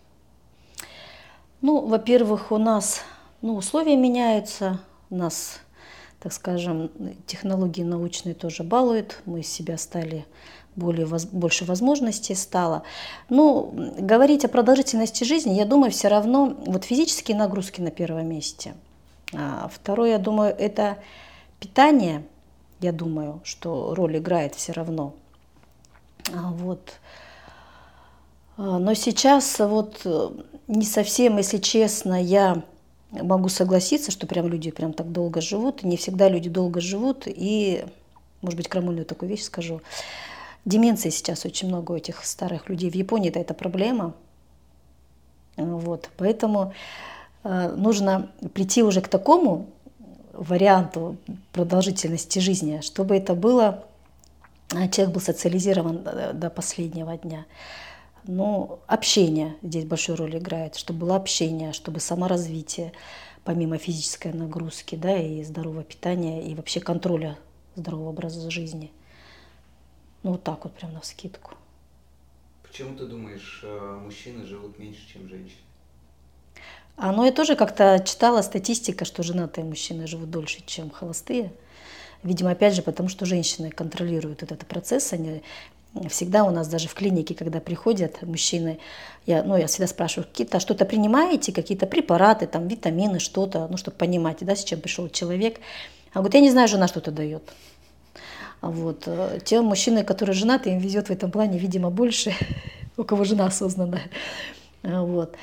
Ну, 1.61 1.87
во-первых, 1.87 2.51
у 2.51 2.57
нас 2.57 3.05
ну, 3.41 3.55
условия 3.55 3.95
меняются, 3.95 4.81
нас, 5.09 5.61
так 6.23 6.31
скажем, 6.31 6.89
технологии 7.27 7.83
научные 7.83 8.33
тоже 8.33 8.63
балуют, 8.63 9.21
мы 9.25 9.43
себя 9.43 9.77
стали 9.77 10.25
более, 10.77 11.05
больше 11.33 11.65
возможностей 11.65 12.33
стало. 12.33 12.83
Но 13.27 13.69
ну, 13.73 13.93
говорить 13.99 14.45
о 14.45 14.47
продолжительности 14.47 15.25
жизни, 15.25 15.51
я 15.51 15.65
думаю, 15.65 15.91
все 15.91 16.07
равно 16.07 16.55
вот 16.65 16.85
физические 16.85 17.35
нагрузки 17.35 17.81
на 17.81 17.91
первом 17.91 18.29
месте. 18.29 18.73
А 19.33 19.69
второе, 19.69 20.11
я 20.11 20.17
думаю, 20.17 20.55
это 20.57 20.97
питание, 21.59 22.23
я 22.79 22.93
думаю, 22.93 23.41
что 23.43 23.93
роль 23.93 24.17
играет 24.17 24.55
все 24.55 24.71
равно. 24.71 25.13
А 26.33 26.51
вот. 26.51 26.93
А, 28.55 28.79
но 28.79 28.93
сейчас 28.93 29.59
вот 29.59 29.99
э, 30.05 30.29
не 30.67 30.85
совсем, 30.85 31.35
если 31.35 31.57
честно, 31.57 32.23
я 32.23 32.63
могу 33.21 33.49
согласиться, 33.49 34.11
что 34.11 34.27
прям 34.27 34.47
люди 34.47 34.71
прям 34.71 34.93
так 34.93 35.11
долго 35.11 35.41
живут. 35.41 35.83
Не 35.83 35.97
всегда 35.97 36.29
люди 36.29 36.49
долго 36.49 36.81
живут. 36.81 37.23
И, 37.25 37.85
может 38.41 38.57
быть, 38.57 38.67
крамольную 38.67 39.05
такую 39.05 39.29
вещь 39.29 39.43
скажу. 39.43 39.81
Деменции 40.65 41.09
сейчас 41.09 41.45
очень 41.45 41.67
много 41.67 41.91
у 41.91 41.95
этих 41.95 42.25
старых 42.25 42.69
людей. 42.69 42.89
В 42.89 42.95
Японии 42.95 43.29
это, 43.29 43.39
это 43.39 43.53
проблема. 43.53 44.13
Вот. 45.57 46.09
Поэтому 46.17 46.73
э, 47.43 47.73
нужно 47.75 48.31
прийти 48.53 48.81
уже 48.81 49.01
к 49.01 49.07
такому 49.07 49.67
варианту 50.33 51.17
продолжительности 51.51 52.39
жизни, 52.39 52.81
чтобы 52.81 53.15
это 53.15 53.35
было, 53.35 53.83
э, 54.73 54.89
человек 54.89 55.13
был 55.13 55.21
социализирован 55.21 56.01
до, 56.03 56.33
до 56.33 56.49
последнего 56.49 57.15
дня. 57.17 57.45
Ну, 58.25 58.79
общение 58.87 59.57
здесь 59.61 59.85
большую 59.85 60.15
роль 60.17 60.37
играет, 60.37 60.75
чтобы 60.75 61.01
было 61.01 61.15
общение, 61.17 61.73
чтобы 61.73 61.99
саморазвитие, 61.99 62.93
помимо 63.43 63.77
физической 63.77 64.31
нагрузки, 64.31 64.95
да, 64.95 65.17
и 65.17 65.43
здорового 65.43 65.83
питания, 65.83 66.47
и 66.47 66.55
вообще 66.55 66.79
контроля 66.79 67.37
здорового 67.75 68.09
образа 68.09 68.49
жизни. 68.49 68.91
Ну, 70.23 70.31
вот 70.31 70.43
так 70.43 70.63
вот 70.63 70.73
прям 70.73 70.93
на 70.93 71.01
скидку. 71.01 71.51
Почему 72.63 72.95
ты 72.97 73.05
думаешь, 73.05 73.59
э, 73.63 73.99
мужчины 74.01 74.45
живут 74.45 74.79
меньше, 74.79 75.05
чем 75.07 75.27
женщины? 75.27 75.59
А, 76.95 77.11
ну, 77.11 77.25
я 77.25 77.31
тоже 77.31 77.55
как-то 77.55 78.01
читала 78.05 78.41
статистика, 78.41 79.03
что 79.03 79.21
женатые 79.21 79.65
мужчины 79.65 80.07
живут 80.07 80.31
дольше, 80.31 80.63
чем 80.65 80.89
холостые. 80.89 81.51
Видимо, 82.23 82.51
опять 82.51 82.73
же, 82.73 82.81
потому 82.81 83.09
что 83.09 83.25
женщины 83.25 83.69
контролируют 83.69 84.43
этот 84.43 84.65
процесс, 84.65 85.11
они 85.11 85.43
Всегда 86.09 86.43
у 86.43 86.49
нас 86.49 86.67
даже 86.67 86.87
в 86.87 86.95
клинике, 86.95 87.35
когда 87.35 87.59
приходят 87.59 88.21
мужчины, 88.23 88.79
я, 89.27 89.43
ну, 89.43 89.55
я 89.55 89.67
всегда 89.67 89.87
спрашиваю, 89.87 90.27
какие-то 90.27 90.59
что-то 90.59 90.85
принимаете, 90.85 91.53
какие-то 91.53 91.85
препараты, 91.85 92.47
там, 92.47 92.67
витамины, 92.67 93.19
что-то, 93.19 93.67
ну, 93.69 93.77
чтобы 93.77 93.97
понимать, 93.97 94.37
да, 94.41 94.55
с 94.55 94.63
чем 94.63 94.81
пришел 94.81 95.07
человек. 95.09 95.59
А 96.13 96.19
говорит, 96.19 96.33
я 96.33 96.41
не 96.41 96.51
знаю, 96.51 96.67
жена 96.67 96.87
что-то 96.87 97.11
дает. 97.11 97.43
Вот. 98.61 99.03
Э, 99.07 99.39
те 99.43 99.61
мужчины, 99.61 100.03
которые 100.03 100.33
женаты, 100.33 100.71
им 100.71 100.79
везет 100.79 101.07
в 101.07 101.11
этом 101.11 101.29
плане, 101.29 101.59
видимо, 101.59 101.91
больше, 101.91 102.33
у 102.97 103.03
кого 103.03 103.23
жена 103.23 103.45
осознанная. 103.45 104.09
Вот. 104.81 105.35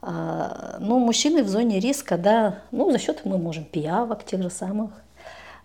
А, 0.00 0.76
ну, 0.78 0.98
мужчины 0.98 1.42
в 1.42 1.48
зоне 1.48 1.80
риска, 1.80 2.16
да, 2.16 2.62
ну, 2.70 2.90
за 2.92 2.98
счет 2.98 3.22
мы 3.24 3.36
можем 3.38 3.64
пиявок 3.64 4.24
тех 4.24 4.42
же 4.42 4.50
самых, 4.50 4.90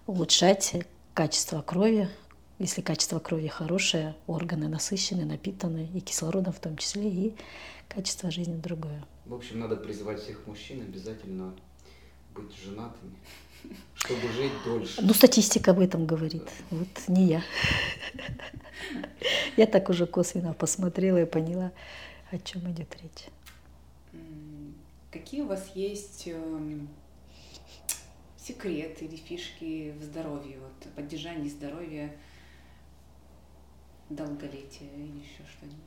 улучшать 0.08 0.74
качество 1.14 1.62
крови, 1.62 2.10
если 2.60 2.82
качество 2.82 3.20
крови 3.20 3.48
хорошее, 3.48 4.16
органы 4.28 4.68
насыщены, 4.68 5.26
напитаны, 5.26 5.90
и 5.94 6.00
кислородом 6.00 6.54
в 6.54 6.60
том 6.60 6.78
числе, 6.78 7.10
и 7.10 7.36
качество 7.88 8.32
жизни 8.32 8.56
другое. 8.56 9.04
В 9.26 9.34
общем, 9.34 9.60
надо 9.60 9.76
призывать 9.76 10.22
всех 10.22 10.46
мужчин 10.48 10.82
обязательно 10.82 11.54
быть 12.36 12.54
женатыми, 12.56 13.16
чтобы 13.96 14.28
жить 14.34 14.52
дольше. 14.66 15.02
Ну, 15.02 15.14
статистика 15.14 15.72
об 15.72 15.80
этом 15.80 16.06
говорит. 16.06 16.46
Да. 16.72 16.78
Вот 16.78 16.88
не 17.08 17.26
я. 17.26 17.44
Я 19.58 19.68
так 19.68 19.90
уже 19.90 20.06
косвенно 20.06 20.54
посмотрела 20.54 21.22
и 21.22 21.26
поняла, 21.26 21.72
о 22.32 22.40
чем 22.40 22.70
идет 22.72 22.96
речь. 23.02 23.30
Какие 25.12 25.42
у 25.42 25.48
вас 25.48 25.72
есть 25.76 26.28
эм, 26.28 26.90
секреты 28.38 29.06
или 29.06 29.16
фишки 29.16 29.94
в 30.00 30.04
здоровье, 30.04 30.58
вот, 30.60 30.94
поддержании 30.94 31.50
здоровья 31.50 32.12
долголетие 34.10 34.90
или 34.96 35.08
еще 35.08 35.44
что-нибудь? 35.58 35.80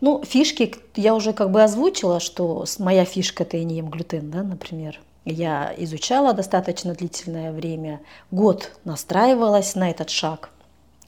Ну, 0.00 0.24
фишки 0.24 0.74
я 0.96 1.14
уже 1.14 1.32
как 1.32 1.50
бы 1.50 1.62
озвучила, 1.62 2.18
что 2.18 2.64
моя 2.78 3.04
фишка– 3.04 3.42
это 3.44 3.56
я 3.56 3.64
не 3.64 3.76
ем 3.76 3.88
глютен, 3.88 4.30
да, 4.30 4.42
например. 4.42 5.00
Я 5.24 5.72
изучала 5.78 6.32
достаточно 6.32 6.94
длительное 6.94 7.52
время, 7.52 8.00
год 8.32 8.72
настраивалась 8.84 9.76
на 9.76 9.90
этот 9.90 10.10
шаг. 10.10 10.50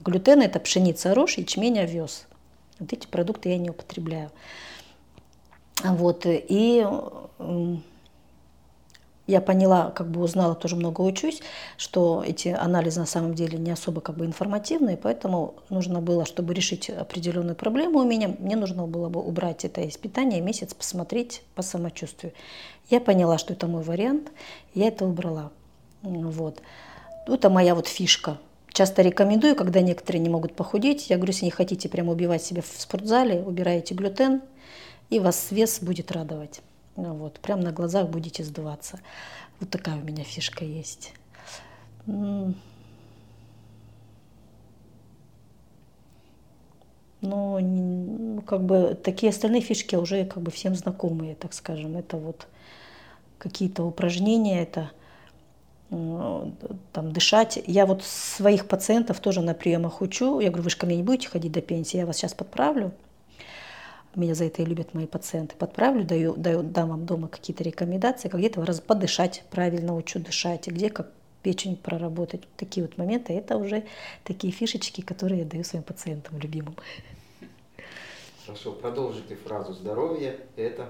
Глютен– 0.00 0.40
это 0.42 0.60
пшеница, 0.60 1.14
рожь, 1.14 1.38
ячмень, 1.38 1.80
овес. 1.80 2.26
Вот 2.78 2.92
эти 2.92 3.06
продукты 3.06 3.48
я 3.48 3.58
не 3.58 3.70
употребляю. 3.70 4.30
Вот, 5.82 6.22
и 6.26 6.86
я 9.26 9.40
поняла, 9.40 9.90
как 9.90 10.10
бы 10.10 10.20
узнала, 10.20 10.54
тоже 10.54 10.76
много 10.76 11.00
учусь, 11.00 11.40
что 11.76 12.22
эти 12.26 12.48
анализы 12.48 13.00
на 13.00 13.06
самом 13.06 13.34
деле 13.34 13.58
не 13.58 13.70
особо 13.70 14.00
как 14.00 14.16
бы 14.16 14.26
информативные, 14.26 14.96
поэтому 14.96 15.54
нужно 15.70 16.00
было, 16.00 16.26
чтобы 16.26 16.52
решить 16.52 16.90
определенную 16.90 17.56
проблему 17.56 18.00
у 18.00 18.04
меня, 18.04 18.34
мне 18.38 18.56
нужно 18.56 18.86
было 18.86 19.08
бы 19.08 19.20
убрать 19.20 19.64
это 19.64 19.80
из 19.80 19.96
питания, 19.96 20.40
месяц 20.40 20.74
посмотреть 20.74 21.42
по 21.54 21.62
самочувствию. 21.62 22.32
Я 22.90 23.00
поняла, 23.00 23.38
что 23.38 23.54
это 23.54 23.66
мой 23.66 23.82
вариант, 23.82 24.30
я 24.74 24.88
это 24.88 25.06
убрала. 25.06 25.50
Вот. 26.02 26.60
Это 27.26 27.48
моя 27.48 27.74
вот 27.74 27.86
фишка. 27.86 28.38
Часто 28.74 29.02
рекомендую, 29.02 29.56
когда 29.56 29.80
некоторые 29.80 30.20
не 30.20 30.28
могут 30.28 30.54
похудеть, 30.54 31.08
я 31.08 31.16
говорю, 31.16 31.32
если 31.32 31.46
не 31.46 31.50
хотите 31.50 31.88
прямо 31.88 32.12
убивать 32.12 32.42
себя 32.42 32.60
в 32.60 32.66
спортзале, 32.66 33.40
убираете 33.40 33.94
глютен, 33.94 34.42
и 35.10 35.20
вас 35.20 35.50
вес 35.50 35.78
будет 35.80 36.12
радовать. 36.12 36.60
Вот, 36.96 37.40
прям 37.40 37.60
на 37.60 37.72
глазах 37.72 38.08
будете 38.08 38.44
сдуваться. 38.44 39.00
Вот 39.60 39.70
такая 39.70 39.96
у 39.96 40.04
меня 40.04 40.24
фишка 40.24 40.64
есть. 40.64 41.12
Но 42.06 42.54
ну, 47.20 48.42
как 48.46 48.64
бы 48.64 48.98
такие 49.02 49.30
остальные 49.30 49.62
фишки 49.62 49.96
уже 49.96 50.24
как 50.26 50.42
бы 50.42 50.50
всем 50.50 50.74
знакомые, 50.74 51.34
так 51.34 51.54
скажем. 51.54 51.96
Это 51.96 52.16
вот 52.16 52.46
какие-то 53.38 53.84
упражнения, 53.84 54.62
это 54.62 54.90
там 55.88 57.12
дышать. 57.12 57.62
Я 57.66 57.86
вот 57.86 58.04
своих 58.04 58.68
пациентов 58.68 59.20
тоже 59.20 59.40
на 59.40 59.54
приемах 59.54 60.00
учу. 60.00 60.40
Я 60.40 60.48
говорю, 60.48 60.64
вы 60.64 60.70
же 60.70 60.76
ко 60.76 60.86
мне 60.86 60.96
не 60.96 61.02
будете 61.02 61.28
ходить 61.28 61.52
до 61.52 61.60
пенсии, 61.60 61.96
я 61.96 62.06
вас 62.06 62.16
сейчас 62.16 62.34
подправлю 62.34 62.92
меня 64.16 64.34
за 64.34 64.44
это 64.44 64.62
и 64.62 64.64
любят 64.64 64.94
мои 64.94 65.06
пациенты, 65.06 65.56
подправлю, 65.56 66.04
даю, 66.04 66.34
даю, 66.36 66.62
дам 66.62 66.90
вам 66.90 67.06
дома 67.06 67.28
какие-то 67.28 67.62
рекомендации, 67.64 68.28
как 68.28 68.40
где-то 68.40 68.64
раз 68.64 68.80
подышать, 68.80 69.44
правильно 69.50 69.94
учу 69.94 70.18
дышать, 70.18 70.68
и 70.68 70.70
где 70.70 70.90
как 70.90 71.10
печень 71.42 71.76
проработать. 71.76 72.42
Такие 72.56 72.86
вот 72.86 72.96
моменты, 72.98 73.32
это 73.32 73.56
уже 73.56 73.84
такие 74.24 74.52
фишечки, 74.52 75.02
которые 75.02 75.40
я 75.40 75.44
даю 75.44 75.62
своим 75.62 75.84
пациентам 75.84 76.38
любимым. 76.38 76.74
Хорошо, 78.46 78.72
продолжите 78.72 79.36
фразу 79.36 79.72
«здоровье– 79.72 80.40
это…» 80.56 80.88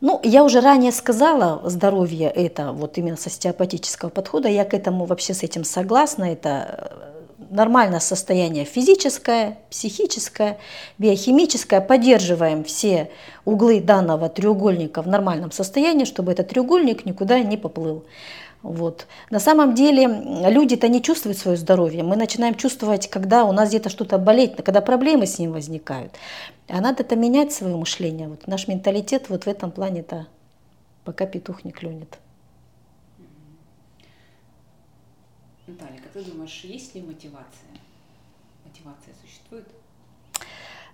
Ну, 0.00 0.20
я 0.22 0.44
уже 0.44 0.60
ранее 0.60 0.92
сказала, 0.92 1.68
здоровье– 1.68 2.30
это 2.34 2.72
вот 2.72 2.98
именно 2.98 3.16
с 3.16 3.26
остеопатического 3.26 4.10
подхода, 4.10 4.48
я 4.48 4.64
к 4.64 4.74
этому 4.74 5.06
вообще 5.06 5.34
с 5.34 5.42
этим 5.42 5.64
согласна, 5.64 6.32
это 6.32 7.17
нормальное 7.38 8.00
состояние 8.00 8.64
физическое, 8.64 9.58
психическое, 9.70 10.58
биохимическое, 10.98 11.80
поддерживаем 11.80 12.64
все 12.64 13.10
углы 13.44 13.80
данного 13.80 14.28
треугольника 14.28 15.02
в 15.02 15.06
нормальном 15.08 15.52
состоянии, 15.52 16.04
чтобы 16.04 16.32
этот 16.32 16.48
треугольник 16.48 17.04
никуда 17.06 17.40
не 17.40 17.56
поплыл. 17.56 18.04
Вот. 18.62 19.06
На 19.30 19.38
самом 19.38 19.74
деле 19.74 20.06
люди-то 20.50 20.88
не 20.88 21.00
чувствуют 21.00 21.38
свое 21.38 21.56
здоровье. 21.56 22.02
Мы 22.02 22.16
начинаем 22.16 22.56
чувствовать, 22.56 23.08
когда 23.08 23.44
у 23.44 23.52
нас 23.52 23.68
где-то 23.68 23.88
что-то 23.88 24.18
болит, 24.18 24.60
когда 24.62 24.80
проблемы 24.80 25.26
с 25.26 25.38
ним 25.38 25.52
возникают. 25.52 26.12
А 26.66 26.80
надо 26.80 27.04
это 27.04 27.14
менять 27.14 27.52
свое 27.52 27.76
мышление. 27.76 28.28
Вот 28.28 28.48
наш 28.48 28.66
менталитет 28.66 29.28
вот 29.28 29.44
в 29.44 29.48
этом 29.48 29.70
плане-то 29.70 30.26
пока 31.04 31.24
петух 31.24 31.64
не 31.64 31.70
клюнет. 31.70 32.18
Наталья, 35.68 36.00
ты 36.18 36.30
думаешь, 36.30 36.60
есть 36.64 36.94
ли 36.94 37.02
мотивация? 37.02 37.70
Мотивация 38.64 39.14
существует? 39.22 39.66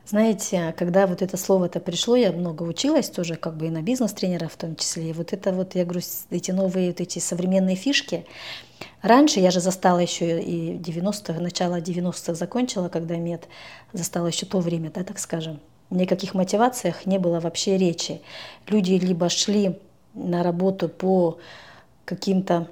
Знаете, 0.06 0.74
когда 0.76 1.06
вот 1.06 1.22
это 1.22 1.38
слово-то 1.38 1.80
пришло, 1.80 2.14
я 2.14 2.30
много 2.30 2.62
училась 2.62 3.08
тоже, 3.08 3.36
как 3.36 3.56
бы 3.56 3.68
и 3.68 3.70
на 3.70 3.80
бизнес-тренера 3.80 4.48
в 4.48 4.56
том 4.56 4.76
числе. 4.76 5.10
И 5.10 5.12
вот 5.14 5.32
это 5.32 5.52
вот, 5.52 5.74
я 5.74 5.84
говорю, 5.84 6.02
эти 6.28 6.50
новые, 6.50 6.88
вот 6.88 7.00
эти 7.00 7.20
современные 7.20 7.74
фишки. 7.74 8.26
Раньше 9.00 9.40
я 9.40 9.50
же 9.50 9.60
застала 9.60 9.98
еще 9.98 10.42
и 10.42 10.76
90-х, 10.76 11.40
начало 11.40 11.80
90-х 11.80 12.34
закончила, 12.34 12.90
когда 12.90 13.16
мед, 13.16 13.48
застала 13.94 14.26
еще 14.26 14.44
то 14.44 14.60
время, 14.60 14.90
да, 14.90 15.04
так 15.04 15.18
скажем. 15.18 15.58
Никаких 15.88 16.34
мотивациях 16.34 17.06
не 17.06 17.18
было 17.18 17.40
вообще 17.40 17.78
речи. 17.78 18.20
Люди 18.66 18.92
либо 18.92 19.30
шли 19.30 19.78
на 20.12 20.42
работу 20.42 20.90
по 20.90 21.38
каким-то 22.04 22.68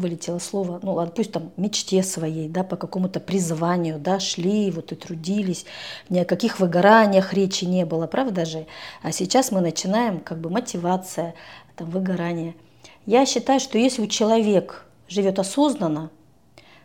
вылетело 0.00 0.38
слово, 0.38 0.80
ну 0.82 0.94
ладно, 0.94 1.12
пусть 1.14 1.30
там 1.32 1.52
мечте 1.56 2.02
своей, 2.02 2.48
да, 2.48 2.64
по 2.64 2.76
какому-то 2.76 3.20
призванию, 3.20 3.98
да, 3.98 4.18
шли 4.18 4.70
вот 4.70 4.90
и 4.92 4.96
трудились, 4.96 5.64
ни 6.08 6.18
о 6.18 6.24
каких 6.24 6.58
выгораниях 6.58 7.32
речи 7.32 7.64
не 7.64 7.84
было, 7.84 8.06
правда 8.06 8.44
же? 8.44 8.66
А 9.02 9.12
сейчас 9.12 9.52
мы 9.52 9.60
начинаем 9.60 10.20
как 10.20 10.40
бы 10.40 10.50
мотивация, 10.50 11.34
там, 11.76 11.90
выгорание. 11.90 12.54
Я 13.06 13.24
считаю, 13.26 13.60
что 13.60 13.78
если 13.78 14.06
человек 14.06 14.86
живет 15.08 15.38
осознанно, 15.38 16.10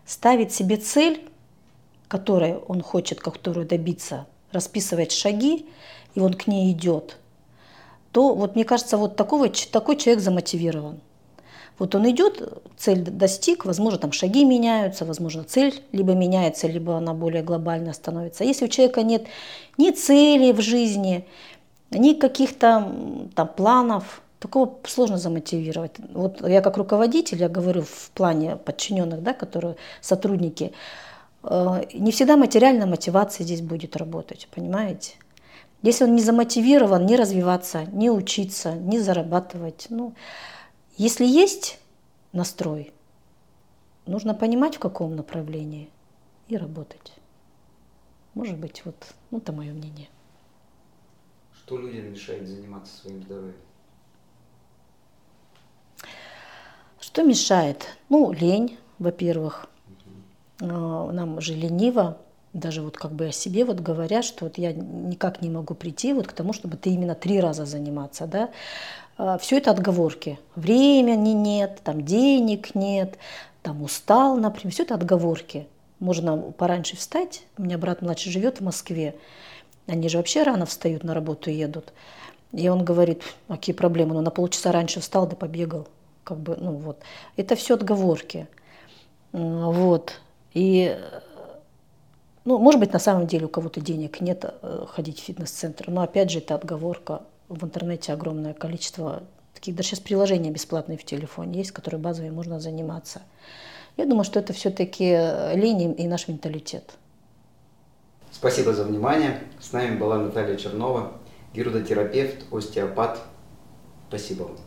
ставит 0.05 0.53
себе 0.53 0.77
цель, 0.77 1.27
которой 2.07 2.55
он 2.55 2.81
хочет, 2.81 3.19
которую 3.19 3.65
добиться, 3.65 4.27
расписывает 4.51 5.11
шаги, 5.11 5.67
и 6.13 6.19
он 6.19 6.33
к 6.33 6.47
ней 6.47 6.71
идет, 6.71 7.17
то 8.11 8.33
вот 8.33 8.55
мне 8.55 8.63
кажется, 8.63 8.97
вот 8.97 9.15
такого, 9.15 9.49
такой 9.49 9.97
человек 9.97 10.23
замотивирован. 10.23 11.01
Вот 11.77 11.93
он 11.93 12.09
идет, 12.09 12.41
цель 12.77 13.01
достиг, 13.01 13.65
возможно, 13.65 13.99
там 13.99 14.11
шаги 14.11 14.45
меняются, 14.45 15.03
возможно, 15.03 15.43
цель 15.43 15.83
либо 15.91 16.13
меняется, 16.13 16.67
либо 16.67 16.97
она 16.97 17.13
более 17.13 17.43
глобально 17.43 17.93
становится. 17.93 18.43
А 18.43 18.47
если 18.47 18.65
у 18.65 18.69
человека 18.69 19.03
нет 19.03 19.27
ни 19.77 19.91
цели 19.91 20.53
в 20.53 20.61
жизни, 20.61 21.27
ни 21.91 22.13
каких-то 22.13 22.91
там 23.35 23.47
планов, 23.49 24.21
такого 24.39 24.77
сложно 24.85 25.17
замотивировать. 25.17 25.93
Вот 26.13 26.47
я 26.47 26.61
как 26.61 26.77
руководитель, 26.77 27.39
я 27.39 27.49
говорю 27.49 27.81
в 27.81 28.11
плане 28.11 28.55
подчиненных, 28.55 29.21
да, 29.23 29.33
которые 29.33 29.75
сотрудники, 30.01 30.71
э, 31.43 31.83
не 31.93 32.11
всегда 32.11 32.37
материальная 32.37 32.85
мотивация 32.85 33.43
здесь 33.43 33.61
будет 33.61 33.97
работать, 33.97 34.47
понимаете? 34.53 35.13
Если 35.81 36.03
он 36.03 36.15
не 36.15 36.21
замотивирован 36.21 37.05
ни 37.05 37.15
развиваться, 37.15 37.85
ни 37.91 38.09
учиться, 38.09 38.73
ни 38.73 38.97
зарабатывать, 38.97 39.87
ну, 39.89 40.13
если 40.97 41.25
есть 41.25 41.79
настрой, 42.31 42.93
нужно 44.05 44.33
понимать, 44.33 44.75
в 44.75 44.79
каком 44.79 45.15
направлении 45.15 45.89
и 46.47 46.57
работать. 46.57 47.13
Может 48.33 48.57
быть, 48.57 48.83
вот 48.85 48.95
ну, 49.31 49.37
это 49.37 49.51
мое 49.51 49.71
мнение. 49.71 50.09
Что 51.53 51.77
людям 51.77 52.11
мешает 52.11 52.47
заниматься 52.47 52.95
своим 52.97 53.23
здоровьем? 53.23 53.55
Что 56.99 57.23
мешает? 57.23 57.97
Ну, 58.09 58.31
лень, 58.31 58.77
во-первых. 58.99 59.67
Угу. 60.59 60.67
Нам 60.67 61.39
же 61.41 61.55
лениво, 61.55 62.17
даже 62.53 62.81
вот 62.81 62.97
как 62.97 63.11
бы 63.11 63.27
о 63.27 63.31
себе 63.31 63.65
вот 63.65 63.79
говорят, 63.79 64.25
что 64.25 64.45
вот 64.45 64.57
я 64.57 64.73
никак 64.73 65.41
не 65.41 65.49
могу 65.49 65.75
прийти 65.75 66.13
вот 66.13 66.27
к 66.27 66.33
тому, 66.33 66.53
чтобы 66.53 66.77
ты 66.77 66.89
именно 66.89 67.15
три 67.15 67.39
раза 67.39 67.65
заниматься, 67.65 68.27
да. 68.27 68.49
А, 69.17 69.37
Все 69.37 69.57
это 69.57 69.71
отговорки. 69.71 70.39
Времени 70.55 71.29
нет, 71.31 71.81
там 71.83 72.03
денег 72.03 72.75
нет, 72.75 73.17
там 73.61 73.81
устал, 73.81 74.37
например. 74.37 74.73
Все 74.73 74.83
это 74.83 74.95
отговорки. 74.95 75.67
Можно 75.99 76.37
пораньше 76.37 76.97
встать. 76.97 77.43
У 77.57 77.63
меня 77.63 77.77
брат 77.77 78.01
младший 78.01 78.31
живет 78.31 78.59
в 78.59 78.63
Москве. 78.63 79.15
Они 79.87 80.09
же 80.09 80.17
вообще 80.17 80.43
рано 80.43 80.65
встают 80.65 81.03
на 81.03 81.13
работу 81.13 81.49
и 81.49 81.53
едут. 81.53 81.93
И 82.51 82.67
он 82.69 82.83
говорит, 82.83 83.23
«А 83.47 83.55
какие 83.55 83.75
проблемы, 83.75 84.13
ну 84.13 84.21
на 84.21 84.31
полчаса 84.31 84.71
раньше 84.71 84.99
встал 84.99 85.27
да 85.27 85.35
побегал. 85.35 85.87
Как 86.23 86.39
бы, 86.39 86.57
ну 86.59 86.71
вот. 86.73 86.99
Это 87.37 87.55
все 87.55 87.75
отговорки. 87.75 88.47
Вот. 89.31 90.19
И 90.53 90.97
ну, 92.45 92.59
может 92.59 92.79
быть, 92.79 92.93
на 92.93 92.99
самом 92.99 93.27
деле 93.27 93.45
у 93.45 93.49
кого-то 93.49 93.81
денег 93.81 94.21
нет 94.21 94.45
э, 94.61 94.85
ходить 94.87 95.19
в 95.19 95.23
фитнес-центр, 95.23 95.89
но 95.89 96.01
опять 96.01 96.29
же 96.29 96.37
это 96.39 96.53
отговорка 96.53 97.23
в 97.49 97.63
интернете 97.63 98.13
огромное 98.13 98.53
количество 98.53 99.23
таких, 99.53 99.75
даже 99.75 99.89
сейчас 99.89 99.99
приложения 99.99 100.51
бесплатные 100.51 100.97
в 100.97 101.03
телефоне 101.03 101.59
есть, 101.59 101.71
которые 101.71 101.99
базовые 101.99 102.31
можно 102.31 102.59
заниматься. 102.59 103.21
Я 103.97 104.05
думаю, 104.05 104.25
что 104.25 104.39
это 104.39 104.51
все-таки 104.53 105.05
лень 105.53 105.95
и 105.97 106.07
наш 106.07 106.27
менталитет. 106.27 106.95
Спасибо 108.31 108.73
за 108.73 108.83
внимание. 108.83 109.41
С 109.61 109.71
нами 109.71 109.97
была 109.97 110.17
Наталья 110.17 110.57
Чернова, 110.57 111.13
гирудотерапевт, 111.53 112.51
остеопат. 112.51 113.21
Спасибо 114.09 114.43
вам. 114.43 114.57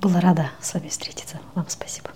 Была 0.00 0.20
рада 0.20 0.50
с 0.60 0.72
вами 0.72 0.88
встретиться. 0.88 1.38
Вам 1.54 1.66
спасибо. 1.68 2.10